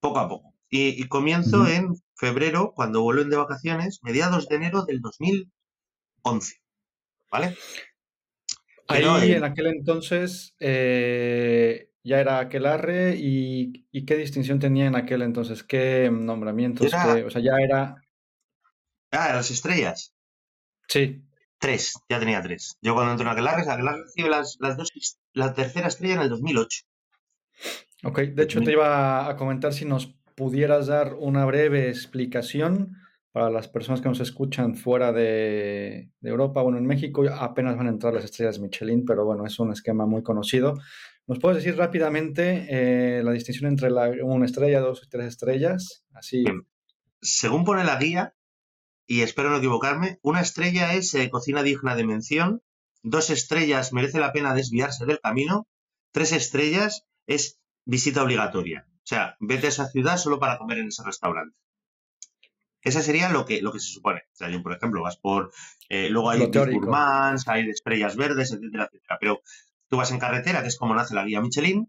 poco 0.00 0.20
a 0.20 0.28
poco. 0.28 0.54
Y, 0.68 1.00
y 1.00 1.08
comienzo 1.08 1.66
en 1.66 1.94
febrero, 2.16 2.72
cuando 2.74 3.02
vuelven 3.02 3.30
de 3.30 3.36
vacaciones, 3.36 4.00
mediados 4.02 4.48
de 4.48 4.56
enero 4.56 4.84
del 4.84 5.00
2011, 5.00 6.56
¿vale? 7.30 7.56
Ahí 8.88 9.04
eh, 9.04 9.36
en 9.36 9.44
aquel 9.44 9.66
entonces 9.66 10.54
eh, 10.60 11.90
ya 12.04 12.20
era 12.20 12.38
Aquelarre 12.38 13.16
y, 13.16 13.86
y 13.90 14.04
qué 14.04 14.16
distinción 14.16 14.58
tenía 14.58 14.86
en 14.86 14.96
aquel 14.96 15.22
entonces, 15.22 15.62
qué 15.62 16.08
nombramientos, 16.10 16.86
era, 16.86 17.14
qué, 17.14 17.24
o 17.24 17.30
sea, 17.30 17.42
ya 17.42 17.56
era, 17.60 17.96
ah, 19.10 19.32
las 19.34 19.50
estrellas, 19.50 20.14
sí, 20.88 21.26
tres, 21.58 21.94
ya 22.08 22.18
tenía 22.20 22.42
tres. 22.42 22.78
Yo 22.80 22.94
cuando 22.94 23.12
entro 23.12 23.26
en 23.26 23.32
Aquelarre, 23.32 23.70
Aquelarre 23.70 24.02
recibe 24.04 24.30
las, 24.30 24.56
las 24.60 24.76
dos, 24.76 24.92
la 25.32 25.52
tercera 25.54 25.88
estrella 25.88 26.14
en 26.14 26.20
el 26.22 26.28
2008. 26.28 26.82
ok. 28.04 28.18
De 28.18 28.42
hecho, 28.44 28.60
te 28.60 28.66
2000. 28.66 28.72
iba 28.72 29.28
a 29.28 29.36
comentar 29.36 29.72
si 29.72 29.84
nos 29.84 30.14
pudieras 30.36 30.86
dar 30.86 31.14
una 31.14 31.44
breve 31.44 31.88
explicación 31.88 32.96
para 33.32 33.50
las 33.50 33.68
personas 33.68 34.00
que 34.00 34.08
nos 34.08 34.20
escuchan 34.20 34.76
fuera 34.76 35.12
de, 35.12 36.10
Europa, 36.22 36.62
bueno, 36.62 36.78
en 36.78 36.86
México 36.86 37.22
apenas 37.38 37.76
van 37.76 37.86
a 37.86 37.90
entrar 37.90 38.14
las 38.14 38.24
estrellas 38.24 38.58
Michelin, 38.58 39.04
pero 39.04 39.24
bueno, 39.24 39.44
es 39.44 39.58
un 39.58 39.72
esquema 39.72 40.06
muy 40.06 40.22
conocido. 40.22 40.78
¿Nos 41.26 41.38
puedes 41.38 41.58
decir 41.62 41.76
rápidamente 41.76 42.66
eh, 42.70 43.22
la 43.22 43.32
distinción 43.32 43.70
entre 43.70 43.92
una 44.22 44.46
estrella, 44.46 44.80
dos 44.80 45.02
y 45.04 45.08
tres 45.08 45.26
estrellas? 45.26 46.06
Así, 46.14 46.44
según 47.20 47.64
pone 47.64 47.84
la 47.84 47.98
guía, 47.98 48.34
y 49.06 49.22
espero 49.22 49.50
no 49.50 49.58
equivocarme, 49.58 50.18
una 50.22 50.40
estrella 50.40 50.94
es 50.94 51.12
eh, 51.14 51.28
cocina 51.30 51.62
digna 51.62 51.94
de 51.94 52.06
mención, 52.06 52.62
dos 53.02 53.30
estrellas 53.30 53.92
merece 53.92 54.18
la 54.18 54.32
pena 54.32 54.54
desviarse 54.54 55.04
del 55.04 55.20
camino, 55.20 55.66
tres 56.10 56.32
estrellas 56.32 57.06
es 57.26 57.60
visita 57.84 58.22
obligatoria. 58.22 58.86
O 59.06 59.08
sea, 59.08 59.36
vete 59.38 59.66
a 59.66 59.68
esa 59.68 59.86
ciudad 59.86 60.16
solo 60.16 60.40
para 60.40 60.58
comer 60.58 60.78
en 60.78 60.88
ese 60.88 61.04
restaurante. 61.04 61.56
Ese 62.82 63.04
sería 63.04 63.28
lo 63.28 63.44
que, 63.46 63.62
lo 63.62 63.72
que 63.72 63.78
se 63.78 63.86
supone. 63.86 64.22
O 64.32 64.36
sea, 64.36 64.50
yo, 64.50 64.60
por 64.64 64.72
ejemplo, 64.72 65.00
vas 65.00 65.16
por. 65.16 65.52
Eh, 65.88 66.08
luego 66.10 66.28
hay 66.28 66.44
gourmands, 66.50 67.46
hay 67.46 67.70
estrellas 67.70 68.16
verdes, 68.16 68.50
etcétera, 68.50 68.86
etcétera. 68.86 69.18
Pero 69.20 69.42
tú 69.88 69.96
vas 69.96 70.10
en 70.10 70.18
carretera, 70.18 70.60
que 70.62 70.68
es 70.68 70.76
como 70.76 70.96
nace 70.96 71.14
la 71.14 71.24
guía 71.24 71.40
Michelin, 71.40 71.88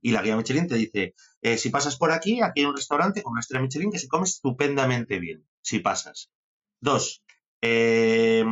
y 0.00 0.12
la 0.12 0.22
guía 0.22 0.34
Michelin 0.34 0.66
te 0.66 0.76
dice: 0.76 1.14
eh, 1.42 1.58
si 1.58 1.68
pasas 1.68 1.98
por 1.98 2.10
aquí, 2.10 2.40
aquí 2.40 2.60
hay 2.60 2.66
un 2.66 2.76
restaurante 2.76 3.22
con 3.22 3.32
una 3.32 3.40
estrella 3.40 3.62
Michelin 3.62 3.92
que 3.92 3.98
se 3.98 4.08
come 4.08 4.24
estupendamente 4.24 5.18
bien. 5.18 5.46
Si 5.60 5.80
pasas. 5.80 6.30
Dos. 6.80 7.22
Eh, 7.60 8.46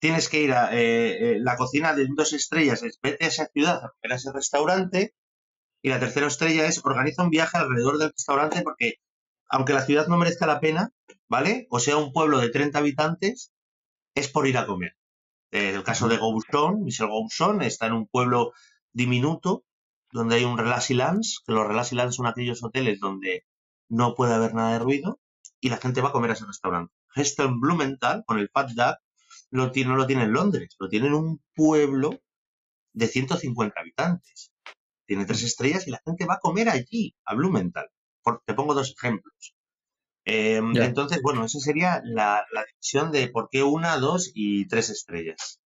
tienes 0.00 0.28
que 0.28 0.42
ir 0.42 0.52
a 0.52 0.72
la 0.72 1.56
cocina 1.56 1.94
de 1.94 2.08
dos 2.16 2.32
estrellas, 2.32 2.82
es 2.82 2.98
vete 3.00 3.24
a 3.26 3.28
esa 3.28 3.46
ciudad 3.46 3.76
a 3.76 3.92
comer 3.92 4.12
a 4.12 4.16
ese 4.16 4.32
restaurante. 4.32 5.14
Y 5.86 5.88
la 5.88 6.00
tercera 6.00 6.26
estrella 6.26 6.66
es 6.66 6.84
organiza 6.84 7.22
un 7.22 7.30
viaje 7.30 7.58
alrededor 7.58 7.98
del 7.98 8.10
restaurante 8.10 8.60
porque 8.62 8.94
aunque 9.48 9.72
la 9.72 9.82
ciudad 9.86 10.08
no 10.08 10.18
merezca 10.18 10.44
la 10.44 10.58
pena, 10.58 10.90
¿vale? 11.28 11.68
O 11.70 11.78
sea, 11.78 11.96
un 11.96 12.12
pueblo 12.12 12.40
de 12.40 12.48
30 12.48 12.76
habitantes, 12.76 13.52
es 14.16 14.26
por 14.26 14.48
ir 14.48 14.58
a 14.58 14.66
comer. 14.66 14.96
En 15.52 15.76
el 15.76 15.84
caso 15.84 16.08
de 16.08 16.16
Gousson, 16.16 16.82
Michel 16.82 17.06
Gousson 17.06 17.62
está 17.62 17.86
en 17.86 17.92
un 17.92 18.08
pueblo 18.08 18.52
diminuto 18.92 19.64
donde 20.10 20.34
hay 20.34 20.44
un 20.44 20.58
Relaxilans, 20.58 21.44
que 21.46 21.52
los 21.52 21.64
Relaxilans 21.64 22.16
son 22.16 22.26
aquellos 22.26 22.64
hoteles 22.64 22.98
donde 22.98 23.44
no 23.88 24.16
puede 24.16 24.34
haber 24.34 24.54
nada 24.54 24.72
de 24.72 24.78
ruido 24.80 25.20
y 25.60 25.68
la 25.68 25.76
gente 25.76 26.00
va 26.00 26.08
a 26.08 26.12
comer 26.12 26.30
a 26.30 26.34
ese 26.34 26.46
restaurante. 26.46 26.92
Heston 27.14 27.60
Blumenthal, 27.60 28.24
con 28.26 28.40
el 28.40 28.48
Pat 28.48 28.70
Duck, 28.70 28.96
lo 29.50 29.70
tiene, 29.70 29.90
no 29.90 29.96
lo 29.98 30.08
tiene 30.08 30.24
en 30.24 30.32
Londres, 30.32 30.74
lo 30.80 30.88
tiene 30.88 31.06
en 31.06 31.14
un 31.14 31.40
pueblo 31.54 32.10
de 32.92 33.06
150 33.06 33.80
habitantes. 33.80 34.50
Tiene 35.06 35.24
tres 35.24 35.42
estrellas 35.42 35.86
y 35.86 35.90
la 35.90 36.02
gente 36.04 36.26
va 36.26 36.34
a 36.34 36.40
comer 36.40 36.68
allí, 36.68 37.14
a 37.24 37.34
Blumenthal 37.34 37.88
te 38.44 38.54
pongo 38.54 38.74
dos 38.74 38.94
ejemplos. 38.96 39.54
Em, 40.24 40.76
entonces, 40.76 41.22
bueno, 41.22 41.44
esa 41.44 41.60
sería 41.60 42.02
la, 42.04 42.44
decisión 42.66 43.12
de 43.12 43.28
por 43.28 43.48
qué 43.48 43.62
una, 43.62 43.96
dos 43.98 44.32
y 44.34 44.66
tres 44.66 44.90
estrellas. 44.90 45.60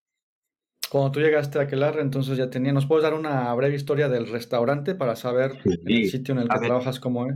Cuando 0.90 1.12
tú 1.12 1.20
llegaste 1.22 1.60
a 1.60 1.64
Aquelarre, 1.64 2.02
entonces 2.02 2.38
ya 2.38 2.50
tenía. 2.50 2.74
¿Nos 2.74 2.88
puedes 2.88 3.04
dar 3.04 3.14
una 3.14 3.54
breve 3.54 3.76
historia 3.76 4.10
del 4.10 4.28
restaurante 4.28 4.96
para 4.96 5.16
saber 5.16 5.60
el 5.64 6.10
sitio 6.10 6.34
en 6.34 6.40
el 6.40 6.50
que 6.50 6.60
trabajas 6.60 7.00
cómo 7.00 7.28
es? 7.28 7.36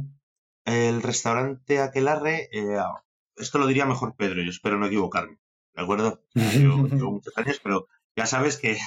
El 0.66 1.02
restaurante 1.02 1.80
Aquelarre, 1.80 2.50
eh, 2.52 2.78
esto 3.36 3.60
lo 3.60 3.68
diría 3.68 3.86
mejor 3.86 4.16
Pedro, 4.16 4.42
yo 4.42 4.50
espero 4.50 4.78
no 4.78 4.88
equivocarme, 4.88 5.38
¿de 5.76 5.82
acuerdo? 5.82 6.24
Yo 6.34 6.44
llevo 6.88 7.12
muchos 7.12 7.38
años, 7.38 7.60
pero 7.64 7.88
ya 8.16 8.26
sabes 8.26 8.58
que 8.58 8.78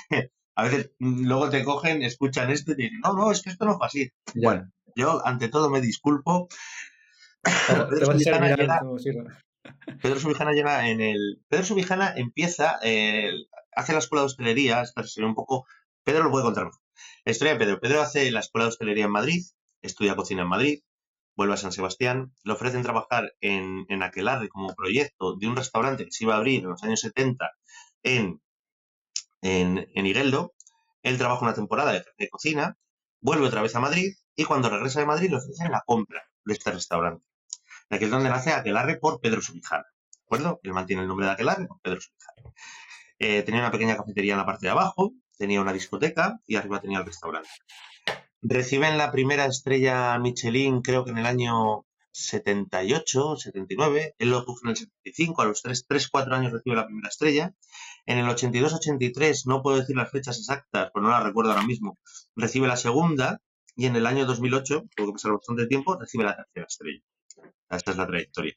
a 0.57 0.65
veces 0.65 0.91
luego 0.99 1.51
te 1.51 1.63
cogen, 1.63 2.03
escuchan 2.03 2.51
esto 2.51 2.73
y 2.73 2.77
te 2.77 2.83
dicen, 2.85 3.01
no, 3.01 3.13
no, 3.13 3.31
es 3.31 3.43
que 3.43 3.51
esto 3.51 3.67
no 3.67 3.77
fue 3.77 3.87
así. 3.87 4.11
Bueno, 4.35 4.73
yo, 4.97 5.25
ante 5.25 5.49
todo, 5.49 5.69
me 5.69 5.83
disculpo. 5.83 6.49
Pedro, 7.45 8.15
Subijana 8.15 8.49
llega, 10.53 10.89
en 10.89 11.01
el. 11.01 11.43
Pedro 11.49 11.65
Subijana 11.65 12.15
empieza, 12.17 12.79
hace 12.81 13.93
la 13.93 13.99
escuela 13.99 14.23
de 14.23 14.27
hostelería, 14.27 14.81
esta 14.81 15.05
sería 15.05 15.29
un 15.29 15.35
poco. 15.35 15.67
Pedro 16.03 16.25
lo 16.25 16.31
puede 16.31 16.45
contar 16.45 16.71
La 17.25 17.33
historia 17.33 17.53
de 17.53 17.59
Pedro. 17.59 17.81
Pedro 17.81 18.01
hace 18.01 18.31
la 18.31 18.41
escuela 18.41 18.65
de 18.65 18.71
hostelería 18.71 19.05
en 19.05 19.11
Madrid, 19.11 19.45
estudia 19.83 20.17
cocina 20.17 20.43
en 20.43 20.49
Madrid, 20.49 20.81
vuelve 21.37 21.55
a 21.55 21.59
San 21.59 21.73
Sebastián, 21.73 22.33
le 22.45 22.55
ofrecen 22.55 22.83
trabajar 22.83 23.35
en, 23.43 23.85
en 23.91 24.03
Aquelarre 24.03 24.49
como 24.49 24.75
proyecto 24.75 25.37
de 25.37 25.49
un 25.49 25.57
restaurante 25.57 26.07
que 26.07 26.13
se 26.13 26.25
iba 26.25 26.35
a 26.35 26.39
abrir 26.39 26.63
en 26.63 26.71
los 26.71 26.83
años 26.83 27.01
70 27.01 27.51
en, 28.03 28.41
en, 29.43 29.89
en 29.95 30.07
Igueldo. 30.07 30.55
Él 31.03 31.19
trabaja 31.19 31.43
una 31.43 31.55
temporada 31.55 31.93
de 31.93 32.29
cocina, 32.29 32.77
vuelve 33.21 33.47
otra 33.47 33.63
vez 33.63 33.75
a 33.77 33.81
Madrid 33.81 34.13
y 34.35 34.45
cuando 34.45 34.69
regresa 34.69 35.01
de 35.01 35.07
Madrid 35.07 35.31
le 35.31 35.37
ofrecen 35.37 35.71
la 35.71 35.83
compra 35.87 36.23
de 36.45 36.53
este 36.53 36.71
restaurante. 36.71 37.25
De 37.89 37.97
aquí 37.97 38.05
es 38.07 38.11
donde 38.11 38.29
nace 38.29 38.53
Aquelarre 38.53 38.97
por 38.97 39.21
Pedro 39.21 39.41
Subijana. 39.41 39.85
¿De 39.85 40.23
acuerdo? 40.25 40.61
Él 40.63 40.73
mantiene 40.73 41.03
el 41.03 41.09
nombre 41.09 41.27
de 41.27 41.33
Aquelarre 41.33 41.67
por 41.67 41.81
Pedro 41.81 42.01
Subijana. 42.01 42.55
Eh, 43.19 43.43
tenía 43.43 43.61
una 43.61 43.71
pequeña 43.71 43.97
cafetería 43.97 44.33
en 44.33 44.39
la 44.39 44.47
parte 44.47 44.67
de 44.67 44.73
abajo, 44.73 45.13
tenía 45.39 45.61
una 45.61 45.73
discoteca 45.73 46.41
y 46.47 46.57
arriba 46.57 46.81
tenía 46.81 46.99
el 46.99 47.07
restaurante. 47.07 47.49
Reciben 48.43 48.99
la 48.99 49.11
primera 49.11 49.47
estrella 49.47 50.19
Michelin, 50.19 50.83
creo 50.83 51.05
que 51.05 51.13
en 51.13 51.19
el 51.19 51.27
año 51.27 51.87
78, 52.17 53.37
79. 53.37 54.15
Él 54.19 54.31
lo 54.31 54.45
coge 54.45 54.61
en 54.65 54.71
el 54.71 54.77
75, 54.77 55.43
a 55.43 55.45
los 55.45 55.63
3, 55.63 55.87
3 55.87 56.09
4 56.09 56.35
años 56.35 56.53
recibe 56.53 56.77
la 56.77 56.87
primera 56.87 57.09
estrella. 57.09 57.55
En 58.07 58.19
el 58.19 58.27
82-83, 58.27 59.47
no 59.47 59.63
puedo 59.63 59.79
decir 59.79 59.97
las 59.97 60.11
fechas 60.11 60.39
exactas, 60.39 60.91
pero 60.93 61.05
no 61.05 61.11
las 61.11 61.23
recuerdo 61.23 61.53
ahora 61.53 61.67
mismo, 61.67 61.99
recibe 62.37 62.69
la 62.69 62.77
segunda 62.77 63.41
y 63.75 63.87
en 63.87 63.97
el 63.97 64.07
año 64.07 64.25
2008, 64.25 64.85
tuvo 64.97 65.07
que 65.09 65.13
pasar 65.13 65.33
bastante 65.33 65.67
tiempo, 65.67 65.99
recibe 65.99 66.25
la 66.25 66.37
tercera 66.37 66.67
estrella. 66.67 67.01
Esta 67.69 67.91
es 67.91 67.97
la 67.97 68.07
trayectoria. 68.07 68.55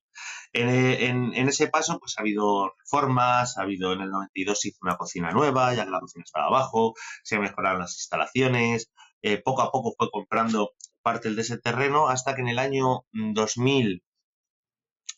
En, 0.54 1.34
ese 1.34 1.68
paso, 1.68 2.00
pues 2.00 2.18
ha 2.18 2.22
habido 2.22 2.72
reformas, 2.80 3.58
ha 3.58 3.64
habido 3.64 3.92
en 3.92 4.02
el 4.02 4.10
92 4.10 4.60
se 4.60 4.70
hizo 4.70 4.80
una 4.84 4.98
cocina 4.98 5.32
nueva, 5.32 5.74
ya 5.74 5.84
que 5.84 5.92
la 5.92 6.00
cocina 6.00 6.24
estaba 6.24 6.46
abajo, 6.46 6.94
se 7.24 7.40
mejoraron 7.40 7.82
las 7.82 7.96
instalaciones, 7.96 8.92
eh, 9.22 9.42
poco 9.42 9.64
a 9.64 9.72
poco 9.72 9.94
fue 9.98 10.10
comprando 10.12 10.72
parte 11.02 11.32
de 11.32 11.42
ese 11.42 11.58
terreno 11.58 12.10
hasta 12.10 12.36
que 12.36 12.42
en 12.42 12.50
el 12.50 12.60
año 12.60 13.06
2000, 13.12 14.04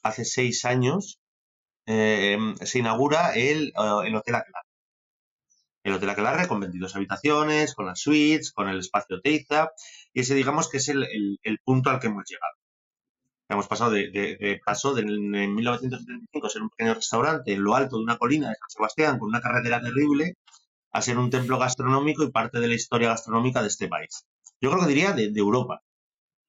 hace 0.03 0.25
seis 0.25 0.65
años, 0.65 1.19
eh, 1.87 2.37
se 2.61 2.79
inaugura 2.79 3.33
el, 3.33 3.69
eh, 3.69 4.07
el 4.07 4.15
Hotel 4.15 4.35
Aquelarre 4.35 4.71
el 5.83 5.93
Hotel 5.93 6.09
Aquelarre 6.09 6.47
con 6.47 6.59
22 6.59 6.95
habitaciones, 6.95 7.73
con 7.73 7.85
las 7.87 7.99
suites, 7.99 8.51
con 8.51 8.67
el 8.69 8.79
espacio 8.79 9.21
Teiza, 9.21 9.71
y 10.13 10.21
ese 10.21 10.35
digamos 10.35 10.69
que 10.69 10.77
es 10.77 10.89
el, 10.89 11.39
punto 11.63 11.89
al 11.89 11.99
que 11.99 12.07
hemos 12.07 12.23
llegado. 12.29 12.53
Hemos 13.49 13.67
pasado 13.67 13.91
de, 13.91 14.09
de, 14.11 14.61
paso 14.65 14.93
de, 14.93 15.01
en 15.01 15.55
1975 15.55 16.49
ser 16.49 16.61
un 16.61 16.69
pequeño 16.69 16.93
restaurante 16.93 17.51
en 17.53 17.63
lo 17.63 17.75
alto 17.75 17.97
de 17.97 18.03
una 18.03 18.17
colina 18.17 18.49
de 18.49 18.55
San 18.55 18.69
Sebastián 18.69 19.19
con 19.19 19.29
una 19.29 19.41
carretera 19.41 19.81
terrible 19.81 20.35
a 20.93 21.01
ser 21.01 21.17
un 21.17 21.29
templo 21.29 21.57
gastronómico 21.57 22.23
y 22.23 22.31
parte 22.31 22.59
de 22.59 22.67
la 22.67 22.75
historia 22.75 23.09
gastronómica 23.09 23.61
de 23.61 23.67
este 23.67 23.87
país. 23.89 24.25
Yo 24.61 24.69
creo 24.71 24.83
que 24.83 24.89
diría 24.89 25.13
de, 25.13 25.31
Europa, 25.35 25.83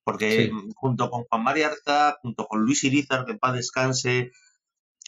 porque 0.05 0.53
junto 0.75 1.11
con 1.11 1.25
Juan 1.25 1.43
María 1.43 1.69
Arta, 1.69 2.19
junto 2.23 2.47
con 2.47 2.63
Luis 2.63 2.85
Irizar, 2.85 3.25
que 3.25 3.33
en 3.33 3.39
paz 3.39 3.55
descanse, 3.55 4.33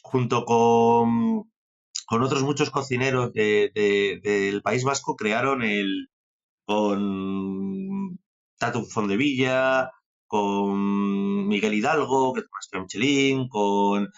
junto 0.02 0.44
con 0.44 1.50
con 2.06 2.22
otros 2.22 2.42
muchos 2.42 2.70
cocineros 2.70 3.32
del 3.32 4.60
País 4.62 4.84
Vasco 4.84 5.16
crearon 5.16 5.62
el 5.62 6.10
con 6.66 8.18
Tatu 8.58 8.84
Fondevilla, 8.84 9.90
con 10.26 11.48
Miguel 11.48 11.74
Hidalgo, 11.74 12.32
que 12.32 12.40
es 12.40 12.46
Michelin, 12.72 13.48
con 13.48 14.10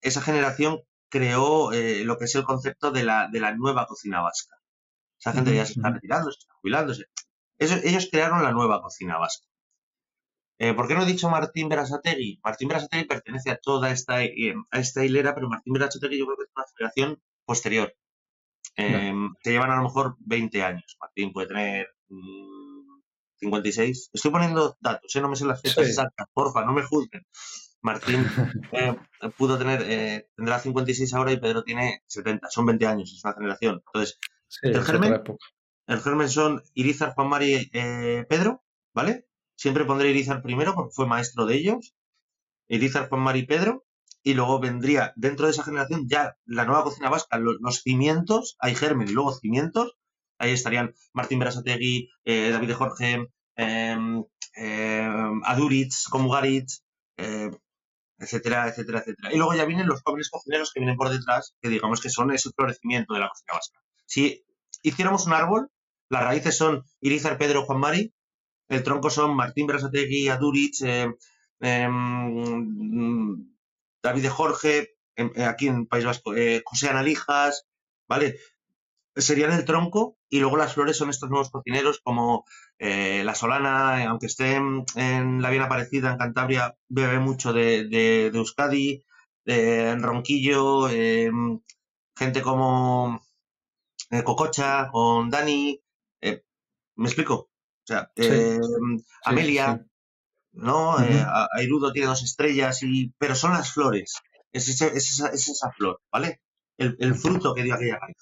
esa 0.00 0.22
generación 0.22 0.80
creó 1.08 1.72
eh, 1.72 2.04
lo 2.04 2.16
que 2.16 2.24
es 2.24 2.34
el 2.34 2.44
concepto 2.44 2.90
de 2.90 3.04
la, 3.04 3.28
de 3.30 3.40
la 3.40 3.54
nueva 3.54 3.86
cocina 3.86 4.22
vasca. 4.22 4.56
Esa 5.18 5.32
gente 5.32 5.54
ya 5.54 5.66
se 5.66 5.74
está 5.74 5.90
retirando, 5.90 6.32
se 6.32 6.40
está 6.40 6.54
jubilándose. 6.54 7.04
Ellos 7.58 8.08
crearon 8.10 8.42
la 8.42 8.52
nueva 8.52 8.82
cocina 8.82 9.18
vasca. 9.18 9.46
Eh, 10.62 10.74
¿Por 10.74 10.86
qué 10.86 10.94
no 10.94 11.02
he 11.02 11.06
dicho 11.06 11.28
Martín 11.28 11.68
Berasategui? 11.68 12.40
Martín 12.44 12.68
Berasategui 12.68 13.04
pertenece 13.04 13.50
a 13.50 13.56
toda 13.56 13.90
esta, 13.90 14.22
eh, 14.22 14.54
a 14.70 14.78
esta 14.78 15.04
hilera, 15.04 15.34
pero 15.34 15.48
Martín 15.48 15.72
Berasategui 15.72 16.18
yo 16.18 16.26
creo 16.26 16.36
que 16.36 16.44
es 16.44 16.50
una 16.54 16.64
generación 16.76 17.22
posterior. 17.44 17.92
Eh, 18.76 19.12
Se 19.42 19.50
llevan 19.50 19.72
a 19.72 19.76
lo 19.76 19.82
mejor 19.82 20.14
20 20.20 20.62
años. 20.62 20.96
Martín 21.00 21.32
puede 21.32 21.48
tener 21.48 21.88
56. 23.40 24.10
Mm, 24.12 24.16
Estoy 24.16 24.30
poniendo 24.30 24.76
datos, 24.80 25.12
no 25.16 25.28
me 25.28 25.34
sé 25.34 25.46
las 25.46 25.60
fechas 25.60 25.88
exactas, 25.88 26.28
porfa, 26.32 26.64
no 26.64 26.72
me 26.72 26.84
juzguen. 26.84 27.26
Martín 27.80 28.24
pudo 29.36 29.58
tener, 29.58 30.28
tendrá 30.36 30.60
56 30.60 31.12
ahora 31.14 31.32
y 31.32 31.40
Pedro 31.40 31.64
tiene 31.64 32.04
70, 32.06 32.48
son 32.50 32.66
20 32.66 32.86
años, 32.86 33.12
es 33.12 33.24
una 33.24 33.34
generación. 33.34 33.82
Entonces, 33.84 34.20
el, 34.62 34.80
germen, 34.84 35.24
el 35.86 36.00
germen 36.00 36.28
son 36.28 36.62
Irizar, 36.74 37.14
Juan 37.14 37.28
Mari, 37.28 37.70
Pedro, 38.28 38.62
¿vale? 38.94 39.26
Siempre 39.56 39.84
pondré 39.84 40.10
Irizar 40.10 40.42
primero 40.42 40.74
porque 40.74 40.92
fue 40.94 41.06
maestro 41.06 41.46
de 41.46 41.56
ellos. 41.56 41.94
Irizar, 42.68 43.08
Juan 43.08 43.22
Mari 43.22 43.46
Pedro. 43.46 43.84
Y 44.24 44.34
luego 44.34 44.60
vendría 44.60 45.12
dentro 45.16 45.46
de 45.46 45.52
esa 45.52 45.64
generación 45.64 46.06
ya 46.08 46.36
la 46.44 46.64
nueva 46.64 46.84
cocina 46.84 47.10
vasca, 47.10 47.38
los, 47.38 47.82
cimientos, 47.82 48.56
hay 48.60 48.76
germen 48.76 49.08
y 49.08 49.12
luego 49.12 49.32
cimientos. 49.32 49.96
Ahí 50.38 50.52
estarían 50.52 50.94
Martín 51.12 51.40
Berasategui, 51.40 52.08
eh, 52.24 52.50
David 52.50 52.68
de 52.68 52.74
Jorge, 52.74 53.26
eh, 53.56 53.96
eh, 54.56 55.08
Aduritz, 55.44 56.08
Komugaritz, 56.08 56.82
eh, 57.16 57.50
etcétera, 58.18 58.68
etcétera, 58.68 59.00
etcétera. 59.00 59.32
Y 59.32 59.36
luego 59.36 59.54
ya 59.54 59.64
vienen 59.64 59.88
los 59.88 60.02
jóvenes 60.02 60.30
cocineros 60.30 60.72
que 60.72 60.80
vienen 60.80 60.96
por 60.96 61.10
detrás, 61.10 61.54
que 61.60 61.68
digamos 61.68 62.00
que 62.00 62.10
son 62.10 62.32
ese 62.32 62.50
florecimiento 62.50 63.14
de 63.14 63.20
la 63.20 63.28
cocina 63.28 63.54
vasca. 63.54 63.80
Si 64.06 64.44
hiciéramos 64.82 65.26
un 65.26 65.32
árbol, 65.32 65.70
las 66.12 66.24
raíces 66.24 66.56
son 66.56 66.84
Irizar, 67.00 67.38
Pedro, 67.38 67.64
Juan 67.64 67.80
Mari, 67.80 68.14
el 68.68 68.82
tronco 68.82 69.08
son 69.10 69.34
Martín 69.34 69.66
Brasategui, 69.66 70.28
Adurich, 70.28 70.82
eh, 70.82 71.10
em, 71.60 73.46
David 74.02 74.22
de 74.22 74.28
Jorge, 74.28 74.90
em, 75.16 75.30
eh, 75.34 75.44
aquí 75.44 75.68
en 75.68 75.86
País 75.86 76.04
Vasco, 76.04 76.34
eh, 76.34 76.62
José 76.64 76.88
Analijas, 76.90 77.66
¿vale? 78.08 78.36
serían 79.16 79.52
el 79.52 79.64
tronco 79.66 80.16
y 80.30 80.40
luego 80.40 80.56
las 80.56 80.74
flores 80.74 80.96
son 80.96 81.10
estos 81.10 81.28
nuevos 81.28 81.50
cocineros 81.50 82.00
como 82.02 82.44
eh, 82.78 83.22
la 83.24 83.34
solana, 83.34 84.08
aunque 84.08 84.26
esté 84.26 84.54
en, 84.54 85.42
la 85.42 85.50
bien 85.50 85.62
aparecida 85.62 86.10
en 86.10 86.18
Cantabria, 86.18 86.76
bebe 86.88 87.18
mucho 87.18 87.52
de, 87.52 87.84
de, 87.88 88.26
Euskadi, 88.28 89.04
en 89.44 90.02
Ronquillo, 90.02 90.88
em, 90.88 91.60
gente 92.16 92.42
como 92.42 93.22
Cococha, 94.24 94.88
con 94.90 95.30
Dani, 95.30 95.81
¿me 97.02 97.08
explico? 97.08 97.34
O 97.34 97.84
sea, 97.84 98.10
em, 98.14 98.60
Amelia, 99.24 99.84
¿no? 100.52 100.96
Airudo 101.52 101.92
tiene 101.92 102.06
dos 102.06 102.22
estrellas, 102.22 102.82
y, 102.84 103.12
pero 103.18 103.34
son 103.34 103.52
las 103.52 103.72
flores, 103.72 104.14
es, 104.52 104.68
esa, 104.80 105.72
flor, 105.72 106.00
¿vale? 106.12 106.40
El, 106.78 107.14
fruto 107.14 107.54
que 107.54 107.64
dio 107.64 107.74
aquella 107.74 107.98
raíz. 107.98 108.16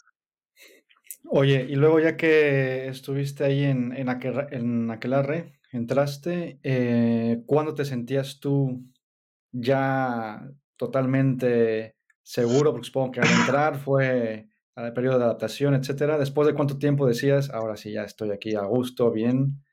Oye, 1.28 1.66
y 1.68 1.76
luego 1.76 2.00
ya 2.00 2.16
que 2.16 2.88
estuviste 2.88 3.44
ahí 3.44 3.64
en, 3.64 3.92
en, 3.94 4.90
Aquelarre, 4.90 5.60
entraste, 5.72 6.58
eh, 6.62 7.42
¿cuándo 7.46 7.74
te 7.74 7.84
sentías 7.84 8.40
tú 8.40 8.82
ya 9.52 10.42
totalmente 10.76 11.96
seguro? 12.22 12.72
Porque 12.72 12.86
supongo 12.86 13.12
que 13.12 13.20
al 13.20 13.40
entrar 13.40 13.78
fue 13.78 14.49
al 14.74 14.92
periodo 14.92 15.18
de 15.18 15.24
adaptación, 15.24 15.74
etcétera. 15.74 16.18
¿Después 16.18 16.46
de 16.46 16.54
cuánto 16.54 16.78
tiempo 16.78 17.06
decías, 17.06 17.50
ahora 17.50 17.76
sí, 17.76 17.92
ya 17.92 18.02
estoy 18.02 18.30
aquí 18.30 18.54
a 18.54 18.62
gusto, 18.62 19.10
bien? 19.10 19.64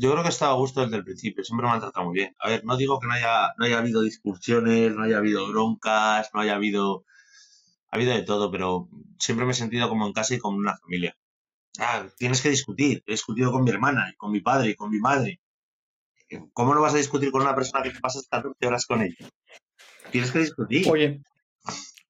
Yo 0.00 0.12
creo 0.12 0.22
que 0.22 0.30
estaba 0.30 0.52
a 0.52 0.56
gusto 0.56 0.82
desde 0.82 0.96
el 0.96 1.04
principio, 1.04 1.44
siempre 1.44 1.66
me 1.66 1.74
han 1.74 1.80
tratado 1.80 2.06
muy 2.06 2.14
bien. 2.14 2.34
A 2.40 2.48
ver, 2.48 2.64
no 2.64 2.76
digo 2.76 2.98
que 2.98 3.06
no 3.06 3.12
haya, 3.12 3.52
no 3.58 3.66
haya 3.66 3.78
habido 3.78 4.02
discusiones, 4.02 4.94
no 4.94 5.02
haya 5.02 5.18
habido 5.18 5.46
broncas, 5.48 6.30
no 6.32 6.40
haya 6.40 6.54
habido 6.54 7.04
ha 7.90 7.96
habido 7.96 8.14
de 8.14 8.22
todo, 8.22 8.50
pero 8.50 8.88
siempre 9.18 9.46
me 9.46 9.52
he 9.52 9.54
sentido 9.54 9.88
como 9.88 10.06
en 10.06 10.12
casa 10.12 10.34
y 10.34 10.38
como 10.38 10.58
una 10.58 10.76
familia. 10.76 11.16
Ah, 11.78 12.06
tienes 12.18 12.42
que 12.42 12.50
discutir. 12.50 13.02
He 13.06 13.12
discutido 13.12 13.52
con 13.52 13.64
mi 13.64 13.70
hermana, 13.70 14.10
y 14.12 14.16
con 14.16 14.32
mi 14.32 14.40
padre, 14.40 14.70
y 14.70 14.74
con 14.74 14.90
mi 14.90 14.98
madre. 14.98 15.40
¿Cómo 16.52 16.74
no 16.74 16.80
vas 16.80 16.94
a 16.94 16.98
discutir 16.98 17.30
con 17.30 17.42
una 17.42 17.54
persona 17.54 17.82
que 17.82 17.90
te 17.90 18.00
pasas 18.00 18.26
14 18.28 18.66
horas 18.66 18.86
con 18.86 19.02
ella? 19.02 19.16
Tienes 20.10 20.32
que 20.32 20.40
discutir. 20.40 20.90
Oye, 20.90 21.22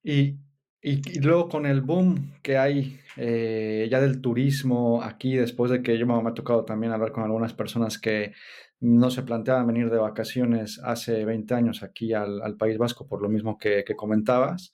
y, 0.03 0.35
y, 0.81 1.19
luego 1.19 1.49
con 1.49 1.65
el 1.65 1.81
boom 1.81 2.33
que 2.41 2.57
hay 2.57 2.99
eh, 3.15 3.87
ya 3.89 3.99
del 3.99 4.21
turismo 4.21 5.01
aquí, 5.03 5.35
después 5.35 5.71
de 5.71 5.81
que 5.81 5.97
yo 5.97 6.05
me, 6.05 6.13
ha 6.13 6.33
tocado 6.33 6.65
también 6.65 6.93
hablar 6.93 7.11
con 7.11 7.23
algunas 7.23 7.53
personas 7.53 7.97
que 7.97 8.33
no 8.79 9.09
se 9.09 9.23
planteaban 9.23 9.67
venir 9.67 9.89
de 9.89 9.97
vacaciones 9.97 10.79
hace 10.83 11.25
20 11.25 11.53
años 11.53 11.83
aquí 11.83 12.13
al, 12.13 12.55
País 12.57 12.77
Vasco, 12.77 13.07
por 13.07 13.21
lo 13.21 13.29
mismo 13.29 13.57
que, 13.57 13.83
que 13.83 13.95
comentabas. 13.95 14.73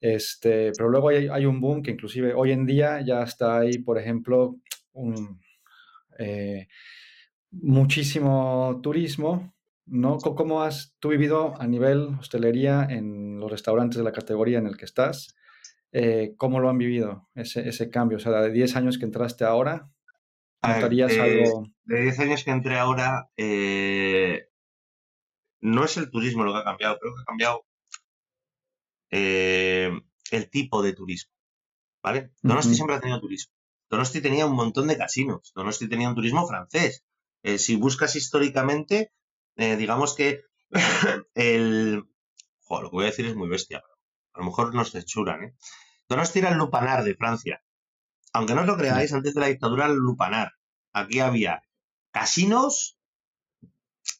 Este, 0.00 0.72
pero 0.76 0.88
luego 0.88 1.08
hay, 1.08 1.46
un 1.46 1.60
boom 1.60 1.82
que 1.82 1.92
inclusive 1.92 2.34
hoy 2.34 2.52
en 2.52 2.66
día 2.66 3.00
ya 3.00 3.22
está 3.22 3.58
ahí, 3.58 3.78
por 3.78 3.98
ejemplo, 3.98 4.56
un, 4.92 5.40
eh, 6.18 6.68
muchísimo 7.50 8.80
turismo, 8.82 9.54
¿no? 9.86 10.18
¿Cómo 10.18 10.62
has 10.62 10.94
tú 10.98 11.08
vivido 11.08 11.54
a 11.60 11.66
nivel 11.66 12.16
hostelería 12.18 12.86
en 12.88 13.38
los 13.38 13.50
restaurantes 13.50 13.96
de 13.98 14.04
la 14.04 14.12
categoría 14.12 14.58
en 14.58 14.66
el 14.66 14.76
que 14.76 14.84
estás? 14.84 15.34
Eh, 15.92 16.34
¿Cómo 16.36 16.60
lo 16.60 16.68
han 16.68 16.78
vivido 16.78 17.28
ese, 17.34 17.68
ese, 17.68 17.88
cambio? 17.88 18.18
O 18.18 18.20
sea, 18.20 18.32
de 18.42 18.50
10 18.50 18.76
años 18.76 18.98
que 18.98 19.04
entraste 19.04 19.44
ahora, 19.44 19.88
¿notarías 20.62 21.12
de, 21.12 21.20
algo? 21.20 21.68
De 21.84 22.02
10 22.02 22.18
años 22.20 22.44
que 22.44 22.50
entré 22.50 22.78
ahora, 22.78 23.30
eh, 23.36 24.48
no 25.60 25.84
es 25.84 25.96
el 25.96 26.10
turismo 26.10 26.44
lo 26.44 26.52
que 26.52 26.58
ha 26.58 26.64
cambiado, 26.64 26.98
creo 26.98 27.14
que 27.14 27.22
ha 27.22 27.24
cambiado 27.24 27.64
eh, 29.10 29.90
el 30.30 30.50
tipo 30.50 30.82
de 30.82 30.92
turismo. 30.92 31.32
¿Vale? 32.02 32.32
Donosti 32.42 32.74
siempre 32.74 32.96
ha 32.96 33.00
tenido 33.00 33.20
turismo. 33.20 33.52
Donosti 33.90 34.20
tenía 34.20 34.46
un 34.46 34.54
montón 34.54 34.86
de 34.86 34.96
casinos. 34.96 35.52
Donosti 35.54 35.88
tenía 35.88 36.08
un 36.08 36.14
turismo 36.14 36.46
francés. 36.46 37.04
Eh, 37.42 37.58
si 37.58 37.76
buscas 37.76 38.16
históricamente, 38.16 39.12
eh, 39.56 39.76
digamos 39.76 40.14
que 40.14 40.42
el. 41.34 42.04
Joder, 42.60 42.84
lo 42.84 42.90
que 42.90 42.96
voy 42.96 43.04
a 43.04 43.10
decir 43.10 43.26
es 43.26 43.36
muy 43.36 43.48
bestia. 43.48 43.82
A 44.32 44.40
lo 44.40 44.46
mejor 44.46 44.74
nos 44.74 44.92
censuran, 44.92 45.44
¿eh? 45.44 45.54
Donosti 46.08 46.40
era 46.40 46.50
el 46.50 46.58
lupanar 46.58 47.04
de 47.04 47.14
Francia. 47.14 47.62
Aunque 48.32 48.54
no 48.54 48.62
os 48.62 48.66
lo 48.66 48.76
creáis, 48.76 49.12
antes 49.12 49.34
de 49.34 49.40
la 49.40 49.46
dictadura, 49.46 49.86
el 49.86 49.94
lupanar. 49.94 50.52
Aquí 50.92 51.20
había 51.20 51.62
casinos. 52.10 52.98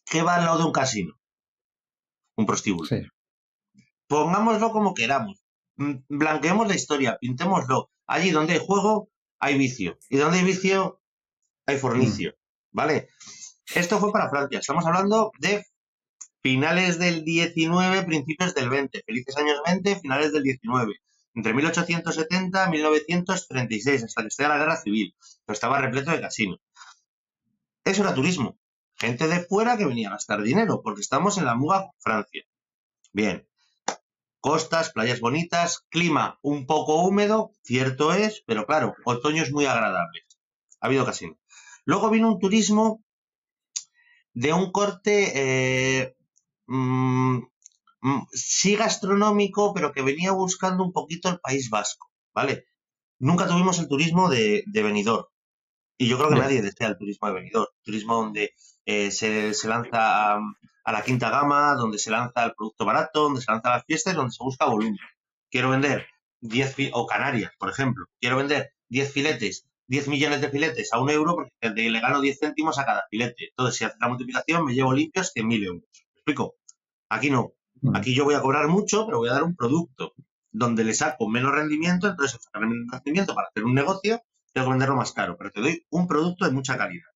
¿Qué 0.05 0.23
va 0.23 0.37
al 0.37 0.45
lado 0.45 0.59
de 0.59 0.65
un 0.65 0.73
casino? 0.73 1.15
Un 2.37 2.47
prostíbulo 2.47 2.89
pongámoslo 4.09 4.71
como 4.71 4.95
queramos, 4.95 5.43
mm, 5.77 5.95
blanqueemos 6.09 6.69
la 6.69 6.75
historia, 6.75 7.19
pintémoslo. 7.21 7.91
Allí 8.07 8.31
donde 8.31 8.55
hay 8.55 8.61
juego, 8.65 9.11
hay 9.39 9.59
vicio. 9.59 9.99
Y 10.09 10.17
donde 10.17 10.39
hay 10.39 10.45
vicio, 10.45 11.01
hay 11.67 11.79
fornicio. 11.79 12.31
Mm. 12.31 12.77
¿Vale? 12.77 13.09
Esto 13.75 13.99
fue 13.99 14.13
para 14.13 14.31
Francia. 14.31 14.61
Estamos 14.61 14.87
hablando 14.87 15.33
de 15.39 15.65
finales 16.43 16.99
del 16.99 17.25
19, 17.25 18.05
principios 18.05 18.55
del 18.55 18.71
20. 18.71 19.03
Felices 19.05 19.37
años 19.37 19.61
20, 19.67 20.01
finales 20.01 20.33
del 20.33 20.43
19. 20.45 20.95
Entre 21.35 21.53
1870 21.53 22.67
y 22.67 22.71
1936, 22.71 24.05
hasta 24.05 24.23
que 24.23 24.29
esté 24.29 24.49
la 24.49 24.59
guerra 24.59 24.77
civil. 24.77 25.15
Pero 25.45 25.55
estaba 25.55 25.81
repleto 25.81 26.11
de 26.11 26.21
casinos. 26.21 26.61
Eso 27.85 28.03
era 28.03 28.15
turismo. 28.15 28.59
Gente 28.95 29.29
de 29.29 29.45
fuera 29.45 29.77
que 29.77 29.85
venía 29.85 30.09
a 30.09 30.13
gastar 30.13 30.43
dinero, 30.43 30.81
porque 30.83 31.03
estamos 31.03 31.37
en 31.37 31.45
la 31.45 31.55
muga 31.55 31.91
Francia. 31.99 32.45
Bien, 33.13 33.47
Costas, 34.47 34.93
playas 34.93 35.19
bonitas, 35.19 35.85
clima 35.89 36.39
un 36.41 36.67
poco 36.67 37.03
húmedo, 37.03 37.51
cierto 37.65 38.15
es, 38.15 38.45
pero 38.47 38.65
claro, 38.65 38.95
otoño 39.05 39.43
es 39.43 39.51
muy 39.51 39.67
agradable. 39.67 40.21
Ha 40.81 40.87
habido 40.87 41.05
casi. 41.05 41.37
Luego 41.85 42.11
vino 42.11 42.29
un 42.29 42.39
turismo 42.39 43.03
de 44.37 44.53
un 44.53 44.71
corte 44.71 45.33
eh, 45.35 46.15
mm, 46.67 47.39
mm, 48.03 48.27
sí 48.33 48.77
gastronómico, 48.77 49.73
pero 49.73 49.93
que 49.93 50.03
venía 50.03 50.31
buscando 50.33 50.85
un 50.85 50.93
poquito 50.93 51.31
el 51.31 51.41
País 51.41 51.71
Vasco, 51.71 52.11
¿vale? 52.35 52.67
Nunca 53.19 53.49
tuvimos 53.49 53.79
el 53.79 53.89
turismo 53.89 54.29
de, 54.29 54.63
de 54.67 54.83
Benidorm. 54.83 55.25
Y 55.97 56.07
yo 56.09 56.19
creo 56.19 56.29
que 56.29 56.37
nadie 56.37 56.61
desea 56.61 56.89
el 56.89 56.99
turismo 56.99 57.29
de 57.29 57.35
Benidorm. 57.35 57.73
Turismo 57.83 58.17
donde 58.17 58.53
eh, 58.85 59.11
se, 59.11 59.55
se, 59.55 59.69
lanza 59.69 60.35
a, 60.35 60.41
a 60.85 60.93
la 60.93 61.03
quinta 61.03 61.31
gama, 61.31 61.75
donde 61.75 61.99
se 61.99 62.11
lanza 62.11 62.45
el 62.45 62.55
producto 62.55 62.85
barato, 62.85 63.23
donde 63.23 63.41
se 63.41 63.51
lanza 63.51 63.71
las 63.71 63.87
fiestas, 63.87 64.15
donde 64.15 64.33
se 64.33 64.45
busca 64.45 64.67
volumen. 64.67 64.99
Quiero 65.51 65.71
vender 65.71 66.07
10 66.43 66.91
o 66.93 67.07
Canarias, 67.07 67.53
por 67.59 67.71
ejemplo. 67.71 68.05
Quiero 68.21 68.37
vender 68.37 68.75
10 68.91 69.13
filetes, 69.15 69.67
10 69.89 70.09
millones 70.09 70.41
de 70.41 70.51
filetes 70.51 70.93
a 70.93 71.01
un 71.01 71.11
euro 71.11 71.37
porque 71.37 71.51
le 71.75 72.01
gano 72.01 72.21
10 72.21 72.39
céntimos 72.39 72.79
a 72.79 72.85
cada 72.85 73.07
filete. 73.11 73.49
Entonces, 73.51 73.77
si 73.77 73.85
hace 73.85 73.97
la 74.01 74.09
multiplicación, 74.09 74.65
me 74.65 74.75
llevo 74.75 74.93
limpios 74.93 75.33
100.000 75.35 75.65
euros. 75.65 75.85
¿Me 75.93 76.13
explico? 76.15 76.57
Aquí 77.09 77.31
no. 77.31 77.53
Aquí 77.95 78.15
yo 78.15 78.25
voy 78.25 78.35
a 78.35 78.41
cobrar 78.41 78.69
mucho, 78.69 79.07
pero 79.07 79.19
voy 79.19 79.29
a 79.29 79.35
dar 79.35 79.45
un 79.45 79.55
producto 79.55 80.15
donde 80.51 80.85
le 80.85 80.95
saco 80.95 81.29
menos 81.29 81.53
rendimiento, 81.53 82.09
entonces 82.09 82.41
sacar 82.43 82.67
menos 82.67 82.87
rendimiento 82.91 83.35
para 83.35 83.49
hacer 83.49 83.65
un 83.65 83.75
negocio, 83.75 84.23
tengo 84.53 84.69
que 84.69 84.71
venderlo 84.71 84.97
más 84.97 85.13
caro, 85.13 85.37
pero 85.37 85.51
te 85.51 85.61
doy 85.61 85.87
un 85.91 86.09
producto 86.09 86.47
de 86.47 86.53
mucha 86.53 86.79
calidad. 86.79 87.11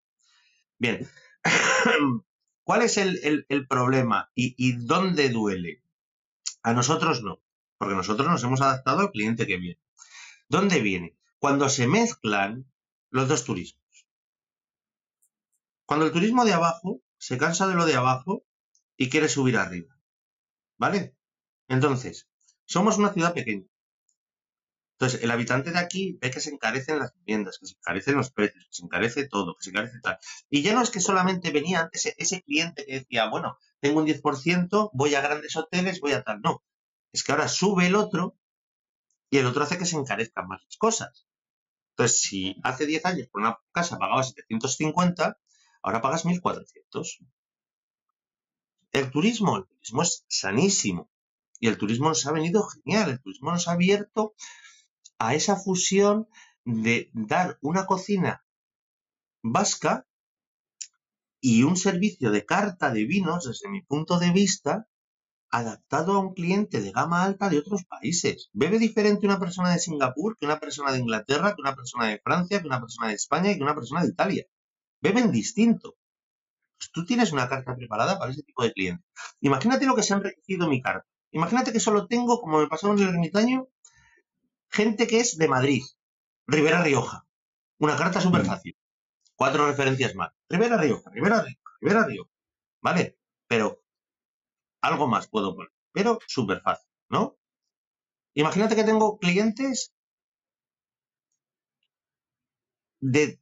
Bien, 0.79 1.09
¿Cuál 2.65 2.83
es 2.83 2.99
el, 2.99 3.47
problema 3.69 4.31
y, 4.35 4.73
dónde 4.73 5.29
duele? 5.31 5.83
A 6.63 6.73
nosotros 6.73 7.23
no, 7.23 7.43
porque 7.79 7.95
nosotros 7.95 8.29
nos 8.29 8.45
hemos 8.45 8.61
adaptado 8.61 9.01
al 9.01 9.11
cliente 9.11 9.47
que 9.47 9.57
viene. 9.57 9.81
¿Dónde 10.49 10.81
viene? 10.81 11.17
Cuando 11.41 11.71
se 11.71 11.87
mezclan 11.87 12.71
los 13.09 13.27
dos 13.27 13.45
turismos. 13.45 14.07
Cuando 15.87 16.05
el 16.05 16.13
turismo 16.13 16.45
de 16.45 16.53
abajo 16.53 17.01
se 17.17 17.39
cansa 17.39 17.67
de 17.67 17.75
lo 17.75 17.87
de 17.87 17.95
abajo 17.95 18.45
y 18.97 19.09
quiere 19.09 19.29
subir 19.31 19.57
arriba. 19.57 19.97
¿Vale? 20.77 21.17
Entonces, 21.67 22.29
somos 22.67 22.99
una 22.99 23.15
ciudad 23.15 23.33
pequeña. 23.33 23.67
Entonces, 24.93 25.23
el 25.23 25.31
habitante 25.31 25.71
de 25.71 25.79
aquí 25.79 26.19
ve 26.21 26.31
que 26.31 26.41
se 26.41 26.51
encarecen 26.51 26.99
las 26.99 27.15
viviendas, 27.15 27.59
que 27.59 27.69
se 27.69 27.75
encarecen 27.75 28.17
los 28.17 28.31
precios, 28.31 28.67
que 28.67 28.75
se 28.75 28.85
encarece 28.85 29.27
todo, 29.27 29.57
que 29.57 29.65
se 29.65 29.71
encarece 29.71 29.99
tal. 30.03 30.19
Y 30.51 30.61
ya 30.61 30.75
no 30.75 30.83
es 30.83 30.91
que 30.91 31.01
solamente 31.01 31.53
venía 31.53 31.89
ese, 31.93 32.15
ese 32.19 32.43
cliente 32.43 32.85
que 32.85 32.99
decía, 32.99 33.31
bueno, 33.31 33.57
tengo 33.81 34.01
un 34.01 34.07
10%, 34.07 34.91
voy 34.93 35.15
a 35.15 35.23
grandes 35.23 35.57
hoteles, 35.57 36.01
voy 36.01 36.13
a 36.13 36.23
tal. 36.23 36.43
No, 36.43 36.63
es 37.15 37.25
que 37.25 37.33
ahora 37.33 37.49
sube 37.49 37.87
el 37.87 37.95
otro 37.95 38.37
y 39.31 39.39
el 39.39 39.47
otro 39.47 39.63
hace 39.63 39.79
que 39.79 39.87
se 39.87 39.97
encarezcan 39.97 40.47
más 40.47 40.63
las 40.65 40.77
cosas. 40.77 41.27
Entonces, 42.01 42.23
si 42.23 42.57
hace 42.63 42.87
10 42.87 43.05
años 43.05 43.29
por 43.29 43.43
una 43.43 43.59
casa 43.73 43.99
pagaba 43.99 44.23
750, 44.23 45.39
ahora 45.83 46.01
pagas 46.01 46.25
1400. 46.25 47.19
El 48.93 49.11
turismo, 49.11 49.59
el 49.59 49.67
turismo 49.67 50.03
es 50.03 50.25
sanísimo. 50.27 51.11
Y 51.59 51.69
el 51.69 51.77
turismo 51.77 52.09
nos 52.09 52.25
ha 52.25 52.33
venido 52.33 52.67
genial. 52.67 53.11
El 53.11 53.21
turismo 53.21 53.53
nos 53.53 53.69
ha 53.69 53.73
abierto 53.73 54.35
a 55.19 55.35
esa 55.35 55.57
fusión 55.57 56.27
de 56.65 57.11
dar 57.13 57.59
una 57.61 57.85
cocina 57.85 58.47
vasca 59.43 60.07
y 61.39 61.65
un 61.65 61.77
servicio 61.77 62.31
de 62.31 62.47
carta 62.47 62.91
de 62.95 63.05
vinos, 63.05 63.45
desde 63.45 63.69
mi 63.69 63.83
punto 63.83 64.19
de 64.19 64.31
vista, 64.31 64.89
adaptado 65.51 66.15
a 66.15 66.21
un 66.21 66.35
cliente 66.35 66.81
de 66.81 66.93
gama 66.93 67.25
alta 67.25 67.49
de 67.49 67.59
otros 67.59 67.85
países. 67.85 68.51
Bebe 68.53 68.79
diferente 68.79 69.27
una 69.27 69.41
persona 69.41 69.73
de 69.73 69.79
Singapur 69.79 70.37
que 70.37 70.47
una 70.47 70.61
persona 70.61 70.93
de 70.93 70.99
Inglaterra, 70.99 71.55
que 71.55 71.63
una 71.63 71.75
persona 71.75 72.07
de 72.07 72.21
Francia, 72.23 72.61
que 72.61 72.67
una 72.67 72.81
persona 72.81 73.09
de 73.09 73.15
España 73.15 73.51
y 73.51 73.57
que 73.57 73.63
una 73.63 73.75
persona 73.75 74.03
de 74.03 74.09
Italia. 74.09 74.45
Beben 75.01 75.33
distinto. 75.33 75.97
Pues 76.79 76.91
tú 76.93 77.05
tienes 77.05 77.33
una 77.33 77.49
carta 77.49 77.75
preparada 77.77 78.19
para 78.19 78.33
ese 78.33 78.43
tipo 78.43 78.63
de 78.63 78.73
cliente. 78.73 79.05
Imagínate 79.41 79.87
lo 79.87 79.95
que 79.95 80.03
se 80.03 80.15
ha 80.15 80.19
enriquecido 80.19 80.69
mi 80.69 80.81
carta. 80.81 81.07
Imagínate 81.33 81.73
que 81.73 81.81
solo 81.81 82.07
tengo, 82.07 82.41
como 82.41 82.59
me 82.59 82.69
pasó 82.69 82.93
en 82.93 82.99
el 83.01 83.09
ermitaño, 83.09 83.69
gente 84.69 85.07
que 85.07 85.21
es 85.21 85.37
de 85.37 85.49
Madrid, 85.49 85.83
Rivera 86.47 86.83
Rioja. 86.83 87.27
Una 87.79 87.97
carta 87.97 88.21
súper 88.21 88.45
fácil. 88.45 88.77
Cuatro 89.35 89.67
referencias 89.67 90.15
más. 90.15 90.33
Rivera 90.49 90.77
Rioja, 90.77 91.11
Rivera 91.11 91.43
Rioja, 91.43 91.61
Rivera 91.81 92.07
Rioja. 92.07 92.31
¿Vale? 92.83 93.19
Pero 93.47 93.80
algo 94.81 95.07
más 95.07 95.29
puedo 95.29 95.55
poner. 95.55 95.73
Pero 95.93 96.19
súper 96.27 96.61
fácil, 96.61 96.89
¿no? 97.09 97.37
Imagínate 98.35 98.77
que 98.77 98.85
tengo 98.85 99.19
clientes 99.19 99.93
de 103.01 103.41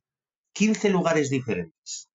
15 0.52 0.90
lugares 0.90 1.30
diferentes. 1.30 2.10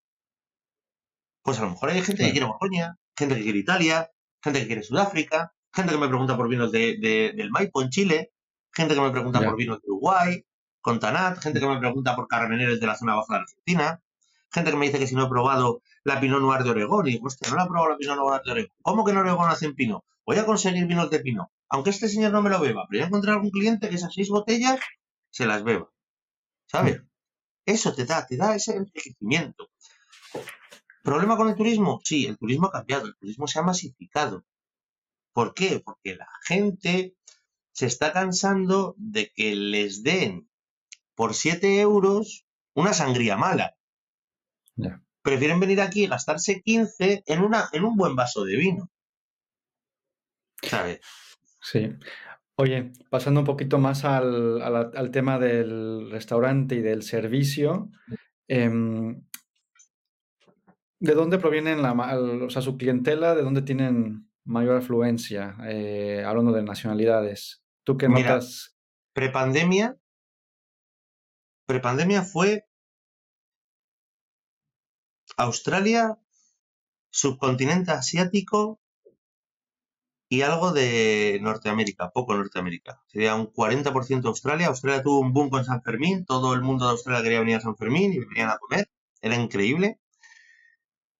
Pues 1.43 1.59
a 1.59 1.63
lo 1.63 1.71
mejor 1.71 1.89
hay 1.89 2.01
gente 2.01 2.23
que 2.23 2.31
quiere 2.31 2.45
Borgoña, 2.45 2.97
gente 3.15 3.35
que 3.35 3.43
quiere 3.43 3.59
Italia, 3.59 4.09
gente 4.41 4.61
que 4.61 4.67
quiere 4.67 4.83
Sudáfrica, 4.83 5.53
gente 5.73 5.91
que 5.91 5.97
me 5.97 6.07
pregunta 6.07 6.37
por 6.37 6.47
vinos 6.47 6.71
de, 6.71 6.97
del 7.35 7.49
Maipo 7.51 7.81
en 7.81 7.89
Chile, 7.89 8.31
gente 8.71 8.95
que 8.95 9.01
me 9.01 9.11
pregunta 9.11 9.41
por 9.41 9.55
vinos 9.55 9.79
de 9.81 9.91
Uruguay, 9.91 10.45
con 10.81 10.99
Tanat, 10.99 11.39
gente 11.39 11.59
que 11.59 11.67
me 11.67 11.79
pregunta 11.79 12.15
por 12.15 12.27
carmeneres 12.27 12.79
de 12.79 12.87
la 12.87 12.95
zona 12.95 13.15
baja 13.15 13.35
de 13.35 13.39
Argentina, 13.41 14.01
gente 14.51 14.71
que 14.71 14.77
me 14.77 14.85
dice 14.85 14.99
que 14.99 15.07
si 15.07 15.15
no 15.15 15.25
he 15.25 15.29
probado 15.29 15.81
la 16.03 16.19
Pinot 16.19 16.41
Noir 16.41 16.63
de 16.63 16.69
Oregón, 16.71 17.07
y 17.07 17.11
digo, 17.11 17.27
hostia, 17.27 17.49
no 17.49 17.55
la 17.55 17.63
he 17.63 17.67
probado 17.67 17.91
la 17.91 17.97
Pinot 17.97 18.17
Noir 18.17 18.41
de 18.43 18.51
Oregón. 18.51 18.75
¿Cómo 18.81 19.05
que 19.05 19.11
en 19.11 19.17
Oregón 19.17 19.49
hacen 19.49 19.75
Pinot? 19.75 20.03
Voy 20.25 20.37
a 20.37 20.45
conseguir 20.45 20.85
vinos 20.85 21.09
de 21.09 21.19
Pinot. 21.19 21.47
Aunque 21.69 21.89
este 21.89 22.07
señor 22.07 22.31
no 22.31 22.41
me 22.41 22.49
lo 22.49 22.59
beba, 22.59 22.85
pero 22.89 22.99
voy 22.99 23.03
a 23.03 23.07
encontrar 23.07 23.35
algún 23.35 23.51
cliente 23.51 23.89
que 23.89 23.95
esas 23.95 24.13
seis 24.13 24.29
botellas 24.29 24.79
se 25.31 25.45
las 25.45 25.63
beba. 25.63 25.89
¿Sabes? 26.67 27.01
Eso 27.65 27.93
te 27.93 28.05
da, 28.05 28.25
te 28.25 28.37
da 28.37 28.55
ese 28.55 28.75
enriquecimiento. 28.75 29.69
¿Problema 31.03 31.35
con 31.35 31.49
el 31.49 31.55
turismo? 31.55 31.99
Sí, 32.03 32.25
el 32.25 32.37
turismo 32.37 32.67
ha 32.67 32.71
cambiado, 32.71 33.07
el 33.07 33.15
turismo 33.15 33.47
se 33.47 33.59
ha 33.59 33.63
masificado. 33.63 34.45
¿Por 35.33 35.53
qué? 35.53 35.81
Porque 35.83 36.15
la 36.15 36.29
gente 36.45 37.15
se 37.71 37.87
está 37.87 38.13
cansando 38.13 38.95
de 38.97 39.31
que 39.33 39.55
les 39.55 40.03
den 40.03 40.49
por 41.15 41.33
7 41.33 41.81
euros 41.81 42.45
una 42.73 42.93
sangría 42.93 43.35
mala. 43.35 43.75
Prefieren 45.23 45.59
venir 45.59 45.81
aquí 45.81 46.03
y 46.03 46.07
gastarse 46.07 46.61
15 46.61 47.23
en, 47.25 47.41
una, 47.41 47.69
en 47.71 47.85
un 47.85 47.95
buen 47.95 48.15
vaso 48.15 48.43
de 48.43 48.57
vino. 48.57 48.89
¿Sabes? 50.61 50.99
Sí. 51.61 51.89
Oye, 52.55 52.91
pasando 53.09 53.39
un 53.39 53.45
poquito 53.45 53.79
más 53.79 54.05
al, 54.05 55.09
tema 55.11 55.39
del 55.39 56.11
restaurante 56.11 56.75
y 56.75 56.81
del 56.81 57.01
servicio, 57.01 57.89
em, 58.47 59.23
¿de 60.99 61.13
dónde 61.15 61.39
provienen 61.39 61.81
la, 61.81 61.93
o 61.93 62.49
sea, 62.49 62.61
su 62.61 62.77
clientela? 62.77 63.33
¿De 63.33 63.41
dónde 63.41 63.63
tienen 63.63 64.29
mayor 64.43 64.77
afluencia? 64.77 65.55
Eh, 65.65 66.23
hablando 66.25 66.51
de 66.51 66.63
nacionalidades. 66.63 67.63
¿Tú 67.83 67.97
qué 67.97 68.07
Mira, 68.07 68.35
notas? 68.35 68.77
Prepandemia, 69.13 69.97
prepandemia 71.65 72.23
fue 72.23 72.65
Australia, 75.37 76.17
subcontinente 77.09 77.91
asiático 77.91 78.79
y 80.33 80.41
algo 80.41 80.71
de 80.71 81.37
Norteamérica, 81.41 82.09
poco 82.09 82.33
Norteamérica. 82.33 83.01
Sería 83.07 83.35
un 83.35 83.53
40% 83.53 84.25
Australia. 84.25 84.67
Australia 84.67 85.03
tuvo 85.03 85.19
un 85.19 85.31
boom 85.31 85.49
con 85.49 85.63
San 85.63 85.83
Fermín, 85.83 86.25
todo 86.25 86.53
el 86.55 86.61
mundo 86.61 86.85
de 86.85 86.91
Australia 86.91 87.21
quería 87.21 87.39
venir 87.39 87.57
a 87.57 87.61
San 87.61 87.77
Fermín 87.77 88.13
y 88.13 88.19
venían 88.19 88.49
a 88.49 88.57
comer, 88.57 88.89
era 89.21 89.35
increíble. 89.35 89.99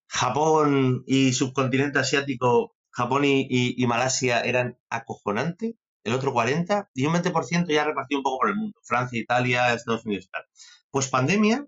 Japón 0.07 1.03
y 1.05 1.34
subcontinente 1.34 1.99
asiático, 1.99 2.76
Japón 2.89 3.24
y, 3.26 3.86
Malasia 3.88 4.41
eran 4.41 4.78
acojonantes, 4.89 5.76
el 6.03 6.14
otro 6.14 6.34
40% 6.34 6.89
y 6.93 7.05
un 7.05 7.14
20% 7.14 7.68
ya 7.72 7.84
repartido 7.84 8.20
un 8.20 8.24
poco 8.24 8.39
por 8.39 8.49
el 8.49 8.55
mundo, 8.55 8.80
Francia, 8.84 9.20
Italia, 9.20 9.74
Estados 9.74 10.05
Unidos. 10.05 10.30
Tal. 10.32 10.43
Pues 10.91 11.07
pandemia, 11.07 11.68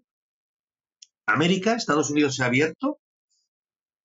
América, 1.26 1.76
Estados 1.76 2.10
Unidos 2.10 2.36
se 2.36 2.44
ha 2.44 2.48
abierto, 2.48 3.00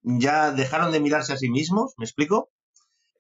ya 0.03 0.51
dejaron 0.53 0.93
de 0.93 1.01
mirarse 1.01 1.33
a 1.33 1.37
sí 1.37 1.51
mismos, 1.51 1.95
¿me 1.99 2.05
explico? 2.05 2.51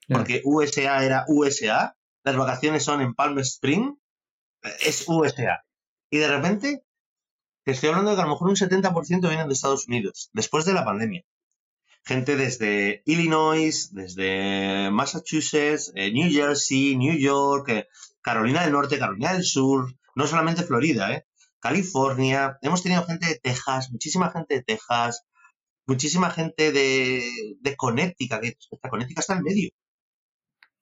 Porque 0.08 0.42
USA 0.44 1.04
era 1.04 1.24
USA, 1.28 1.96
las 2.24 2.36
vacaciones 2.36 2.84
son 2.84 3.00
en 3.00 3.14
Palm 3.14 3.38
Spring, 3.38 3.94
es 4.80 5.04
USA. 5.06 5.62
Y 6.10 6.18
de 6.18 6.28
repente, 6.28 6.82
te 7.64 7.72
estoy 7.72 7.90
hablando 7.90 8.10
de 8.10 8.16
que 8.16 8.22
a 8.22 8.24
lo 8.24 8.32
mejor 8.32 8.48
un 8.48 8.56
70% 8.56 9.28
vienen 9.28 9.48
de 9.48 9.54
Estados 9.54 9.86
Unidos, 9.86 10.30
después 10.32 10.64
de 10.64 10.72
la 10.72 10.84
pandemia. 10.84 11.22
Gente 12.04 12.36
desde 12.36 13.02
Illinois, 13.04 13.90
desde 13.92 14.90
Massachusetts, 14.90 15.92
eh, 15.94 16.10
New 16.12 16.30
Jersey, 16.32 16.96
New 16.96 17.16
York, 17.16 17.68
eh, 17.68 17.88
Carolina 18.22 18.62
del 18.62 18.72
Norte, 18.72 18.98
Carolina 18.98 19.34
del 19.34 19.44
Sur, 19.44 19.94
no 20.14 20.26
solamente 20.26 20.64
Florida, 20.64 21.12
¿eh? 21.12 21.26
California, 21.60 22.58
hemos 22.62 22.82
tenido 22.82 23.04
gente 23.04 23.26
de 23.26 23.38
Texas, 23.38 23.90
muchísima 23.90 24.30
gente 24.30 24.54
de 24.54 24.62
Texas, 24.62 25.24
muchísima 25.86 26.30
gente 26.30 26.72
de, 26.72 27.22
de 27.60 27.76
Connecticut, 27.76 28.40
que 28.40 28.56
Connecticut 28.88 29.20
está 29.20 29.34
en 29.34 29.42
medio. 29.42 29.70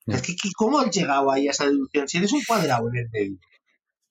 Es 0.07 0.23
que, 0.23 0.35
¿cómo 0.57 0.81
han 0.81 0.91
llegado 0.91 1.31
ahí 1.31 1.49
a 1.49 1.51
esa 1.51 1.67
deducción? 1.67 2.09
Si 2.09 2.17
eres 2.17 2.33
un 2.33 2.43
cuadrado 2.43 2.89
en 2.89 2.97
el 2.97 3.11
medio. 3.11 3.39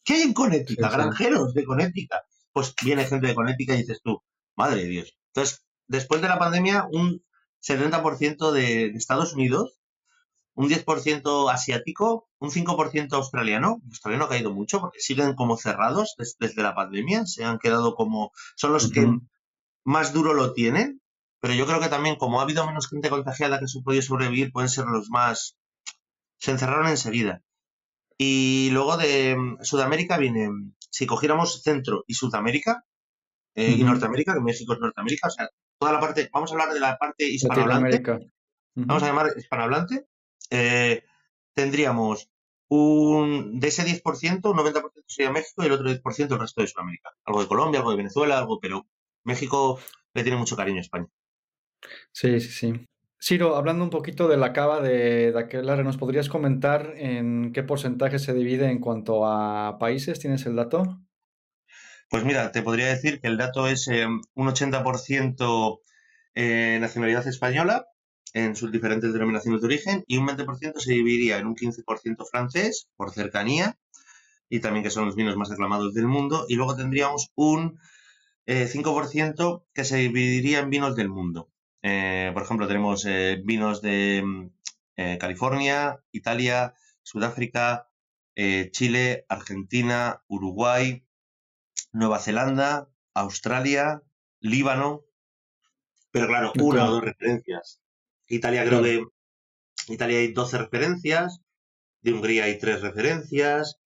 ¿Qué 0.03 0.13
hay 0.13 0.22
en 0.22 0.34
Connecticut? 0.34 0.91
Granjeros 0.91 1.53
de 1.53 1.63
Connecticut. 1.63 2.20
Pues 2.53 2.74
viene 2.84 3.05
gente 3.05 3.28
de 3.28 3.36
Connecticut 3.36 3.76
y 3.76 3.80
dices 3.80 4.01
tú, 4.03 4.22
madre 4.55 4.84
de 4.84 4.89
Dios. 4.89 5.18
Entonces, 5.34 5.65
después 5.88 6.22
de 6.22 6.28
la 6.28 6.39
pandemia, 6.39 6.88
un 6.91 7.24
70% 7.61 8.51
de, 8.51 8.86
Estados 8.88 9.34
Unidos, 9.34 9.80
un 10.58 10.70
10% 10.70 11.51
asiático, 11.51 12.28
un 12.39 12.49
5% 12.49 13.14
australiano. 13.14 13.82
Australiano 13.88 14.26
ha 14.26 14.30
caído 14.30 14.51
mucho 14.51 14.82
porque 14.82 14.99
siguen 14.99 15.36
como 15.36 15.55
cerrados 15.55 16.16
desde, 16.18 16.64
la 16.64 16.74
pandemia. 16.74 17.28
Se 17.28 17.45
han 17.45 17.60
quedado 17.60 17.93
como. 17.95 18.32
Son 18.55 18.74
los 18.74 18.91
que 18.91 19.08
más 19.86 20.14
duro 20.14 20.34
lo 20.34 20.53
tienen. 20.53 21.01
Pero 21.39 21.53
yo 21.53 21.68
creo 21.68 21.80
que 21.80 21.89
también, 21.89 22.16
como 22.16 22.39
ha 22.39 22.43
habido 22.43 22.66
menos 22.66 22.89
gente 22.89 23.12
contagiada 23.12 23.60
que 23.60 23.68
se 23.68 23.82
podido 23.82 24.01
sobrevivir, 24.01 24.51
pueden 24.51 24.70
ser 24.70 24.86
los 24.86 25.10
más 25.12 25.55
se 26.39 26.51
encerraron 26.51 26.88
enseguida. 26.88 27.43
Y 28.18 28.70
luego 28.72 28.97
de 28.97 29.36
mm, 29.36 29.64
Sudamérica 29.64 30.18
viene, 30.18 30.49
si 30.89 31.05
cogiéramos 31.05 31.62
Centro 31.62 32.03
y 32.08 32.16
Sudamérica 32.16 32.84
eh, 33.55 33.76
y 33.78 33.84
Norteamérica, 33.84 34.34
que 34.34 34.41
México 34.41 34.74
es 34.74 34.80
Norteamérica, 34.80 35.28
o 35.28 35.32
sea, 35.32 35.49
toda 35.80 35.93
la 35.93 35.99
parte, 35.99 36.30
vamos 36.34 36.51
a 36.51 36.53
hablar 36.55 36.74
de 36.74 36.80
la 36.80 36.97
parte 36.97 37.30
hispanohablante. 37.30 38.03
Vamos 38.76 39.03
a 39.03 39.08
llamar 39.08 39.28
hispanohablante. 39.38 40.08
Eh, 40.49 41.03
tendríamos 41.53 42.29
un, 42.69 43.59
de 43.59 43.67
ese 43.67 43.83
10%, 43.83 44.51
un 44.51 44.57
90% 44.57 45.03
sería 45.07 45.31
México 45.31 45.63
y 45.63 45.67
el 45.67 45.71
otro 45.71 45.89
10% 45.89 46.33
el 46.33 46.39
resto 46.39 46.61
de 46.61 46.67
Sudamérica. 46.67 47.11
Algo 47.25 47.41
de 47.41 47.47
Colombia, 47.47 47.79
algo 47.79 47.91
de 47.91 47.97
Venezuela, 47.97 48.38
algo, 48.38 48.59
pero 48.59 48.88
México 49.23 49.79
le 50.13 50.23
tiene 50.23 50.38
mucho 50.38 50.55
cariño 50.55 50.79
a 50.79 50.81
España. 50.81 51.07
Sí, 52.11 52.39
sí, 52.39 52.49
sí. 52.49 52.88
Ciro, 53.19 53.55
hablando 53.55 53.83
un 53.83 53.89
poquito 53.89 54.27
de 54.27 54.38
la 54.38 54.53
cava 54.53 54.79
de, 54.79 55.31
de 55.31 55.83
¿nos 55.83 55.97
podrías 55.97 56.29
comentar 56.29 56.93
en 56.97 57.51
qué 57.51 57.63
porcentaje 57.63 58.19
se 58.19 58.33
divide 58.33 58.69
en 58.69 58.79
cuanto 58.79 59.25
a 59.25 59.77
países? 59.79 60.19
¿Tienes 60.19 60.45
el 60.45 60.55
dato? 60.55 61.01
Pues 62.09 62.23
mira, 62.23 62.51
te 62.51 62.61
podría 62.61 62.88
decir 62.88 63.19
que 63.19 63.27
el 63.27 63.38
dato 63.38 63.67
es 63.67 63.88
eh, 63.88 64.05
un 64.05 64.47
80% 64.47 65.79
eh, 66.35 66.77
nacionalidad 66.79 67.27
española 67.27 67.88
en 68.38 68.55
sus 68.55 68.71
diferentes 68.71 69.11
denominaciones 69.13 69.61
de 69.61 69.67
origen 69.67 70.03
y 70.07 70.17
un 70.17 70.27
20% 70.27 70.77
se 70.77 70.93
dividiría 70.93 71.39
en 71.39 71.47
un 71.47 71.55
15% 71.55 72.23
francés 72.29 72.88
por 72.95 73.11
cercanía 73.11 73.77
y 74.47 74.59
también 74.59 74.83
que 74.83 74.91
son 74.91 75.05
los 75.05 75.15
vinos 75.15 75.35
más 75.38 75.51
aclamados 75.51 75.95
del 75.95 76.07
mundo 76.07 76.45
y 76.47 76.55
luego 76.55 76.75
tendríamos 76.75 77.31
un 77.35 77.79
5% 78.45 79.59
eh, 79.59 79.65
que 79.73 79.83
se 79.83 79.97
dividiría 79.97 80.59
en 80.59 80.69
vinos 80.69 80.95
del 80.95 81.09
mundo. 81.09 81.49
Eh, 81.81 82.29
por 82.33 82.43
ejemplo, 82.43 82.67
tenemos 82.67 83.05
eh, 83.05 83.41
vinos 83.43 83.81
de 83.81 84.21
mm, 84.23 84.49
eh, 84.97 85.17
California, 85.19 85.99
Italia, 86.11 86.75
Sudáfrica, 87.01 87.89
Chile, 88.71 89.25
Argentina, 89.29 90.21
Uruguay, 90.27 91.03
Nueva 91.91 92.19
Zelanda, 92.19 92.88
Australia, 93.15 94.03
Líbano. 94.39 95.05
Pero 96.11 96.27
claro, 96.27 96.53
una 96.61 96.85
o 96.85 96.91
dos 96.91 97.03
referencias. 97.03 97.81
Italia 98.28 98.65
creo 98.65 98.84
que 98.84 99.03
Italia 99.88 100.19
hay 100.19 100.34
12 100.34 100.57
referencias, 100.57 101.39
de 102.01 102.13
Hungría 102.13 102.45
hay 102.45 102.59
tres 102.59 102.82
referencias, 102.82 103.78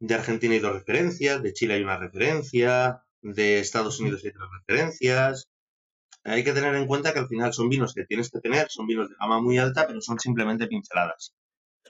de 0.00 0.14
Argentina 0.14 0.54
hay 0.54 0.60
dos 0.60 0.74
referencias, 0.74 1.42
de 1.42 1.52
Chile 1.52 1.74
hay 1.74 1.82
una 1.82 1.98
referencia, 1.98 3.02
de 3.22 3.60
Estados 3.60 4.00
Unidos 4.00 4.22
hay 4.24 4.32
tres 4.32 4.48
referencias, 4.60 5.48
hay 6.24 6.42
que 6.42 6.52
tener 6.52 6.74
en 6.74 6.86
cuenta 6.86 7.12
que 7.12 7.20
al 7.20 7.28
final 7.28 7.52
son 7.52 7.68
vinos 7.68 7.94
que 7.94 8.04
tienes 8.04 8.30
que 8.30 8.40
tener, 8.40 8.68
son 8.68 8.86
vinos 8.86 9.08
de 9.08 9.14
gama 9.18 9.40
muy 9.40 9.58
alta, 9.58 9.86
pero 9.86 10.00
son 10.00 10.18
simplemente 10.18 10.66
pinceladas. 10.66 11.34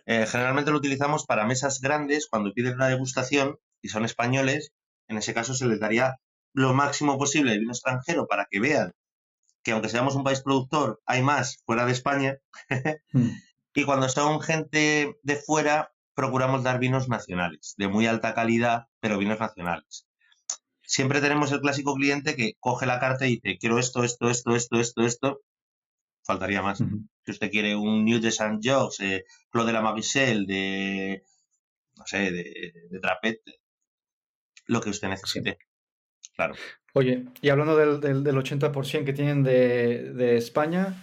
Eh, 0.04 0.26
generalmente 0.26 0.70
lo 0.70 0.76
utilizamos 0.76 1.24
para 1.24 1.46
mesas 1.46 1.80
grandes 1.80 2.28
cuando 2.28 2.52
piden 2.52 2.74
una 2.74 2.88
degustación 2.88 3.59
y 3.80 3.88
son 3.88 4.04
españoles. 4.04 4.72
En 5.09 5.16
ese 5.16 5.32
caso 5.32 5.54
se 5.54 5.66
les 5.66 5.80
daría 5.80 6.16
lo 6.52 6.74
máximo 6.74 7.18
posible 7.18 7.52
de 7.52 7.59
vino 7.61 7.72
extranjero 7.72 8.26
para 8.26 8.46
que 8.50 8.61
vean 8.61 8.92
que 9.66 9.72
aunque 9.72 9.88
seamos 9.88 10.14
un 10.14 10.22
país 10.22 10.42
productor, 10.42 11.02
hay 11.06 11.22
más 11.22 11.60
fuera 11.66 11.84
de 11.84 11.92
España. 11.92 12.38
Hmm. 13.12 13.30
y 13.74 13.84
cuando 13.84 14.08
son 14.08 14.40
gente 14.40 15.16
de 15.22 15.36
fuera, 15.36 15.92
procuramos 16.14 16.62
dar 16.62 16.78
vinos 16.78 17.08
nacionales, 17.08 17.74
de 17.76 17.88
muy 17.88 18.06
alta 18.06 18.34
calidad, 18.34 18.86
pero 19.00 19.18
vinos 19.18 19.40
nacionales. 19.40 20.06
Siempre 20.82 21.20
tenemos 21.20 21.50
el 21.50 21.60
clásico 21.60 21.94
cliente 21.94 22.36
que 22.36 22.52
coge 22.60 22.86
la 22.86 23.00
carta 23.00 23.26
y 23.26 23.36
dice, 23.36 23.58
quiero 23.58 23.78
esto, 23.78 24.04
esto, 24.04 24.30
esto, 24.30 24.54
esto, 24.54 24.78
esto, 24.78 25.02
esto. 25.02 25.40
Faltaría 26.24 26.62
más. 26.62 26.78
Si 26.78 27.30
usted 27.30 27.50
quiere 27.50 27.74
un 27.74 28.04
New 28.04 28.20
de 28.20 28.30
Saint 28.30 28.62
Georges, 28.62 29.00
eh, 29.00 29.24
de 29.52 29.72
la 29.72 29.82
Marisel, 29.82 30.46
de, 30.46 31.22
no 31.96 32.06
sé, 32.06 32.30
de, 32.30 32.72
de 32.90 33.00
Trapet, 33.00 33.40
lo 34.66 34.80
que 34.80 34.90
usted 34.90 35.08
necesite. 35.08 35.58
Claro. 36.36 36.54
Oye, 36.97 37.26
y 37.42 37.51
hablando 37.51 37.76
del, 37.76 38.01
del, 38.01 38.24
del 38.24 38.36
80% 38.36 39.05
que 39.05 39.12
tienen 39.12 39.42
de, 39.42 40.14
de, 40.14 40.38
España, 40.38 40.94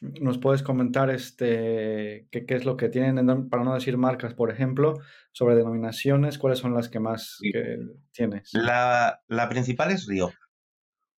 ¿nos 0.00 0.38
puedes 0.38 0.62
comentar 0.62 1.10
este 1.10 2.28
qué, 2.30 2.46
qué 2.46 2.54
es 2.54 2.64
lo 2.64 2.76
que 2.76 2.88
tienen, 2.88 3.48
para 3.48 3.64
no 3.64 3.74
decir 3.74 3.96
marcas, 3.96 4.34
por 4.34 4.52
ejemplo, 4.52 4.94
sobre 5.32 5.56
denominaciones? 5.56 6.38
¿Cuáles 6.38 6.60
son 6.60 6.72
las 6.72 6.88
que 6.88 7.00
más 7.00 7.38
que 7.42 7.78
tienes? 8.12 8.50
La, 8.52 9.20
la, 9.26 9.48
principal 9.48 9.90
es 9.90 10.06
Río, 10.06 10.30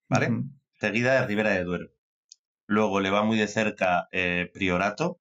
¿vale? 0.08 0.30
Seguida 0.80 1.20
de 1.20 1.26
Ribera 1.26 1.50
de 1.50 1.64
Duero. 1.64 1.90
Luego 2.66 3.00
le 3.00 3.10
va 3.10 3.22
muy 3.22 3.36
de 3.36 3.48
cerca 3.48 4.08
eh, 4.12 4.48
Priorato. 4.54 5.20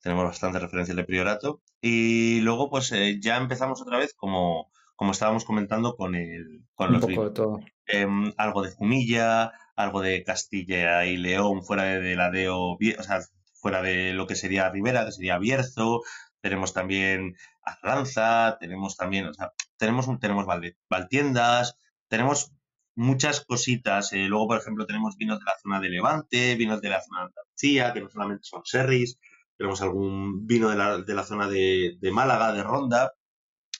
Tenemos 0.00 0.26
bastantes 0.26 0.62
referencias 0.62 0.96
de 0.96 1.02
Priorato. 1.02 1.62
Y 1.80 2.42
luego, 2.42 2.70
pues 2.70 2.92
eh, 2.92 3.18
ya 3.20 3.38
empezamos 3.38 3.82
otra 3.82 3.98
vez 3.98 4.14
como 4.14 4.70
como 5.02 5.10
estábamos 5.10 5.44
comentando 5.44 5.96
con 5.96 6.14
el 6.14 6.64
con 6.76 6.92
los 6.92 7.00
poco 7.00 7.24
de 7.24 7.30
todo. 7.32 7.60
Em, 7.92 8.32
algo 8.38 8.62
de 8.62 8.70
Jumilla, 8.70 9.52
algo 9.76 10.00
de 10.00 10.24
Castilla 10.24 11.04
y 11.04 11.18
León 11.18 11.62
fuera 11.62 11.84
de, 11.84 12.16
la 12.16 12.30
DEO, 12.30 12.78
o 12.78 13.02
sea, 13.02 13.20
fuera 13.52 13.82
de 13.82 14.14
lo 14.14 14.26
que 14.26 14.34
sería 14.34 14.70
Rivera, 14.70 15.04
que 15.04 15.12
sería 15.12 15.38
Bierzo, 15.38 16.00
tenemos 16.40 16.72
también 16.72 17.36
Arlanza, 17.62 18.56
tenemos 18.60 18.96
también, 18.96 19.26
o 19.26 19.34
sea, 19.34 19.52
tenemos 19.76 20.08
tenemos 20.20 20.46
Valtiendas, 20.88 21.78
tenemos 22.08 22.52
muchas 22.94 23.44
cositas. 23.44 24.12
Eh, 24.14 24.26
luego, 24.26 24.48
por 24.48 24.58
ejemplo, 24.58 24.86
tenemos 24.86 25.16
vinos 25.16 25.38
de 25.38 25.44
la 25.44 25.58
zona 25.62 25.80
de 25.80 25.90
Levante, 25.90 26.56
vinos 26.56 26.80
de 26.80 26.88
la 26.88 27.02
zona 27.02 27.20
de 27.20 27.26
Andalucía, 27.26 27.92
que 27.92 28.00
no 28.00 28.08
solamente 28.10 28.44
son 28.44 28.62
serris, 28.64 29.18
tenemos 29.58 29.82
algún 29.82 30.46
vino 30.46 30.70
de 30.70 30.76
la, 30.76 30.98
de 30.98 31.14
la 31.14 31.24
zona 31.24 31.46
de, 31.46 31.96
de 32.00 32.10
Málaga, 32.10 32.52
de 32.52 32.62
Ronda. 32.62 33.12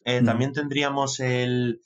Eh, 0.04 0.22
también 0.22 0.52
tendríamos 0.52 1.18
el 1.20 1.80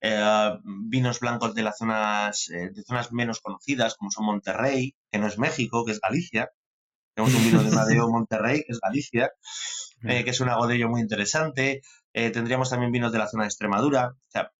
eh, 0.00 0.58
vinos 0.64 1.20
blancos 1.20 1.54
de 1.54 1.62
las 1.62 1.78
zonas, 1.78 2.48
eh, 2.50 2.70
de 2.72 2.82
zonas 2.82 3.12
menos 3.12 3.40
conocidas, 3.40 3.96
como 3.96 4.10
son 4.10 4.26
Monterrey, 4.26 4.94
que 5.10 5.18
no 5.18 5.26
es 5.26 5.38
México, 5.38 5.84
que 5.84 5.92
es 5.92 6.00
Galicia. 6.00 6.50
Tenemos 7.14 7.34
un 7.34 7.44
vino 7.44 7.62
de 7.62 7.70
Madeo 7.70 8.08
Monterrey, 8.10 8.62
que 8.64 8.72
es 8.72 8.80
Galicia, 8.80 9.32
que 10.00 10.30
es 10.30 10.40
un 10.40 10.48
agodello 10.48 10.88
muy 10.88 11.00
interesante. 11.00 11.82
tendríamos 12.12 12.70
también 12.70 12.92
vinos 12.92 13.12
de 13.12 13.18
la 13.18 13.26
zona 13.26 13.44
de 13.44 13.48
Extremadura. 13.48 14.12
O 14.14 14.30
sea, 14.30 14.52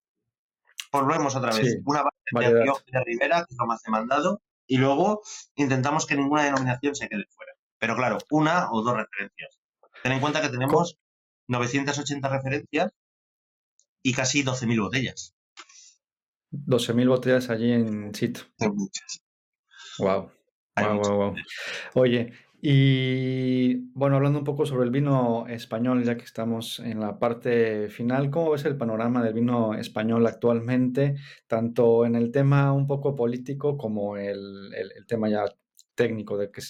volvemos 0.91 1.37
otra 1.37 1.55
vez. 1.55 1.79
una 1.85 2.03
base 2.03 2.17
de 2.33 2.65
de 2.65 3.05
Rivera, 3.05 3.45
que 3.47 3.55
es 3.55 3.59
lo 3.59 3.67
más 3.67 3.83
demandado, 3.83 4.43
y 4.67 4.79
luego 4.79 5.23
intentamos 5.55 6.07
que 6.07 6.17
ninguna 6.17 6.45
denominación 6.45 6.95
se 6.95 7.09
quede 7.09 7.25
fuera. 7.31 7.53
Pero 7.79 7.97
claro, 7.97 8.19
una 8.31 8.71
o 8.73 8.83
dos 8.83 8.97
referencias. 8.97 9.59
Ten 10.03 10.13
en 10.13 10.21
cuenta 10.21 10.41
que 10.41 10.49
tenemos 10.49 10.99
980 11.49 12.29
referencias 12.29 12.93
y 14.03 14.13
casi 14.13 14.43
12.000 14.43 14.81
botellas. 14.81 15.35
12.000 16.53 17.09
botellas 17.09 17.51
allí 17.51 17.73
en. 17.73 18.13
Hay 18.59 18.71
muchas. 18.71 19.23
Wow. 19.99 20.31
Wow, 20.77 21.01
wow, 21.03 21.17
wow. 21.17 21.35
Oye, 21.95 22.33
y 22.61 23.75
bueno, 23.93 24.17
hablando 24.17 24.41
un 24.41 24.45
poco 24.45 24.67
sobre 24.67 24.85
el 24.85 24.91
vino 24.91 25.47
español, 25.47 26.03
ya 26.03 26.17
que 26.17 26.25
estamos 26.25 26.81
en 26.81 26.99
la 26.99 27.19
parte 27.19 27.89
final, 27.89 28.31
¿cómo 28.31 28.51
ves 28.51 28.65
el 28.65 28.77
panorama 28.77 29.23
del 29.23 29.35
vino 29.35 29.75
español 29.75 30.27
actualmente, 30.27 31.15
tanto 31.47 32.05
en 32.05 32.17
el 32.17 32.33
tema 32.33 32.73
un 32.73 32.87
poco 32.87 33.15
político 33.15 33.77
como 33.77 34.17
el, 34.17 34.73
el, 34.75 35.07
tema 35.07 35.29
ya 35.29 35.45
técnico 35.95 36.37
de 36.37 36.51
que, 36.51 36.63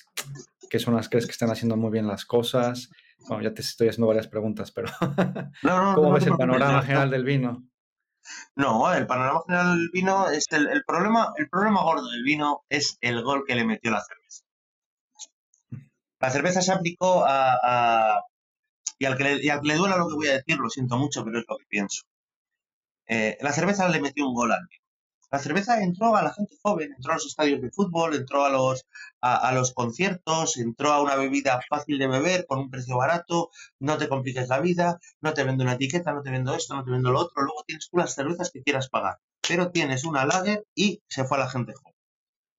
que 0.69 0.91
las 0.91 1.09
crees 1.09 1.27
que 1.27 1.33
están 1.33 1.51
haciendo 1.51 1.77
muy 1.77 1.91
bien 1.91 2.07
las 2.07 2.27
cosas? 2.27 2.91
Bueno, 3.27 3.43
ya 3.43 3.55
te 3.55 3.63
estoy 3.63 3.89
haciendo 3.89 4.07
varias 4.07 4.29
preguntas, 4.29 4.71
pero 4.71 4.89
¿cómo 5.95 6.13
ves 6.13 6.27
el 6.27 6.37
panorama 6.37 6.83
general 6.83 7.11
del 7.11 7.25
vino? 7.25 7.69
No, 8.57 8.93
el 8.93 9.07
panorama 9.07 9.43
general 9.47 9.79
del 9.79 9.91
vino 9.93 10.29
es 10.29 10.47
el, 10.51 10.85
problema, 10.87 11.33
el 11.37 11.49
problema 11.49 11.83
gordo 11.83 12.09
del 12.11 12.23
vino 12.23 12.65
es 12.69 12.99
el 13.01 13.23
gol 13.23 13.45
que 13.47 13.55
le 13.55 13.65
metió 13.65 13.91
la 13.91 14.03
cerveza. 14.03 14.45
La 16.21 16.31
cerveza 16.31 16.63
se 16.63 16.73
aplicó 16.73 17.25
a, 17.27 18.23
y, 18.99 19.05
al 19.05 19.17
que 19.17 19.25
le, 19.25 19.45
y 19.45 19.49
al 19.49 19.61
que 19.61 19.69
le 19.69 19.77
duela 19.77 19.97
lo 19.97 20.09
que 20.09 20.15
voy 20.15 20.29
a 20.29 20.35
decir, 20.35 20.59
lo 20.59 20.69
siento 20.69 20.97
mucho, 20.97 21.25
pero 21.25 21.39
es 21.39 21.45
lo 21.49 21.57
que 21.57 21.67
pienso. 21.69 22.03
Eh, 23.07 23.39
la 23.41 23.53
cerveza 23.53 23.89
le 23.89 24.01
metió 24.01 24.27
un 24.27 24.35
gol 24.35 24.53
al 24.53 24.67
vino. 24.69 24.88
La 25.31 25.39
cerveza 25.39 25.83
entró 25.83 26.17
a 26.17 26.23
la 26.23 26.33
gente 26.33 26.57
joven, 26.63 26.95
entró 26.95 27.13
a 27.13 27.17
los 27.17 27.27
estadios 27.27 27.61
de 27.61 27.71
fútbol, 27.71 28.15
entró 28.15 28.45
a 28.45 28.51
los, 28.51 28.87
a, 29.21 29.53
los 29.53 29.75
conciertos, 29.75 30.57
entró 30.57 30.91
a 30.93 31.03
una 31.03 31.17
bebida 31.17 31.61
fácil 31.69 31.99
de 31.99 32.07
beber 32.07 32.47
con 32.47 32.61
un 32.61 32.71
precio 32.71 32.97
barato, 32.97 33.51
no 33.79 33.99
te 33.99 34.09
compliques 34.09 34.49
la 34.49 34.61
vida, 34.61 34.99
no 35.21 35.35
te 35.35 35.45
vendo 35.45 35.65
una 35.65 35.75
etiqueta, 35.75 36.13
no 36.13 36.23
te 36.23 36.31
vendo 36.31 36.55
esto, 36.55 36.75
no 36.75 36.85
te 36.85 36.91
vendo 36.91 37.11
lo 37.11 37.21
otro, 37.21 37.43
luego 37.43 37.63
tienes 37.67 37.91
tú 37.91 37.99
las 37.99 38.15
cervezas 38.15 38.51
que 38.51 38.63
quieras 38.63 38.89
pagar, 38.89 39.19
pero 39.47 39.71
tienes 39.71 40.05
una 40.05 40.25
lager 40.25 40.67
y 40.75 41.03
se 41.09 41.25
fue 41.25 41.37
a 41.37 41.41
la 41.41 41.51
gente 41.51 41.75
joven. 41.75 41.95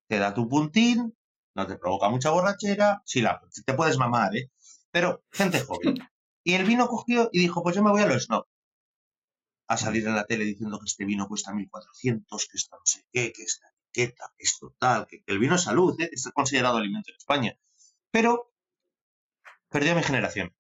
Te 0.08 0.20
da 0.20 0.34
tu 0.34 0.48
puntín, 0.48 1.18
no 1.56 1.66
te 1.66 1.76
provoca 1.76 2.10
mucha 2.10 2.30
borrachera, 2.30 3.02
sí, 3.04 3.22
la, 3.22 3.42
te 3.66 3.74
puedes 3.74 3.98
mamar, 3.98 4.36
¿eh? 4.36 4.52
Pero 4.92 5.24
gente 5.32 5.62
joven. 5.62 5.96
Y 6.42 6.54
el 6.54 6.64
vino 6.64 6.88
cogió 6.88 7.30
y 7.34 7.40
dijo, 7.40 7.62
pues 7.62 7.76
yo 7.76 7.84
me 7.84 7.92
voy 7.92 8.02
a 8.02 8.08
los 8.08 8.24
snob 8.24 8.46
a 9.70 9.78
salir 9.78 10.06
en 10.08 10.16
la 10.16 10.26
tele 10.26 10.46
diciendo 10.46 10.80
que 10.80 10.88
este 10.88 11.06
vino 11.06 11.28
cuesta 11.28 11.52
1.400, 11.52 12.26
que 12.50 12.58
esto 12.58 12.76
no 12.76 12.86
sé 12.86 13.06
qué, 13.14 13.32
que 13.32 13.44
esta 13.44 13.68
etiqueta, 13.70 14.34
que 14.36 14.44
esto 14.44 14.76
tal, 14.80 15.06
que, 15.06 15.24
el 15.28 15.38
vino 15.38 15.56
es 15.56 15.62
salud, 15.62 15.96
¿eh? 16.02 16.10
es 16.12 16.28
considerado 16.34 16.78
alimento 16.78 17.12
en 17.12 17.18
España. 17.18 17.58
Pero 18.10 18.52
perdió 19.70 19.96
mi 19.96 20.02
generación. 20.02 20.56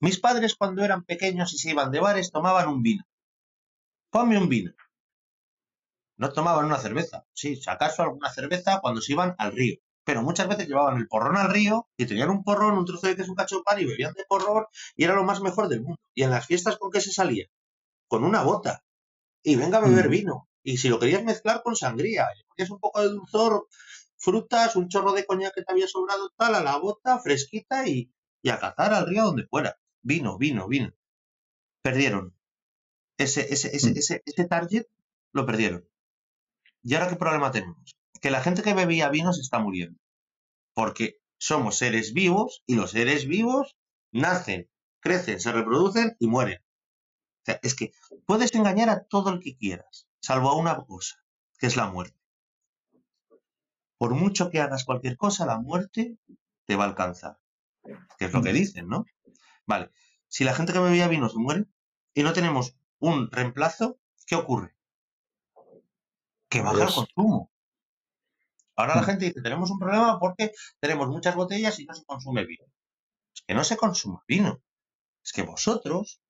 Mis 0.00 0.20
padres 0.20 0.54
cuando 0.54 0.84
eran 0.84 1.04
pequeños 1.04 1.54
y 1.54 1.58
se 1.58 1.70
iban 1.70 1.90
de 1.90 2.00
bares 2.00 2.30
tomaban 2.30 2.68
un 2.68 2.82
vino. 2.82 3.04
Ponme 4.10 4.36
un 4.36 4.50
vino. 4.50 4.74
No 6.18 6.30
tomaban 6.30 6.66
una 6.66 6.78
cerveza. 6.78 7.24
Sí, 7.32 7.56
si 7.56 7.70
acaso 7.70 8.02
alguna 8.02 8.30
cerveza 8.30 8.80
cuando 8.82 9.00
se 9.00 9.12
iban 9.12 9.34
al 9.38 9.52
río. 9.52 9.78
Pero 10.04 10.22
muchas 10.22 10.46
veces 10.46 10.68
llevaban 10.68 10.98
el 10.98 11.08
porrón 11.08 11.38
al 11.38 11.50
río 11.50 11.88
y 11.96 12.04
tenían 12.04 12.28
un 12.28 12.44
porrón, 12.44 12.76
un 12.76 12.84
trozo 12.84 13.06
de 13.06 13.16
queso, 13.16 13.30
un 13.30 13.36
cacho 13.36 13.56
de 13.56 13.62
pan 13.62 13.80
y 13.80 13.86
bebían 13.86 14.12
de 14.12 14.26
porrón 14.28 14.66
y 14.94 15.04
era 15.04 15.14
lo 15.14 15.24
más 15.24 15.40
mejor 15.40 15.68
del 15.68 15.80
mundo. 15.80 16.02
¿Y 16.14 16.24
en 16.24 16.30
las 16.30 16.46
fiestas 16.46 16.76
con 16.76 16.90
qué 16.90 17.00
se 17.00 17.12
salía? 17.12 17.46
Con 18.12 18.24
una 18.24 18.42
bota 18.42 18.84
y 19.42 19.56
venga 19.56 19.78
a 19.78 19.80
beber 19.80 20.08
mm. 20.08 20.10
vino. 20.10 20.48
Y 20.62 20.76
si 20.76 20.90
lo 20.90 20.98
querías 20.98 21.24
mezclar 21.24 21.62
con 21.62 21.74
sangría, 21.74 22.26
es 22.58 22.68
un 22.68 22.78
poco 22.78 23.00
de 23.00 23.08
dulzor, 23.08 23.68
frutas, 24.18 24.76
un 24.76 24.90
chorro 24.90 25.12
de 25.12 25.24
coñac 25.24 25.54
que 25.54 25.62
te 25.62 25.72
había 25.72 25.88
sobrado, 25.88 26.30
tal, 26.36 26.54
a 26.54 26.62
la 26.62 26.76
bota, 26.76 27.18
fresquita 27.20 27.88
y, 27.88 28.12
y 28.42 28.50
a 28.50 28.60
cazar 28.60 28.92
al 28.92 29.06
río 29.06 29.24
donde 29.24 29.46
fuera. 29.46 29.78
Vino, 30.02 30.36
vino, 30.36 30.68
vino. 30.68 30.92
Perdieron. 31.80 32.36
Ese, 33.16 33.50
ese, 33.50 33.74
ese, 33.74 33.92
mm. 33.92 33.96
ese, 33.96 34.22
ese 34.26 34.44
target 34.44 34.84
lo 35.32 35.46
perdieron. 35.46 35.88
¿Y 36.82 36.94
ahora 36.94 37.08
qué 37.08 37.16
problema 37.16 37.50
tenemos? 37.50 37.96
Que 38.20 38.30
la 38.30 38.42
gente 38.42 38.62
que 38.62 38.74
bebía 38.74 39.08
vino 39.08 39.32
se 39.32 39.40
está 39.40 39.58
muriendo. 39.58 39.98
Porque 40.74 41.16
somos 41.38 41.78
seres 41.78 42.12
vivos 42.12 42.62
y 42.66 42.74
los 42.74 42.90
seres 42.90 43.26
vivos 43.26 43.74
nacen, 44.12 44.68
crecen, 45.00 45.40
se 45.40 45.50
reproducen 45.50 46.14
y 46.18 46.26
mueren. 46.26 46.60
O 47.42 47.44
sea, 47.44 47.58
es 47.62 47.74
que 47.74 47.92
puedes 48.24 48.54
engañar 48.54 48.88
a 48.88 49.04
todo 49.04 49.30
el 49.30 49.40
que 49.40 49.56
quieras, 49.56 50.06
salvo 50.20 50.50
a 50.50 50.56
una 50.56 50.76
cosa, 50.76 51.16
que 51.58 51.66
es 51.66 51.76
la 51.76 51.88
muerte. 51.88 52.18
Por 53.98 54.14
mucho 54.14 54.50
que 54.50 54.60
hagas 54.60 54.84
cualquier 54.84 55.16
cosa, 55.16 55.44
la 55.44 55.58
muerte 55.58 56.18
te 56.66 56.76
va 56.76 56.84
a 56.84 56.88
alcanzar. 56.88 57.38
Que 58.16 58.26
es 58.26 58.32
lo 58.32 58.42
que 58.42 58.52
dicen, 58.52 58.88
¿no? 58.88 59.04
Vale, 59.66 59.90
si 60.28 60.44
la 60.44 60.54
gente 60.54 60.72
que 60.72 60.78
bebía 60.78 61.08
vino 61.08 61.28
se 61.28 61.38
muere 61.38 61.66
y 62.14 62.22
no 62.22 62.32
tenemos 62.32 62.76
un 63.00 63.30
reemplazo, 63.30 63.98
¿qué 64.26 64.36
ocurre? 64.36 64.76
Que 66.48 66.62
baja 66.62 66.84
el 66.84 66.94
consumo. 66.94 67.50
Ahora 68.76 68.96
la 68.96 69.02
mm. 69.02 69.04
gente 69.04 69.24
dice, 69.26 69.42
tenemos 69.42 69.70
un 69.70 69.78
problema 69.78 70.18
porque 70.18 70.52
tenemos 70.80 71.08
muchas 71.08 71.34
botellas 71.34 71.78
y 71.80 71.86
no 71.86 71.94
se 71.94 72.04
consume 72.04 72.46
vino. 72.46 72.64
Es 73.34 73.42
que 73.46 73.54
no 73.54 73.64
se 73.64 73.76
consume 73.76 74.18
vino. 74.28 74.62
Es 75.24 75.32
que 75.32 75.42
vosotros, 75.42 76.21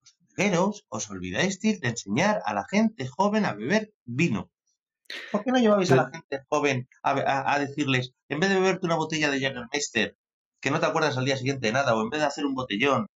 os 0.89 1.09
olvidáis 1.09 1.59
de 1.59 1.77
enseñar 1.81 2.41
a 2.45 2.53
la 2.53 2.65
gente 2.69 3.07
joven 3.07 3.45
a 3.45 3.53
beber 3.53 3.93
vino. 4.05 4.51
¿Por 5.31 5.43
qué 5.43 5.51
no 5.51 5.59
llevabais 5.59 5.91
a 5.91 5.95
la 5.95 6.09
gente 6.09 6.43
joven 6.49 6.87
a, 7.03 7.59
decirles, 7.59 8.13
en 8.29 8.39
vez 8.39 8.49
de 8.49 8.59
beberte 8.59 8.85
una 8.85 8.95
botella 8.95 9.29
de 9.29 9.39
Jägermeister, 9.39 10.17
que 10.61 10.71
no 10.71 10.79
te 10.79 10.85
acuerdas 10.85 11.17
al 11.17 11.25
día 11.25 11.37
siguiente 11.37 11.67
de 11.67 11.73
nada, 11.73 11.95
o 11.95 12.01
en 12.01 12.09
vez 12.09 12.21
de 12.21 12.27
hacer 12.27 12.45
un 12.45 12.55
botellón, 12.55 13.07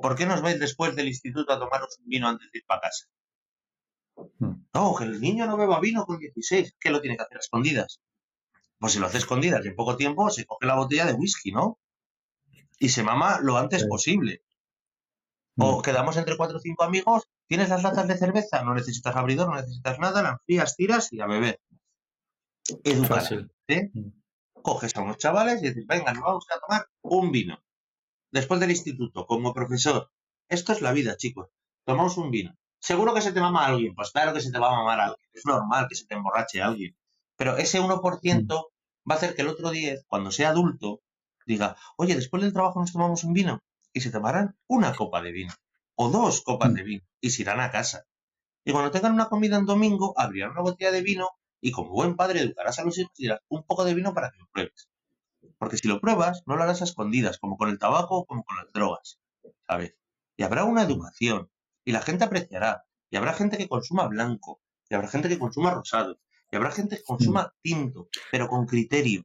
¿por 0.00 0.14
qué 0.14 0.26
nos 0.26 0.42
vais 0.42 0.60
después 0.60 0.94
del 0.94 1.08
instituto 1.08 1.52
a 1.52 1.58
tomaros 1.58 1.98
un 1.98 2.08
vino 2.08 2.28
antes 2.28 2.50
de 2.52 2.58
ir 2.58 2.64
para 2.66 2.82
casa? 2.82 3.06
Hmm. 4.38 4.66
No, 4.72 4.94
que 4.94 5.04
el 5.04 5.20
niño 5.20 5.46
no 5.46 5.56
beba 5.56 5.80
vino 5.80 6.04
con 6.04 6.18
16, 6.18 6.76
¿qué 6.78 6.90
lo 6.90 7.00
tiene 7.00 7.16
que 7.16 7.22
hacer 7.22 7.38
a 7.38 7.40
escondidas? 7.40 8.00
Pues 8.78 8.92
si 8.92 8.98
lo 8.98 9.06
hace 9.06 9.16
a 9.16 9.20
escondidas 9.20 9.64
y 9.64 9.68
en 9.68 9.74
poco 9.74 9.96
tiempo 9.96 10.28
se 10.30 10.44
coge 10.44 10.66
la 10.66 10.76
botella 10.76 11.06
de 11.06 11.14
whisky, 11.14 11.50
¿no? 11.50 11.78
Y 12.78 12.90
se 12.90 13.02
mama 13.02 13.40
lo 13.40 13.56
antes 13.56 13.86
posible. 13.86 14.42
O 15.58 15.80
quedamos 15.80 16.16
entre 16.16 16.36
cuatro 16.36 16.58
o 16.58 16.60
cinco 16.60 16.84
amigos, 16.84 17.24
tienes 17.48 17.70
las 17.70 17.82
latas 17.82 18.06
de 18.06 18.18
cerveza, 18.18 18.62
no 18.62 18.74
necesitas 18.74 19.16
abridor, 19.16 19.48
no 19.48 19.56
necesitas 19.56 19.98
nada, 19.98 20.22
la 20.22 20.30
enfrías, 20.30 20.76
tiras 20.76 21.12
y 21.12 21.20
a 21.20 21.26
beber. 21.26 21.60
Educar. 22.84 23.22
¿eh? 23.68 23.90
Hmm. 23.92 24.10
Coges 24.62 24.96
a 24.96 25.02
unos 25.02 25.18
chavales 25.18 25.62
y 25.62 25.68
dices, 25.68 25.86
venga, 25.86 26.12
nos 26.12 26.22
vamos 26.22 26.46
a 26.54 26.60
tomar 26.60 26.86
un 27.02 27.30
vino. 27.30 27.58
Después 28.30 28.60
del 28.60 28.70
instituto, 28.70 29.26
como 29.26 29.54
profesor. 29.54 30.10
Esto 30.48 30.72
es 30.72 30.82
la 30.82 30.92
vida, 30.92 31.16
chicos. 31.16 31.48
Tomamos 31.84 32.18
un 32.18 32.30
vino. 32.30 32.54
Seguro 32.80 33.14
que 33.14 33.22
se 33.22 33.32
te 33.32 33.40
mama 33.40 33.64
a 33.64 33.68
alguien. 33.68 33.94
Pues 33.94 34.10
claro 34.10 34.34
que 34.34 34.40
se 34.40 34.52
te 34.52 34.58
va 34.58 34.68
a 34.68 34.76
mamar 34.76 35.00
a 35.00 35.04
alguien. 35.06 35.30
Es 35.32 35.46
normal 35.46 35.86
que 35.88 35.94
se 35.94 36.06
te 36.06 36.14
emborrache 36.14 36.60
a 36.60 36.66
alguien. 36.66 36.96
Pero 37.36 37.56
ese 37.56 37.80
1% 37.80 38.44
mm. 38.44 39.10
va 39.10 39.14
a 39.14 39.18
hacer 39.18 39.34
que 39.34 39.42
el 39.42 39.48
otro 39.48 39.70
10, 39.70 40.04
cuando 40.06 40.30
sea 40.30 40.50
adulto, 40.50 41.00
diga, 41.46 41.76
oye, 41.96 42.14
después 42.14 42.42
del 42.42 42.52
trabajo 42.52 42.80
nos 42.80 42.92
tomamos 42.92 43.24
un 43.24 43.32
vino. 43.32 43.62
Y 43.96 44.02
se 44.02 44.10
tomarán 44.10 44.54
una 44.66 44.94
copa 44.94 45.22
de 45.22 45.32
vino. 45.32 45.54
O 45.94 46.10
dos 46.10 46.42
copas 46.42 46.74
de 46.74 46.82
mm. 46.82 46.86
vino. 46.86 47.04
Y 47.18 47.30
se 47.30 47.40
irán 47.40 47.60
a 47.60 47.70
casa. 47.70 48.04
Y 48.62 48.70
cuando 48.70 48.90
tengan 48.90 49.14
una 49.14 49.30
comida 49.30 49.56
en 49.56 49.64
domingo, 49.64 50.12
abrirán 50.18 50.50
una 50.50 50.60
botella 50.60 50.92
de 50.92 51.00
vino 51.00 51.30
y 51.62 51.72
como 51.72 51.92
buen 51.92 52.14
padre 52.14 52.40
educarás 52.40 52.78
a 52.78 52.84
los 52.84 52.98
hijos 52.98 53.12
y 53.16 53.22
dirás 53.22 53.40
un 53.48 53.62
poco 53.62 53.86
de 53.86 53.94
vino 53.94 54.12
para 54.12 54.30
que 54.30 54.36
lo 54.36 54.48
pruebes. 54.52 54.90
Porque 55.56 55.78
si 55.78 55.88
lo 55.88 55.98
pruebas, 55.98 56.42
no 56.44 56.56
lo 56.56 56.64
harás 56.64 56.82
a 56.82 56.84
escondidas, 56.84 57.38
como 57.38 57.56
con 57.56 57.70
el 57.70 57.78
tabaco 57.78 58.16
o 58.18 58.26
como 58.26 58.44
con 58.44 58.58
las 58.58 58.70
drogas. 58.70 59.18
¿Sabes? 59.66 59.94
Y 60.36 60.42
habrá 60.42 60.64
una 60.64 60.82
educación. 60.82 61.50
Y 61.82 61.92
la 61.92 62.02
gente 62.02 62.24
apreciará. 62.24 62.84
Y 63.08 63.16
habrá 63.16 63.32
gente 63.32 63.56
que 63.56 63.66
consuma 63.66 64.08
blanco. 64.08 64.60
Y 64.90 64.94
habrá 64.94 65.08
gente 65.08 65.30
que 65.30 65.38
consuma 65.38 65.70
rosado. 65.70 66.18
Y 66.50 66.56
habrá 66.56 66.70
gente 66.70 66.98
que 66.98 67.02
consuma 67.02 67.44
mm. 67.44 67.60
tinto, 67.62 68.08
pero 68.30 68.46
con 68.48 68.66
criterio. 68.66 69.24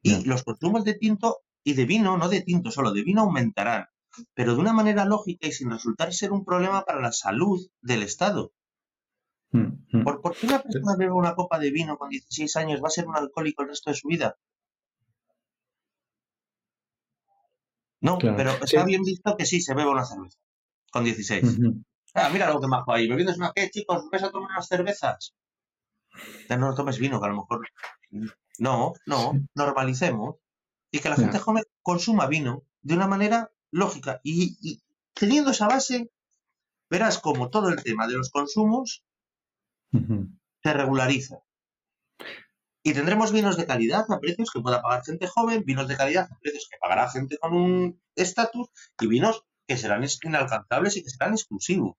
Y 0.00 0.24
los 0.24 0.44
consumos 0.44 0.82
de 0.84 0.94
tinto 0.94 1.42
y 1.66 1.74
de 1.74 1.84
vino, 1.84 2.16
no 2.16 2.28
de 2.28 2.42
tinto 2.42 2.70
solo, 2.70 2.92
de 2.92 3.02
vino 3.02 3.22
aumentarán, 3.22 3.86
pero 4.34 4.54
de 4.54 4.60
una 4.60 4.72
manera 4.72 5.04
lógica 5.04 5.48
y 5.48 5.52
sin 5.52 5.68
resultar 5.68 6.12
ser 6.12 6.30
un 6.30 6.44
problema 6.44 6.84
para 6.84 7.00
la 7.00 7.10
salud 7.10 7.60
del 7.82 8.04
Estado. 8.04 8.52
Mm, 9.50 9.72
mm. 9.90 10.04
¿Por, 10.04 10.36
qué 10.36 10.46
una 10.46 10.62
persona 10.62 10.94
bebe 10.96 11.10
una 11.10 11.34
copa 11.34 11.58
de 11.58 11.72
vino 11.72 11.98
con 11.98 12.08
16 12.08 12.54
años 12.54 12.80
va 12.80 12.86
a 12.86 12.90
ser 12.90 13.08
un 13.08 13.16
alcohólico 13.16 13.62
el 13.62 13.70
resto 13.70 13.90
de 13.90 13.96
su 13.96 14.06
vida? 14.06 14.36
No, 18.00 18.18
pero 18.18 18.52
está 18.62 18.84
bien 18.84 19.02
visto 19.02 19.36
que 19.36 19.44
sí 19.44 19.60
se 19.60 19.74
bebe 19.74 19.90
una 19.90 20.04
cerveza 20.04 20.38
con 20.92 21.02
16. 21.02 21.58
Ah, 22.14 22.30
mira 22.32 22.48
lo 22.52 22.60
que 22.60 22.68
me 22.68 22.76
hago 22.76 22.92
ahí. 22.92 23.08
¿Bebiendo 23.08 23.34
una 23.34 23.50
qué, 23.52 23.68
chicos? 23.70 24.04
¿Ves 24.12 24.22
a 24.22 24.30
tomar 24.30 24.50
unas 24.52 24.68
cervezas? 24.68 25.34
Ya 26.48 26.56
no 26.56 26.72
tomes 26.76 27.00
vino, 27.00 27.20
que 27.20 27.26
a 27.26 27.30
lo 27.30 27.36
mejor. 27.38 27.66
No, 28.60 28.92
no, 29.04 29.32
normalicemos. 29.56 30.36
Y 30.90 31.00
que 31.00 31.08
la 31.08 31.16
gente 31.16 31.38
joven 31.38 31.64
consuma 31.82 32.26
vino 32.26 32.64
de 32.82 32.94
una 32.94 33.06
manera 33.06 33.52
lógica. 33.70 34.20
Y, 34.22 34.82
teniendo 35.14 35.50
esa 35.50 35.66
base, 35.66 36.10
verás 36.90 37.18
como 37.18 37.50
todo 37.50 37.68
el 37.68 37.82
tema 37.82 38.06
de 38.06 38.14
los 38.14 38.30
consumos 38.30 39.04
se 39.90 40.72
regulariza. 40.72 41.38
Y 42.82 42.92
tendremos 42.94 43.32
vinos 43.32 43.56
de 43.56 43.66
calidad 43.66 44.04
a 44.08 44.20
precios 44.20 44.50
que 44.52 44.60
pueda 44.60 44.80
pagar 44.80 45.04
gente 45.04 45.26
joven, 45.26 45.64
vinos 45.64 45.88
de 45.88 45.96
calidad 45.96 46.28
a 46.30 46.38
precios 46.38 46.68
que 46.70 46.78
pagará 46.80 47.10
gente 47.10 47.36
con 47.38 47.52
un 47.52 48.00
estatus 48.14 48.68
y 49.00 49.06
vinos 49.08 49.44
que 49.66 49.76
serán 49.76 50.04
inalcanzables 50.22 50.96
y 50.96 51.02
que 51.02 51.10
serán 51.10 51.32
exclusivos. 51.32 51.96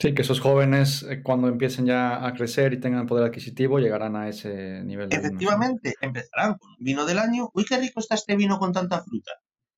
Sí, 0.00 0.14
que 0.14 0.22
esos 0.22 0.38
jóvenes 0.40 1.02
eh, 1.02 1.22
cuando 1.24 1.48
empiecen 1.48 1.86
ya 1.86 2.24
a 2.24 2.32
crecer 2.32 2.72
y 2.72 2.80
tengan 2.80 3.06
poder 3.06 3.24
adquisitivo 3.24 3.80
llegarán 3.80 4.14
a 4.14 4.28
ese 4.28 4.84
nivel. 4.84 5.08
Efectivamente, 5.10 5.94
empezarán 6.00 6.56
con 6.56 6.70
un 6.70 6.76
vino 6.78 7.04
del 7.04 7.18
año. 7.18 7.50
Uy, 7.52 7.64
qué 7.64 7.78
rico 7.78 7.98
está 7.98 8.14
este 8.14 8.36
vino 8.36 8.58
con 8.60 8.72
tanta 8.72 9.02
fruta. 9.02 9.32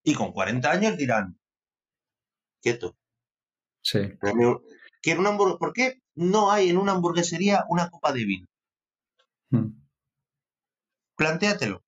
Y 0.05 0.15
con 0.15 0.33
40 0.33 0.71
años 0.71 0.97
dirán, 0.99 1.39
quieto. 2.61 2.97
Sí. 3.83 4.01
Quiero 5.03 5.21
una 5.21 5.37
¿Por 5.37 5.73
qué 5.73 6.03
no 6.15 6.51
hay 6.51 6.69
en 6.69 6.77
una 6.77 6.93
hamburguesería 6.93 7.65
una 7.71 7.89
copa 7.89 8.13
de 8.13 8.25
vino? 8.27 8.47
Hmm. 9.51 9.71
Plantéatelo. 11.17 11.83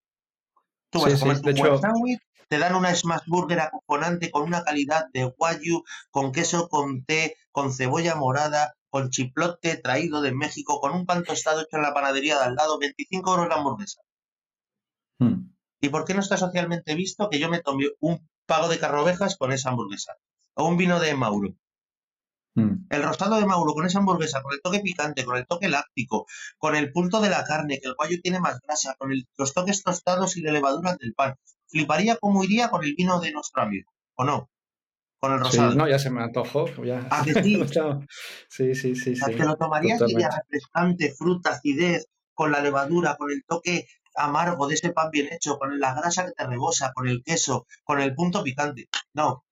Tú 0.91 1.01
vas 1.01 1.15
a 1.15 1.19
comer 1.21 1.71
un 1.71 1.81
sándwich, 1.81 2.21
te 2.53 2.59
dan 2.59 2.75
una 2.75 2.95
smash 2.95 3.23
burger 3.29 3.61
acojonante 3.61 4.31
con 4.31 4.43
una 4.43 4.63
calidad 4.63 5.07
de 5.15 5.25
guayu, 5.25 5.85
con 6.11 6.33
queso 6.33 6.69
con 6.69 7.03
té, 7.03 7.39
con 7.51 7.73
cebolla 7.73 8.15
morada, 8.15 8.75
con 8.91 9.09
chiplote 9.09 9.79
traído 9.79 10.21
de 10.21 10.35
México, 10.35 10.79
con 10.79 10.93
un 10.93 11.07
pan 11.07 11.25
tostado 11.25 11.63
hecho 11.63 11.79
en 11.79 11.83
la 11.83 11.95
panadería 11.95 12.37
de 12.37 12.45
al 12.45 12.55
lado, 12.55 12.79
25 12.79 13.31
euros 13.31 13.49
la 13.49 13.55
hamburguesa. 13.55 14.03
Hmm. 15.19 15.55
¿Y 15.81 15.89
por 15.89 16.05
qué 16.05 16.13
no 16.13 16.21
está 16.21 16.37
socialmente 16.37 16.95
visto 16.95 17.31
que 17.31 17.39
yo 17.39 17.49
me 17.49 17.61
tome 17.61 17.87
un 18.01 18.29
pago 18.45 18.69
de 18.69 18.79
carrovejas 18.79 19.39
con 19.39 19.51
esa 19.51 19.71
hamburguesa? 19.71 20.13
O 20.53 20.67
un 20.67 20.77
vino 20.77 21.01
de 21.01 21.15
Mauro. 21.15 21.55
Mm. 22.55 22.85
El 22.91 23.03
rostado 23.03 23.37
de 23.37 23.47
Mauro 23.47 23.73
con 23.73 23.87
esa 23.87 24.01
hamburguesa, 24.01 24.43
con 24.43 24.53
el 24.53 24.61
toque 24.61 24.81
picante, 24.81 25.25
con 25.25 25.39
el 25.39 25.47
toque 25.47 25.71
láctico, 25.71 26.27
con 26.59 26.77
el 26.77 26.93
punto 26.93 27.23
de 27.23 27.31
la 27.31 27.45
carne, 27.45 27.81
que 27.81 27.89
el 27.89 27.95
guayo 27.95 28.19
tiene 28.23 28.41
más 28.41 28.61
grasa, 28.61 28.95
con 28.99 29.11
los 29.39 29.55
toques 29.55 29.83
tostados 29.83 30.37
y 30.37 30.43
de 30.43 30.53
levadura 30.53 30.97
del 30.97 31.15
pan. 31.15 31.37
Fliparía 31.73 32.17
cómo 32.17 32.45
iría 32.45 32.69
con 32.69 32.85
el 32.85 32.95
vino 32.95 33.19
de 33.19 33.33
nuestro 33.33 33.63
amigo, 33.63 33.91
¿o 34.15 34.25
no? 34.25 34.51
Con 35.19 35.33
el 35.33 35.41
rosado. 35.41 35.75
no, 35.75 35.89
ya 35.89 35.99
se 35.99 36.11
me 36.11 36.23
antojó. 36.23 36.67
Ya. 36.85 37.07
¿A 37.11 37.25
que 37.25 37.33
sí? 37.43 37.59
sí, 38.49 38.75
sí, 38.75 38.95
sí. 38.95 39.17
sí 39.17 39.25
te 39.25 39.45
lo 39.45 39.57
tomarías 39.57 40.01
iría 40.07 40.29
refrescante, 40.29 41.15
fruta, 41.17 41.51
acidez, 41.51 42.07
con 42.35 42.53
la 42.53 42.61
levadura, 42.61 43.17
con 43.17 43.31
el 43.31 43.43
toque 43.45 43.87
amargo 44.15 44.69
de 44.69 44.75
ese 44.75 44.93
pan 44.93 45.11
bien 45.11 45.29
hecho, 45.33 45.59
con 45.59 45.81
la 45.81 45.95
grasa 45.95 46.27
que 46.27 46.33
te 46.33 46.47
rebosa, 46.47 46.93
con 46.93 47.09
el 47.09 47.23
queso, 47.25 47.67
con 47.85 48.01
el 48.01 48.15
punto 48.15 48.43
picante. 48.43 48.89
No, 49.15 49.45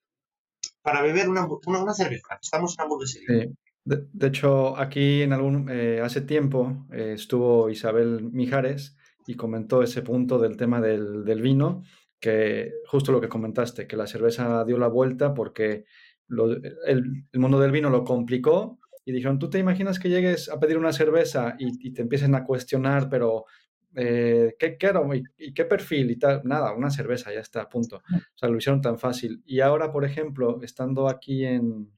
para 0.83 1.03
beber 1.03 1.29
una, 1.29 1.47
una, 1.47 1.95
cerveza. 1.95 2.39
Estamos 2.41 2.79
en 2.79 2.83
hamburguesería. 2.83 3.43
Sí. 3.43 3.55
De, 3.85 4.27
hecho, 4.27 4.77
aquí 4.77 5.23
en 5.23 5.33
algún 5.33 5.69
eh, 5.71 6.01
hace 6.03 6.21
tiempo 6.21 6.87
eh, 6.93 7.13
estuvo 7.15 7.71
Isabel 7.71 8.23
Mijares 8.31 8.97
y 9.27 9.35
comentó 9.35 9.83
ese 9.83 10.03
punto 10.03 10.39
del 10.39 10.57
tema 10.57 10.81
del, 10.81 11.25
del, 11.25 11.41
vino, 11.41 11.83
que 12.21 12.73
justo 12.87 13.13
lo 13.13 13.21
que 13.21 13.29
comentaste, 13.29 13.87
que 13.87 13.97
la 13.97 14.07
cerveza 14.07 14.65
dio 14.65 14.79
la 14.79 14.89
vuelta 14.89 15.35
porque 15.35 15.85
el, 16.29 17.25
el, 17.33 17.41
mundo 17.41 17.59
del 17.59 17.73
vino 17.73 17.91
lo 17.91 18.05
complicó 18.05 18.79
y 19.05 19.13
dijeron, 19.13 19.39
¿tú 19.39 19.51
te 19.51 19.59
imaginas 19.59 19.99
que 19.99 20.11
llegues 20.11 20.49
a 20.49 20.61
pedir 20.61 20.79
una 20.79 20.93
cerveza 20.93 21.57
y, 21.59 21.89
y 21.89 21.93
te 21.93 22.03
empiecen 22.03 22.35
a 22.35 22.45
cuestionar, 22.45 23.09
pero 23.09 23.47
eh, 23.95 24.55
¿qué 24.59 24.77
quiero 24.77 25.09
y, 25.15 25.53
qué 25.53 25.65
perfil 25.65 26.11
y 26.11 26.17
tal? 26.19 26.43
Nada, 26.45 26.73
una 26.75 26.91
cerveza, 26.91 27.33
ya 27.33 27.41
está, 27.41 27.69
punto. 27.69 28.03
Mm. 28.09 28.17
O 28.17 28.39
sea, 28.39 28.49
lo 28.49 28.57
hicieron 28.57 28.81
tan 28.81 28.99
fácil. 28.99 29.43
Y 29.45 29.61
ahora, 29.61 29.91
por 29.91 30.05
ejemplo, 30.05 30.61
estando 30.63 31.09
aquí 31.09 31.45
en, 31.45 31.91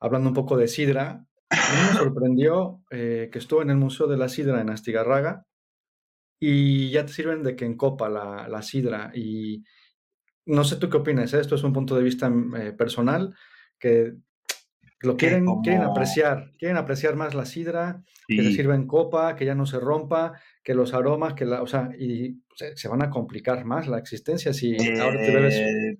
hablando 0.00 0.30
un 0.30 0.34
poco 0.34 0.56
de 0.56 0.68
sidra, 0.68 1.24
a 1.50 1.56
mí 1.56 1.92
me 1.92 1.98
sorprendió 1.98 2.82
eh, 2.90 3.28
que 3.30 3.38
estuve 3.38 3.62
en 3.62 3.70
el 3.70 3.76
Museo 3.76 4.06
de 4.06 4.16
la 4.16 4.28
Sidra 4.28 4.60
en 4.60 4.70
Astigarraga 4.70 5.46
y 6.46 6.90
ya 6.90 7.06
te 7.06 7.12
sirven 7.12 7.42
de 7.42 7.56
que 7.56 7.64
en 7.64 7.76
copa 7.76 8.08
la, 8.08 8.48
la 8.48 8.62
sidra. 8.62 9.10
Y 9.14 9.64
no 10.46 10.64
sé 10.64 10.76
tú 10.76 10.90
qué 10.90 10.98
opinas, 10.98 11.32
¿eh? 11.32 11.40
esto 11.40 11.54
es 11.54 11.62
un 11.62 11.72
punto 11.72 11.96
de 11.96 12.02
vista 12.02 12.30
personal, 12.76 13.34
que 13.78 14.14
lo 15.00 15.16
quieren, 15.16 15.46
quieren 15.62 15.82
apreciar, 15.82 16.52
quieren 16.58 16.76
apreciar 16.76 17.16
más 17.16 17.34
la 17.34 17.44
sidra, 17.44 18.02
que 18.26 18.42
se 18.42 18.52
sirva 18.52 18.74
en 18.74 18.86
copa, 18.86 19.36
que 19.36 19.44
ya 19.44 19.54
no 19.54 19.66
se 19.66 19.78
rompa, 19.78 20.40
que 20.62 20.74
los 20.74 20.94
aromas, 20.94 21.34
que 21.34 21.44
la, 21.44 21.62
o 21.62 21.66
sea, 21.66 21.90
y 21.98 22.42
se, 22.54 22.88
van 22.88 23.02
a 23.02 23.10
complicar 23.10 23.64
más 23.64 23.86
la 23.86 23.98
existencia 23.98 24.52
si 24.52 24.76
ahora 24.98 25.20
te 25.20 25.34
bebes. 25.34 25.54
Eh, 25.54 25.98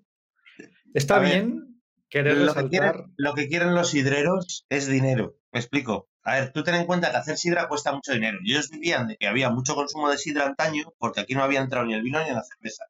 Está 0.94 1.18
bien 1.18 1.80
querer 2.08 2.36
lo 2.36 2.54
Que 2.54 2.68
quieren, 2.68 2.92
lo 3.16 3.34
que 3.34 3.48
quieren 3.48 3.74
los 3.74 3.90
sidreros 3.90 4.66
es 4.68 4.86
dinero. 4.88 5.36
Me 5.54 5.60
explico. 5.60 6.08
A 6.24 6.32
ver, 6.32 6.52
tú 6.52 6.64
ten 6.64 6.74
en 6.74 6.84
cuenta 6.84 7.12
que 7.12 7.16
hacer 7.16 7.38
sidra 7.38 7.68
cuesta 7.68 7.92
mucho 7.92 8.12
dinero. 8.12 8.38
Y 8.42 8.52
ellos 8.52 8.70
vivían 8.70 9.06
de 9.06 9.16
que 9.16 9.28
había 9.28 9.50
mucho 9.50 9.76
consumo 9.76 10.10
de 10.10 10.18
sidra 10.18 10.46
antaño, 10.46 10.92
porque 10.98 11.20
aquí 11.20 11.36
no 11.36 11.44
había 11.44 11.60
entrado 11.60 11.86
ni 11.86 11.94
el 11.94 12.02
vino 12.02 12.20
ni 12.24 12.30
la 12.32 12.42
cerveza. 12.42 12.86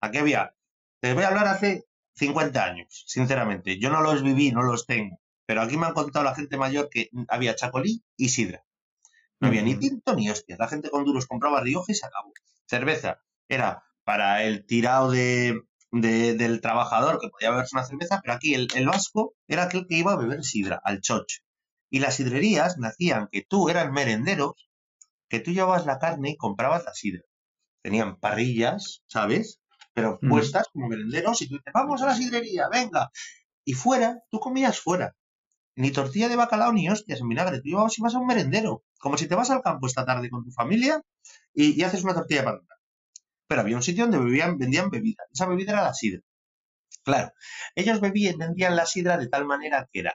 Aquí 0.00 0.18
había. 0.18 0.54
Te 1.00 1.12
voy 1.12 1.24
a 1.24 1.28
hablar 1.28 1.48
hace 1.48 1.86
50 2.14 2.64
años, 2.64 3.04
sinceramente. 3.08 3.80
Yo 3.80 3.90
no 3.90 4.00
los 4.00 4.22
viví, 4.22 4.52
no 4.52 4.62
los 4.62 4.86
tengo. 4.86 5.20
Pero 5.44 5.62
aquí 5.62 5.76
me 5.76 5.86
han 5.86 5.92
contado 5.92 6.24
la 6.24 6.36
gente 6.36 6.56
mayor 6.56 6.88
que 6.88 7.10
había 7.26 7.56
chacolí 7.56 8.04
y 8.16 8.28
sidra. 8.28 8.64
No 9.40 9.48
había 9.48 9.62
ni 9.62 9.74
tinto 9.74 10.14
ni 10.14 10.30
hostias. 10.30 10.60
La 10.60 10.68
gente 10.68 10.90
con 10.90 11.04
duros 11.04 11.26
compraba 11.26 11.62
Rioja 11.62 11.90
y 11.90 11.96
se 11.96 12.06
acabó. 12.06 12.32
Cerveza 12.66 13.18
era 13.48 13.82
para 14.04 14.44
el 14.44 14.66
tirado 14.66 15.10
de, 15.10 15.62
del 15.90 16.60
trabajador 16.60 17.18
que 17.18 17.28
podía 17.28 17.50
beberse 17.50 17.74
una 17.74 17.84
cerveza, 17.84 18.20
pero 18.22 18.34
aquí 18.34 18.54
el, 18.54 18.86
vasco 18.86 19.34
era 19.48 19.64
aquel 19.64 19.88
que 19.88 19.96
iba 19.96 20.12
a 20.12 20.16
beber 20.16 20.44
sidra, 20.44 20.80
al 20.84 21.00
chocho. 21.00 21.42
Y 21.94 22.00
las 22.00 22.16
sidrerías 22.16 22.76
nacían 22.78 23.28
que 23.30 23.42
tú 23.48 23.68
eras 23.68 23.92
merenderos, 23.92 24.54
que 25.28 25.40
tú 25.40 25.52
llevabas 25.52 25.86
la 25.86 25.98
carne 26.00 26.30
y 26.30 26.36
comprabas 26.36 26.84
la 26.84 26.92
sidra. 26.94 27.22
Tenían 27.82 28.18
parrillas, 28.18 29.02
¿sabes? 29.06 29.60
Pero 29.94 30.18
Mm. 30.20 30.28
puestas 30.30 30.66
como 30.72 30.88
merenderos 30.88 31.40
y 31.42 31.48
tú 31.48 31.54
dices, 31.58 31.72
vamos 31.72 32.02
a 32.02 32.06
la 32.06 32.16
sidrería, 32.16 32.68
venga. 32.68 33.10
Y 33.64 33.74
fuera, 33.74 34.18
tú 34.30 34.40
comías 34.40 34.80
fuera. 34.80 35.14
Ni 35.76 35.92
tortilla 35.92 36.28
de 36.28 36.36
bacalao 36.36 36.72
ni 36.72 36.88
hostias 36.90 37.20
en 37.20 37.28
vinagre. 37.28 37.58
Tú 37.62 37.68
ibas 37.68 37.98
y 37.98 38.02
vas 38.02 38.14
a 38.16 38.20
un 38.20 38.26
merendero. 38.26 38.84
Como 38.98 39.16
si 39.18 39.28
te 39.28 39.36
vas 39.36 39.50
al 39.50 39.62
campo 39.62 39.86
esta 39.86 40.04
tarde 40.04 40.30
con 40.30 40.44
tu 40.44 40.52
familia 40.52 41.00
y, 41.54 41.80
y 41.80 41.84
haces 41.84 42.04
una 42.04 42.14
tortilla 42.14 42.44
patata. 42.44 42.74
Pero 43.48 43.60
había 43.62 43.76
un 43.76 43.82
sitio 43.84 44.04
donde 44.04 44.18
bebían, 44.18 44.58
vendían 44.58 44.90
bebida. 44.90 45.24
Esa 45.32 45.46
bebida 45.46 45.72
era 45.72 45.84
la 45.84 45.94
sidra. 45.94 46.22
Claro, 47.04 47.32
ellos 47.74 48.00
bebían, 48.00 48.38
vendían 48.38 48.76
la 48.76 48.86
sidra 48.86 49.18
de 49.18 49.28
tal 49.28 49.46
manera 49.46 49.88
que 49.92 50.00
era 50.00 50.14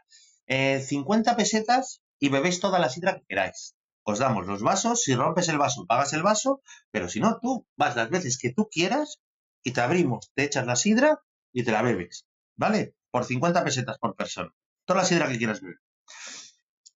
eh, 0.49 0.81
50 0.81 1.35
pesetas 1.37 2.01
y 2.19 2.29
bebéis 2.29 2.59
toda 2.59 2.79
la 2.79 2.89
sidra 2.89 3.15
que 3.15 3.25
queráis. 3.29 3.75
Os 4.03 4.19
damos 4.19 4.47
los 4.47 4.61
vasos, 4.63 5.03
si 5.03 5.15
rompes 5.15 5.49
el 5.49 5.57
vaso, 5.59 5.85
pagas 5.87 6.13
el 6.13 6.23
vaso, 6.23 6.61
pero 6.91 7.07
si 7.09 7.19
no, 7.21 7.39
tú 7.41 7.67
vas 7.77 7.95
las 7.95 8.09
veces 8.09 8.37
que 8.37 8.53
tú 8.53 8.67
quieras 8.69 9.19
y 9.63 9.71
te 9.71 9.81
abrimos, 9.81 10.31
te 10.35 10.43
echas 10.45 10.65
la 10.65 10.75
sidra 10.75 11.19
y 11.53 11.63
te 11.63 11.71
la 11.71 11.81
bebes. 11.83 12.25
¿Vale? 12.57 12.95
Por 13.11 13.25
50 13.25 13.63
pesetas 13.63 13.97
por 13.99 14.15
persona. 14.15 14.51
Toda 14.85 15.01
la 15.01 15.05
sidra 15.07 15.29
que 15.29 15.37
quieras 15.37 15.61
beber. 15.61 15.77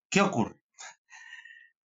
¿Qué 0.09 0.21
ocurre? 0.21 0.55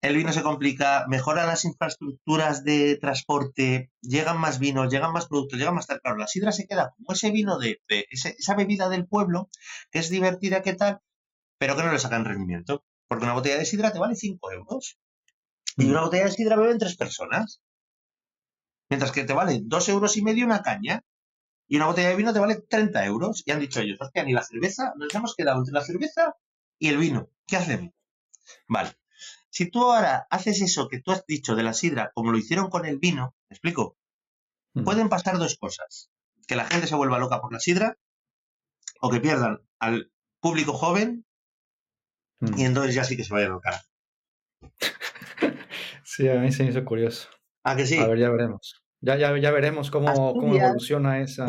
El 0.01 0.17
vino 0.17 0.33
se 0.33 0.43
complica, 0.43 1.07
mejoran 1.09 1.47
las 1.49 1.65
infraestructuras 1.65 2.63
de 2.65 2.97
transporte, 3.01 3.91
llegan 4.01 4.39
más 4.41 4.59
vinos, 4.61 4.93
llegan 4.93 5.13
más 5.13 5.27
productos, 5.27 5.59
llegan 5.59 5.75
más 5.75 5.87
tal. 5.89 6.01
Claro, 6.01 6.19
la 6.19 6.27
sidra 6.29 6.53
se 6.53 6.67
queda 6.67 6.93
como 6.97 7.13
ese 7.13 7.31
vino 7.33 7.59
de, 7.59 7.81
ese- 8.11 8.37
esa 8.39 8.55
bebida 8.55 8.89
del 8.89 9.07
pueblo, 9.09 9.51
que 9.91 9.99
es 10.01 10.09
divertida, 10.11 10.63
que 10.63 10.75
tal, 10.75 11.01
pero 11.59 11.77
que 11.77 11.83
no 11.83 11.93
le 11.93 11.99
sacan 11.99 12.25
rendimiento. 12.25 12.85
Porque 13.09 13.25
una 13.25 13.35
botella 13.35 13.59
de 13.59 13.65
sidra 13.65 13.93
te 13.93 13.99
vale 13.99 14.15
5 14.17 14.53
euros. 14.53 14.99
Y 15.77 15.87
Mm. 15.87 15.91
una 15.91 16.03
botella 16.03 16.25
de 16.25 16.33
sidra 16.33 16.57
beben 16.57 16.79
tres 16.79 16.97
personas. 16.97 17.63
Mientras 18.91 19.13
que 19.13 19.25
te 19.25 19.33
vale 19.33 19.61
dos 19.63 19.89
euros 19.89 20.17
y 20.17 20.23
medio 20.23 20.45
una 20.47 20.63
caña. 20.63 21.05
Y 21.69 21.77
una 21.77 21.87
botella 21.87 22.09
de 22.11 22.17
vino 22.17 22.33
te 22.33 22.39
vale 22.39 22.57
30 22.69 23.05
euros. 23.05 23.43
Y 23.45 23.51
han 23.51 23.61
dicho 23.61 23.81
ellos, 23.81 23.99
hostia, 24.01 24.25
ni 24.25 24.33
la 24.33 24.43
cerveza, 24.43 24.93
nos 24.97 25.15
hemos 25.15 25.35
quedado 25.35 25.59
entre 25.59 25.75
la 25.75 25.83
cerveza 25.85 26.35
y 26.79 26.89
el 26.89 26.97
vino. 26.99 27.31
¿Qué 27.47 27.57
hacemos? 27.57 27.93
Vale. 28.67 28.97
Si 29.51 29.71
tú 29.71 29.83
ahora 29.91 30.27
haces 30.31 30.61
eso 30.63 30.89
que 30.89 31.01
tú 31.01 31.11
has 31.13 31.25
dicho 31.27 31.55
de 31.57 31.63
la 31.63 31.75
sidra, 31.75 32.11
como 32.15 32.33
lo 32.33 32.39
hicieron 32.39 32.71
con 32.71 32.87
el 32.87 32.99
vino, 32.99 33.35
¿me 33.49 33.55
explico? 33.55 33.97
Mm. 34.75 34.85
Pueden 34.85 35.09
pasar 35.09 35.39
dos 35.39 35.57
cosas. 35.59 36.11
Que 36.47 36.57
la 36.57 36.65
gente 36.67 36.87
se 36.87 36.95
vuelva 36.95 37.19
loca 37.19 37.41
por 37.41 37.53
la 37.53 37.61
sidra 37.61 37.99
o 39.01 39.11
que 39.11 39.21
pierdan 39.21 39.61
al 39.79 40.11
público 40.41 40.73
joven 40.73 41.27
Mm. 42.41 42.59
y 42.59 42.65
entonces 42.65 42.95
ya 42.95 43.05
sí 43.05 43.17
que 43.17 43.25
se 43.25 43.33
vayan 43.33 43.53
al 43.53 43.61
cara. 43.61 43.83
Sí, 46.05 46.27
a 46.27 46.37
mí 46.37 46.51
se 46.51 46.65
me 46.65 46.71
hizo 46.71 46.85
curioso. 46.85 47.29
¿A 47.63 47.77
que 47.77 47.87
sí? 47.87 47.99
A 47.99 48.07
ver, 48.09 48.19
ya 48.19 48.31
veremos. 48.31 48.83
Ya, 49.01 49.17
ya, 49.17 49.37
ya 49.39 49.51
veremos 49.51 49.91
cómo, 49.91 50.33
cómo 50.33 50.57
evoluciona 50.57 51.21
esa. 51.21 51.47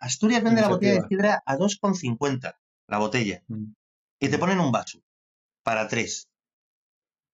Asturias 0.00 0.42
vende 0.42 0.60
la 0.60 0.68
botella 0.68 0.94
de 1.00 1.08
sidra 1.08 1.42
a 1.46 1.56
2,50 1.56 2.54
la 2.88 2.98
botella. 2.98 3.42
Mm. 3.48 3.72
Y 4.20 4.28
te 4.28 4.38
ponen 4.38 4.60
un 4.60 4.72
vaso 4.72 4.98
para 5.62 5.88
tres. 5.88 6.28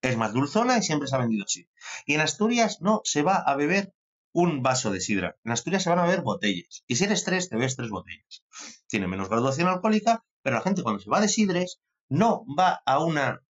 Es 0.02 0.16
más 0.16 0.32
dulzona 0.32 0.78
y 0.78 0.82
siempre 0.82 1.08
se 1.08 1.16
ha 1.16 1.18
vendido 1.18 1.44
así. 1.44 1.68
Y 2.06 2.14
en 2.14 2.20
Asturias 2.20 2.80
no 2.80 3.00
se 3.04 3.22
va 3.22 3.36
a 3.36 3.56
beber 3.56 3.94
un 4.32 4.62
vaso 4.62 4.90
de 4.90 5.00
sidra. 5.00 5.36
En 5.44 5.52
Asturias 5.52 5.82
se 5.82 5.90
van 5.90 5.98
a 5.98 6.04
beber 6.04 6.22
botellas. 6.22 6.84
Y 6.86 6.96
si 6.96 7.04
eres 7.04 7.24
tres, 7.24 7.48
te 7.48 7.56
bebes 7.56 7.76
tres 7.76 7.90
botellas. 7.90 8.44
Tiene 8.86 9.08
menos 9.08 9.28
graduación 9.28 9.68
alcohólica, 9.68 10.24
pero 10.42 10.56
la 10.56 10.62
gente 10.62 10.82
cuando 10.82 11.00
se 11.00 11.10
va 11.10 11.20
de 11.20 11.28
sidres 11.28 11.80
no 12.10 12.44
va 12.58 12.82
a 12.84 12.98
una 13.02 13.40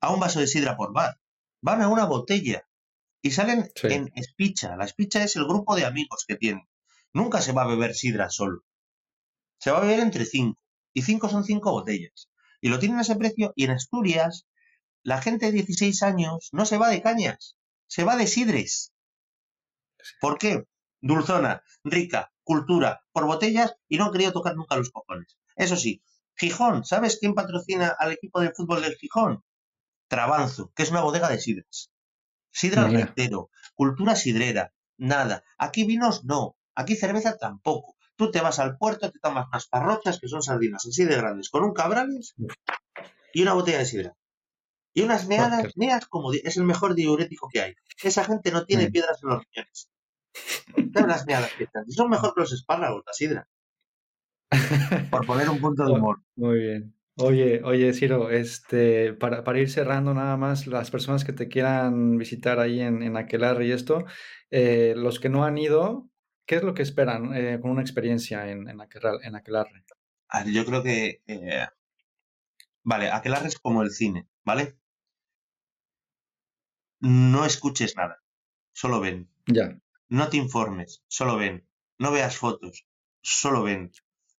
a 0.00 0.12
un 0.12 0.20
vaso 0.20 0.38
de 0.40 0.46
sidra 0.46 0.76
por 0.76 0.92
bar. 0.92 1.18
Van 1.62 1.80
a 1.82 1.88
una 1.88 2.04
botella. 2.04 2.68
Y 3.22 3.30
salen 3.30 3.70
Sí. 3.74 3.86
en 3.88 4.12
espicha. 4.16 4.76
La 4.76 4.84
espicha 4.84 5.24
es 5.24 5.34
el 5.36 5.44
grupo 5.46 5.74
de 5.76 5.86
amigos 5.86 6.24
que 6.28 6.36
tienen. 6.36 6.68
Nunca 7.14 7.40
se 7.40 7.52
va 7.52 7.62
a 7.62 7.66
beber 7.66 7.94
sidra 7.94 8.28
solo. 8.28 8.64
Se 9.58 9.70
va 9.70 9.78
a 9.78 9.80
beber 9.80 10.00
entre 10.00 10.26
cinco. 10.26 10.60
Y 10.92 11.02
cinco 11.02 11.28
son 11.30 11.44
cinco 11.44 11.72
botellas. 11.72 12.28
Y 12.60 12.68
lo 12.68 12.78
tienen 12.78 12.98
a 12.98 13.02
ese 13.02 13.16
precio. 13.16 13.54
Y 13.56 13.64
en 13.64 13.70
Asturias, 13.70 14.46
la 15.02 15.22
gente 15.22 15.46
de 15.46 15.52
16 15.52 16.02
años 16.02 16.50
no 16.52 16.66
se 16.66 16.76
va 16.76 16.90
de 16.90 17.00
cañas. 17.02 17.56
Se 17.86 18.04
va 18.04 18.16
de 18.16 18.26
sidres. 18.26 18.92
¿Por 20.20 20.36
qué? 20.38 20.64
Dulzona, 21.00 21.62
rica, 21.82 22.30
cultura, 22.42 23.04
por 23.12 23.24
botellas 23.26 23.74
y 23.88 23.96
no 23.96 24.06
han 24.06 24.12
querido 24.12 24.32
tocar 24.32 24.54
nunca 24.54 24.76
los 24.76 24.90
cojones. 24.90 25.38
Eso 25.56 25.76
sí, 25.76 26.02
Gijón, 26.36 26.84
¿sabes 26.84 27.18
quién 27.20 27.34
patrocina 27.34 27.94
al 27.98 28.12
equipo 28.12 28.40
de 28.40 28.52
fútbol 28.52 28.82
del 28.82 28.96
Gijón? 28.96 29.42
Trabanzo, 30.08 30.72
que 30.74 30.82
es 30.82 30.90
una 30.90 31.00
bodega 31.02 31.28
de 31.28 31.38
sidras. 31.40 31.90
Sidra 32.50 32.86
Mira. 32.86 33.04
reitero, 33.06 33.50
cultura 33.74 34.16
sidrera, 34.16 34.72
nada. 34.96 35.44
Aquí 35.58 35.84
vinos 35.84 36.24
no, 36.24 36.56
aquí 36.74 36.96
cerveza 36.96 37.36
tampoco. 37.36 37.96
Tú 38.16 38.30
te 38.30 38.40
vas 38.40 38.58
al 38.60 38.76
puerto, 38.78 39.10
te 39.10 39.18
tomas 39.18 39.46
unas 39.48 39.66
parrochas 39.66 40.20
que 40.20 40.28
son 40.28 40.42
sardinas 40.42 40.86
así 40.86 41.04
de 41.04 41.16
grandes, 41.16 41.50
con 41.50 41.64
un 41.64 41.72
cabrales 41.72 42.34
y 43.32 43.42
una 43.42 43.54
botella 43.54 43.78
de 43.78 43.86
sidra. 43.86 44.16
Y 44.96 45.02
unas 45.02 45.26
meadas, 45.26 45.72
meas 45.76 46.06
como 46.06 46.32
es 46.32 46.56
el 46.56 46.62
mejor 46.62 46.94
diurético 46.94 47.48
que 47.52 47.60
hay. 47.62 47.74
Esa 48.02 48.24
gente 48.24 48.52
no 48.52 48.64
tiene 48.64 48.88
Mm. 48.88 48.92
piedras 48.92 49.18
en 49.22 49.28
los 49.30 49.42
riñones. 49.44 49.88
¿Sabes 50.94 51.08
las 51.08 51.26
meadas 51.26 51.52
que 51.58 51.64
están? 51.64 51.90
Son 51.90 52.08
mejor 52.08 52.32
que 52.34 52.40
los 52.42 52.52
espárragos, 52.52 53.02
la 53.04 53.12
sidra. 53.12 53.48
Por 55.10 55.26
poner 55.26 55.48
un 55.48 55.60
punto 55.60 55.84
de 55.84 55.92
Oh, 55.92 55.96
humor. 55.96 56.22
Muy 56.36 56.58
bien. 56.58 56.94
Oye, 57.16 57.62
oye, 57.62 57.92
Ciro, 57.92 58.30
este, 58.30 59.12
para, 59.14 59.44
para 59.44 59.60
ir 59.60 59.70
cerrando 59.70 60.14
nada 60.14 60.36
más, 60.36 60.66
las 60.66 60.90
personas 60.90 61.24
que 61.24 61.32
te 61.32 61.48
quieran 61.48 62.18
visitar 62.18 62.58
ahí 62.58 62.80
en, 62.80 63.02
en 63.02 63.16
Aquelarre 63.16 63.66
y 63.66 63.70
esto, 63.72 64.04
eh, 64.50 64.94
los 64.96 65.20
que 65.20 65.28
no 65.28 65.44
han 65.44 65.56
ido, 65.56 66.10
¿qué 66.44 66.56
es 66.56 66.64
lo 66.64 66.74
que 66.74 66.82
esperan 66.82 67.32
eh, 67.34 67.60
con 67.60 67.70
una 67.70 67.82
experiencia 67.82 68.50
en, 68.50 68.68
en, 68.68 68.80
Aquelarre, 68.80 69.18
en 69.24 69.36
Aquelarre? 69.36 69.84
Yo 70.52 70.64
creo 70.64 70.82
que. 70.82 71.22
eh, 71.26 71.66
Vale, 72.82 73.10
aquelarre 73.10 73.48
es 73.48 73.58
como 73.58 73.82
el 73.82 73.90
cine, 73.90 74.26
¿vale? 74.44 74.78
No 77.00 77.44
escuches 77.44 77.94
nada, 77.96 78.20
solo 78.72 78.98
ven. 79.00 79.30
Ya, 79.46 79.78
No 80.08 80.28
te 80.28 80.38
informes, 80.38 81.04
solo 81.06 81.36
ven. 81.36 81.68
No 81.98 82.10
veas 82.10 82.36
fotos, 82.36 82.86
solo 83.22 83.62
ven. 83.62 83.92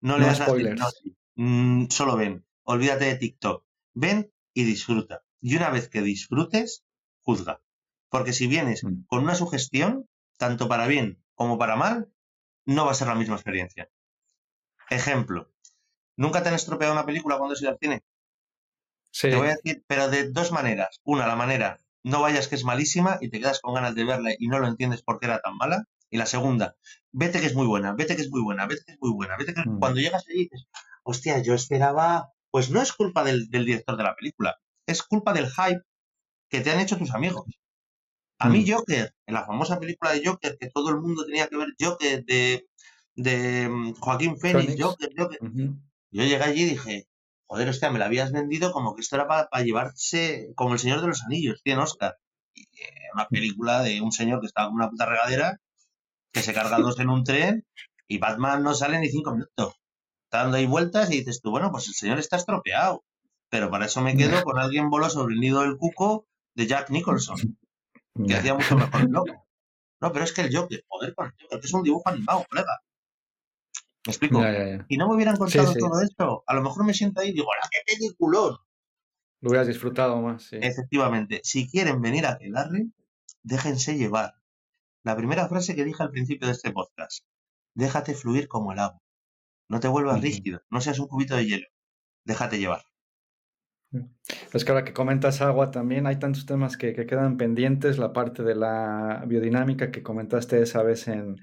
No 0.06 0.18
no 0.20 0.26
las 0.28 0.38
spoilers. 0.38 0.72
hipnosis, 0.76 1.14
mm, 1.36 1.86
solo 1.90 2.16
ven. 2.16 2.46
Olvídate 2.64 3.06
de 3.06 3.16
TikTok. 3.16 3.66
Ven 3.94 4.32
y 4.54 4.64
disfruta. 4.64 5.24
Y 5.42 5.56
una 5.56 5.70
vez 5.70 5.90
que 5.90 6.02
disfrutes, 6.02 6.84
juzga. 7.22 7.62
Porque 8.10 8.34
si 8.34 8.48
vienes 8.48 8.84
Mm. 8.84 9.06
con 9.08 9.24
una 9.24 9.36
sugestión, 9.36 10.08
tanto 10.38 10.68
para 10.68 10.88
bien 10.88 11.24
como 11.34 11.58
para 11.58 11.76
mal, 11.76 12.12
no 12.66 12.86
va 12.86 12.92
a 12.92 12.96
ser 12.96 13.08
la 13.08 13.16
misma 13.16 13.36
experiencia. 13.36 13.90
Ejemplo. 14.90 15.52
¿Nunca 16.18 16.42
te 16.42 16.50
han 16.50 16.56
estropeado 16.56 16.94
una 16.94 17.06
película 17.06 17.38
cuando 17.38 17.54
has 17.54 17.62
ido 17.62 17.72
al 17.72 17.80
cine? 17.80 18.04
Sí, 19.12 19.30
Te 19.30 19.36
voy 19.36 19.48
a 19.48 19.56
decir, 19.56 19.84
pero 19.88 20.10
de 20.10 20.32
dos 20.32 20.52
maneras. 20.52 21.00
Una, 21.04 21.28
la 21.28 21.36
manera, 21.36 21.80
no 22.04 22.22
vayas 22.22 22.48
que 22.48 22.56
es 22.56 22.64
malísima 22.64 23.18
y 23.22 23.30
te 23.30 23.40
quedas 23.40 23.60
con 23.60 23.74
ganas 23.74 23.96
de 23.96 24.04
verla 24.06 24.32
y 24.38 24.48
no 24.48 24.60
lo 24.60 24.68
entiendes 24.68 25.02
por 25.02 25.20
qué 25.20 25.26
era 25.28 25.40
tan 25.40 25.56
mala. 25.58 25.86
Y 26.16 26.18
la 26.18 26.26
segunda, 26.26 26.78
vete 27.12 27.42
que 27.42 27.48
es 27.48 27.56
muy 27.56 27.68
buena, 27.68 27.94
vete 27.94 28.16
que 28.16 28.22
es 28.22 28.30
muy 28.32 28.42
buena, 28.42 28.66
vete 28.68 28.84
que 28.86 28.92
es 28.94 28.98
muy 29.02 29.12
buena, 29.12 29.36
vete 29.38 29.54
que 29.54 29.62
Mm. 29.70 29.80
cuando 29.80 30.00
llegas 30.00 30.24
allí 30.30 30.44
dices, 30.44 30.66
hostia, 31.04 31.42
yo 31.42 31.54
esperaba, 31.54 32.30
pues 32.52 32.70
no 32.72 32.82
es 32.82 32.94
culpa 32.94 33.26
del, 33.26 33.50
del 33.50 33.66
director 33.66 33.98
de 33.98 34.04
la 34.04 34.16
película, 34.16 34.56
es 34.88 35.04
culpa 35.04 35.34
del 35.34 35.48
hype 35.50 35.82
que 36.50 36.62
te 36.62 36.72
han 36.72 36.80
hecho 36.80 36.98
tus 36.98 37.14
amigos. 37.14 37.44
A 38.40 38.48
mí 38.48 38.64
Mm. 38.64 38.72
Joker, 38.72 39.14
en 39.28 39.34
la 39.34 39.46
famosa 39.46 39.78
película 39.78 40.14
de 40.14 40.26
Joker, 40.26 40.58
que 40.58 40.70
todo 40.70 40.90
el 40.90 41.02
mundo 41.02 41.26
tenía 41.26 41.48
que 41.48 41.58
ver 41.58 41.68
Joker 41.80 42.24
de, 42.24 42.66
de 43.16 43.68
mm, 43.70 43.94
Joaquín 44.00 44.38
Phoenix. 44.40 44.82
Joker, 44.82 45.10
Joker. 45.18 45.40
Yo 46.12 46.24
llegué 46.24 46.44
allí 46.44 46.62
y 46.62 46.70
dije, 46.70 47.08
joder, 47.46 47.68
hostia, 47.68 47.92
me 47.92 48.00
la 48.00 48.06
habías 48.06 48.32
vendido 48.32 48.72
como 48.72 48.96
que 48.96 49.02
esto 49.02 49.18
era 49.18 49.28
para 49.28 49.64
llevarse, 49.66 50.54
como 50.56 50.74
el 50.76 50.80
Señor 50.80 51.02
de 51.02 51.08
los 51.08 51.24
Anillos, 51.24 51.60
100 51.62 51.80
Oscar. 51.80 52.16
Y, 52.54 52.62
eh, 52.62 53.10
una 53.14 53.28
película 53.28 53.82
de 53.84 54.00
un 54.00 54.14
señor 54.14 54.40
que 54.40 54.48
estaba 54.48 54.68
con 54.70 54.76
una 54.76 54.90
puta 54.90 55.06
regadera, 55.06 55.60
que 56.36 56.42
se 56.42 56.54
carga 56.54 56.80
dos 56.80 57.00
en 57.00 57.10
un 57.10 57.24
tren, 57.24 57.66
y 58.10 58.18
Batman 58.18 58.62
no 58.62 58.74
sale 58.74 59.00
ni 59.00 59.08
cinco 59.08 59.32
minutos. 59.32 59.80
Está 60.26 60.40
dando 60.44 60.58
ahí 60.58 60.66
vueltas 60.66 61.10
y 61.10 61.20
dices 61.20 61.40
tú, 61.42 61.50
bueno, 61.50 61.72
pues 61.72 61.88
el 61.88 61.94
señor 61.94 62.20
está 62.20 62.36
estropeado. 62.36 63.06
Pero 63.50 63.72
para 63.72 63.86
eso 63.86 64.02
me 64.02 64.18
quedo 64.18 64.44
con 64.44 64.60
alguien 64.60 64.90
voló 64.90 65.10
sobre 65.10 65.36
el 65.36 65.40
nido 65.40 65.62
del 65.62 65.78
cuco 65.78 66.28
de 66.54 66.68
Jack 66.68 66.90
Nicholson, 66.90 67.58
que 68.28 68.36
hacía 68.36 68.54
mucho 68.54 68.76
mejor 68.76 69.02
el 69.02 69.12
loco. 69.12 69.48
No, 70.02 70.12
pero 70.12 70.26
es 70.26 70.34
que 70.34 70.42
el 70.42 70.54
Joker, 70.54 70.84
joder 70.90 71.16
con 71.16 71.28
el 71.28 71.34
Joker, 71.40 71.60
que 71.62 71.68
es 71.68 71.74
un 71.74 71.84
dibujo 71.84 72.10
animado, 72.10 72.46
colega. 72.50 72.82
¿Me 74.06 74.12
explico? 74.12 74.42
Ya, 74.42 74.52
ya, 74.52 74.78
ya. 74.78 74.86
Si 74.90 74.98
no 74.98 75.08
me 75.08 75.16
hubieran 75.16 75.38
contado 75.38 75.72
sí. 75.72 75.80
todo 75.80 76.02
esto, 76.02 76.44
a 76.46 76.54
lo 76.54 76.62
mejor 76.64 76.86
me 76.86 76.94
siento 76.94 77.22
ahí 77.22 77.30
y 77.30 77.34
digo, 77.34 77.48
¡ah, 77.64 77.70
qué 77.72 77.96
peliculón! 77.96 78.58
Lo 79.40 79.50
hubieras 79.50 79.68
disfrutado 79.68 80.22
más, 80.22 80.44
sí. 80.44 80.58
Efectivamente, 80.60 81.40
si 81.44 81.70
quieren 81.70 82.02
venir 82.02 82.26
a 82.26 82.38
quedarle, 82.38 82.90
déjense 83.42 83.96
llevar. 83.98 84.34
La 85.06 85.16
primera 85.16 85.48
frase 85.48 85.76
que 85.76 85.86
dije 85.86 86.02
al 86.02 86.10
principio 86.10 86.48
de 86.48 86.54
este 86.54 86.72
podcast, 86.72 87.24
déjate 87.76 88.16
fluir 88.16 88.48
como 88.48 88.72
el 88.72 88.80
agua. 88.80 89.00
No 89.70 89.80
te 89.80 89.88
vuelvas 89.88 90.20
rígido, 90.20 90.62
no 90.72 90.82
seas 90.82 90.98
un 90.98 91.08
cubito 91.08 91.36
de 91.36 91.46
hielo. 91.46 91.68
Déjate 92.26 92.58
llevar. 92.58 92.82
Es 94.52 94.66
que 94.66 94.72
ahora 94.72 94.84
que 94.84 94.94
comentas 94.94 95.42
agua 95.42 95.70
también, 95.70 96.08
hay 96.08 96.18
tantos 96.18 96.48
temas 96.48 96.76
que, 96.76 96.94
que 96.94 97.06
quedan 97.06 97.38
pendientes, 97.38 98.00
la 98.00 98.14
parte 98.14 98.42
de 98.42 98.56
la 98.56 99.24
biodinámica 99.28 99.92
que 99.92 100.02
comentaste 100.02 100.60
esa 100.60 100.82
vez 100.82 101.08
en, 101.08 101.36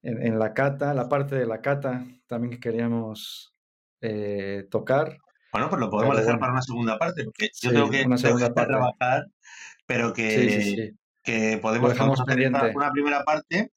en, 0.00 0.26
en 0.26 0.38
la 0.38 0.54
cata, 0.54 0.94
la 0.94 1.10
parte 1.10 1.36
de 1.36 1.44
la 1.44 1.60
cata 1.60 2.06
también 2.26 2.52
que 2.52 2.60
queríamos 2.60 3.52
eh, 4.00 4.66
tocar. 4.70 5.18
Bueno, 5.52 5.68
pues 5.68 5.78
lo 5.78 5.90
podemos 5.90 6.14
Pero 6.14 6.26
dejar 6.26 6.40
para 6.40 6.52
una 6.52 6.62
segunda 6.62 6.98
parte, 6.98 7.22
porque 7.24 7.50
yo 7.60 7.68
Sí, 7.68 7.74
tengo 7.74 7.90
que, 7.90 7.98
tengo 7.98 8.38
que 8.38 8.50
trabajar, 8.50 9.26
pero 9.86 10.14
que, 10.14 10.30
sí, 10.30 10.74
sí. 10.74 10.98
Que 11.24 11.58
podemos, 11.58 11.90
dejamos 11.90 12.22
pendiente. 12.22 12.72
una 12.74 12.92
primera 12.92 13.24
parte 13.24 13.72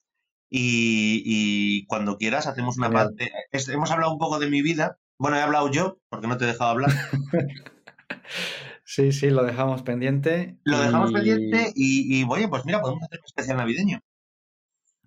y, 0.49 1.23
y 1.25 1.85
cuando 1.87 2.17
quieras 2.17 2.45
hacemos 2.47 2.77
una 2.77 2.87
Genial. 2.87 3.07
parte. 3.07 3.31
Es- 3.51 3.67
hemos 3.69 3.89
hablado 3.91 4.11
un 4.13 4.19
poco 4.19 4.37
de 4.39 4.49
mi 4.49 4.61
vida. 4.61 4.99
Bueno, 5.17 5.37
he 5.37 5.41
hablado 5.41 5.71
yo, 5.71 5.99
porque 6.09 6.27
no 6.27 6.37
te 6.37 6.43
he 6.45 6.47
dejado 6.47 6.69
hablar. 6.71 6.91
Sí, 8.83 9.11
sí, 9.11 9.29
lo 9.29 9.43
dejamos 9.43 9.83
pendiente. 9.83 10.57
Lo 10.63 10.79
dejamos 10.79 11.11
Y 11.11 11.13
pendiente 11.13 11.73
y, 11.75 12.21
y, 12.21 12.25
oye, 12.29 12.47
pues 12.47 12.63
mira, 12.65 12.79
podemos 12.81 13.03
hacer 13.03 13.19
un 13.19 13.25
especial 13.25 13.57
navideño. 13.57 13.99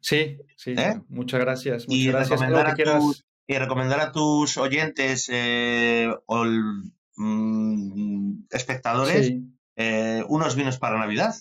sí, 0.03 0.36
sí, 0.57 0.72
¿eh? 0.76 1.01
muchas 1.09 1.41
gracias, 1.41 1.88
muchas 1.88 1.99
Y 2.03 2.07
gracias. 2.09 2.41
Recomendar 2.41 2.66
a 2.68 2.74
tus, 2.74 3.24
y 3.47 3.57
recomendar 3.59 4.01
a 4.01 4.12
tus 4.12 4.59
oyentes 4.59 5.28
eh, 5.32 6.12
o 6.26 6.43
el- 6.45 6.93
mm, 7.16 8.45
espectadores 8.51 9.26
Sí, 9.28 9.45
eh, 9.76 10.24
unos 10.28 10.57
vinos 10.57 10.78
para 10.78 10.99
Navidad. 10.99 11.34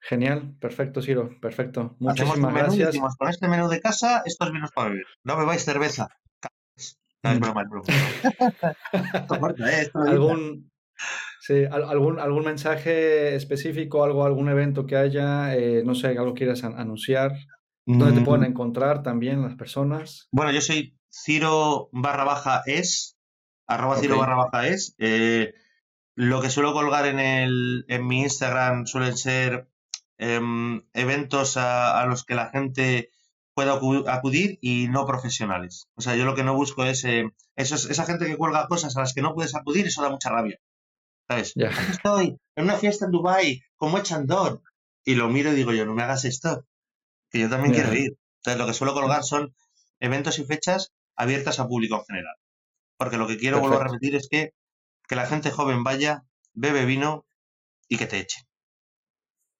Genial, 0.00 0.56
perfecto, 0.60 1.02
Ciro, 1.02 1.30
perfecto. 1.40 1.96
Muchísimas 1.98 2.38
menú 2.38 2.52
y 2.52 2.58
gracias. 2.58 2.86
decimos, 2.86 3.16
con 3.16 3.28
este 3.28 3.48
menú 3.48 3.68
de 3.68 3.80
casa, 3.80 4.22
estos 4.24 4.52
vinos 4.52 4.70
para 4.72 4.90
beber. 4.90 5.06
No 5.24 5.36
bebáis 5.36 5.64
cerveza. 5.64 6.08
No, 7.22 7.32
es 7.32 7.40
broma, 7.40 7.62
es 7.62 7.68
broma. 7.68 7.86
¿eh? 9.70 9.90
¿Algún, 9.94 10.70
sí, 11.40 11.64
al- 11.70 11.84
algún, 11.84 12.20
algún 12.20 12.44
mensaje 12.44 13.34
específico, 13.34 14.04
algo, 14.04 14.24
algún 14.24 14.48
evento 14.48 14.86
que 14.86 14.96
haya, 14.96 15.54
eh, 15.56 15.82
no 15.84 15.94
sé, 15.94 16.08
algo 16.08 16.34
quieras 16.34 16.62
an- 16.64 16.78
anunciar? 16.78 17.32
¿Dónde 17.86 18.20
te 18.20 18.24
pueden 18.24 18.42
Mm, 18.42 18.52
encontrar 18.52 19.02
también 19.02 19.42
las 19.42 19.54
personas? 19.56 20.28
Bueno, 20.30 20.52
yo 20.52 20.60
soy 20.60 20.98
Ciro 21.10 21.88
barra 21.90 22.22
baja 22.24 22.62
es, 22.66 23.16
arroba 23.66 23.96
Ciro 23.96 24.18
barra 24.18 24.36
baja 24.36 24.68
es. 24.68 24.94
Eh, 24.98 25.54
lo 26.14 26.42
que 26.42 26.50
suelo 26.50 26.72
colgar 26.74 27.06
en, 27.06 27.18
el, 27.18 27.86
en 27.88 28.06
mi 28.06 28.20
Instagram 28.22 28.84
suelen 28.86 29.16
ser 29.16 29.68
em, 30.18 30.82
eventos 30.92 31.56
a, 31.56 32.00
a 32.00 32.06
los 32.06 32.24
que 32.24 32.34
la 32.34 32.50
gente 32.50 33.10
pueda 33.54 33.80
acu- 33.80 34.04
acudir 34.08 34.58
y 34.60 34.88
no 34.88 35.06
profesionales. 35.06 35.88
O 35.96 36.00
sea, 36.00 36.14
yo 36.16 36.24
lo 36.24 36.34
que 36.34 36.44
no 36.44 36.54
busco 36.54 36.84
es, 36.84 37.04
eh, 37.04 37.24
esa 37.56 38.04
gente 38.04 38.26
que 38.26 38.36
cuelga 38.36 38.68
cosas 38.68 38.96
a 38.96 39.00
las 39.00 39.14
que 39.14 39.22
no 39.22 39.34
puedes 39.34 39.54
acudir, 39.54 39.86
eso 39.86 40.02
da 40.02 40.10
mucha 40.10 40.30
rabia. 40.30 40.58
¿Sabes? 41.28 41.52
estoy, 41.90 42.38
en 42.56 42.64
una 42.64 42.76
fiesta 42.76 43.04
en 43.06 43.10
Dubai 43.12 43.62
como 43.76 43.98
Echandor. 43.98 44.62
Y 45.04 45.14
lo 45.14 45.28
miro 45.28 45.52
y 45.52 45.56
digo 45.56 45.72
yo, 45.72 45.86
no 45.86 45.94
me 45.94 46.02
hagas 46.02 46.24
esto, 46.24 46.64
que 47.30 47.40
yo 47.40 47.48
también 47.48 47.72
quiero 47.74 47.94
ir. 47.94 48.18
Entonces, 48.40 48.58
lo 48.58 48.66
que 48.66 48.74
suelo 48.74 48.94
colgar 48.94 49.24
son 49.24 49.54
eventos 50.00 50.38
y 50.38 50.44
fechas 50.44 50.92
abiertas 51.16 51.60
a 51.60 51.66
público 51.66 51.96
en 51.96 52.04
general. 52.04 52.34
Porque 52.98 53.16
lo 53.16 53.26
que 53.26 53.38
quiero, 53.38 53.60
vuelvo 53.60 53.76
a 53.76 53.78
perfecto, 53.80 53.94
repetir, 53.94 54.16
es 54.16 54.28
que, 54.28 54.52
que 55.08 55.16
la 55.16 55.26
gente 55.26 55.50
joven 55.50 55.82
vaya, 55.84 56.24
bebe 56.52 56.84
vino 56.84 57.26
y 57.88 57.96
que 57.96 58.06
te 58.06 58.18
echen. 58.18 58.44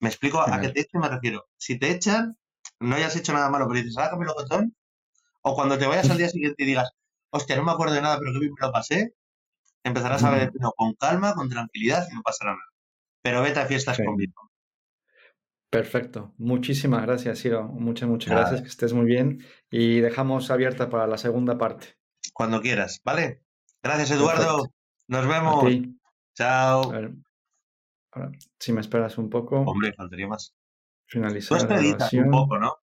Me 0.01 0.09
explico 0.09 0.41
a 0.41 0.47
que 0.47 0.53
genial, 0.53 0.73
te 0.75 0.81
echen, 0.81 1.01
me 1.01 1.09
refiero. 1.09 1.49
Si 1.57 1.79
te 1.79 1.91
echan, 1.91 2.39
no 2.81 2.97
hayas 2.97 3.17
hecho 3.17 3.33
nada 3.33 3.51
malo, 3.51 3.67
pero 3.69 3.81
dices, 3.81 3.99
ah, 3.99 4.11
que 4.11 4.17
me 4.17 4.25
lo 4.25 4.35
cotón. 4.35 4.77
O 5.43 5.55
cuando 5.55 5.79
te 5.79 5.87
vayas 5.87 6.11
al 6.11 6.19
día 6.19 6.29
siguiente 6.29 6.63
y 6.63 6.67
digas, 6.67 6.91
hostia, 7.31 7.57
no 7.57 7.65
me 7.65 7.73
acuerdo 7.73 7.95
de 7.95 8.03
nada, 8.03 8.19
pero 8.19 8.33
que 8.33 8.39
bien 8.39 8.53
me 8.59 8.67
lo 8.67 8.73
pasé, 8.73 9.15
empezarás 9.85 10.23
a 10.25 10.31
beber 10.31 10.53
vino 10.53 10.73
con 10.77 10.95
calma, 10.95 11.35
con 11.35 11.49
tranquilidad 11.49 12.07
y 12.11 12.15
no 12.15 12.23
pasará 12.23 12.53
nada. 12.53 12.65
Pero 13.23 13.43
vete 13.43 13.61
a 13.61 13.67
fiestas 13.67 13.97
con 13.97 14.17
genial. 14.17 14.17
vino. 14.19 14.51
Perfecto. 15.71 16.35
Muchísimas 16.39 17.03
gracias, 17.03 17.41
Ciro. 17.41 17.65
Muchas, 17.65 18.09
muchas 18.09 18.31
gracias, 18.31 18.63
que 18.63 18.69
estés 18.69 18.93
muy 18.93 19.05
bien. 19.05 19.45
Y 19.71 20.01
dejamos 20.01 20.51
abierta 20.51 20.89
para 20.89 21.07
la 21.07 21.19
segunda 21.19 21.59
parte. 21.59 21.99
cuando 22.33 22.61
quieras, 22.61 23.01
¿vale? 23.05 23.43
Gracias, 23.83 24.11
Perfecto. 24.11 24.33
Eduardo. 24.33 24.69
Nos 25.09 25.25
A 25.25 25.29
vemos. 25.29 25.65
A 25.65 25.69
Chao. 26.35 27.23
Ahora, 28.25 28.39
si 28.59 28.73
me 28.73 28.81
esperas 28.81 29.19
un 29.19 29.31
poco, 29.31 29.61
Hombre, 29.61 29.93
faltaría 29.93 30.27
más. 30.29 30.55
Tú 31.07 31.19
finalizar 31.19 31.59
esto 31.59 31.75
la 31.75 31.81
editas 31.81 32.13
un 32.13 32.19
grabación. 32.21 32.31
poco, 32.31 32.59
¿no? 32.59 32.77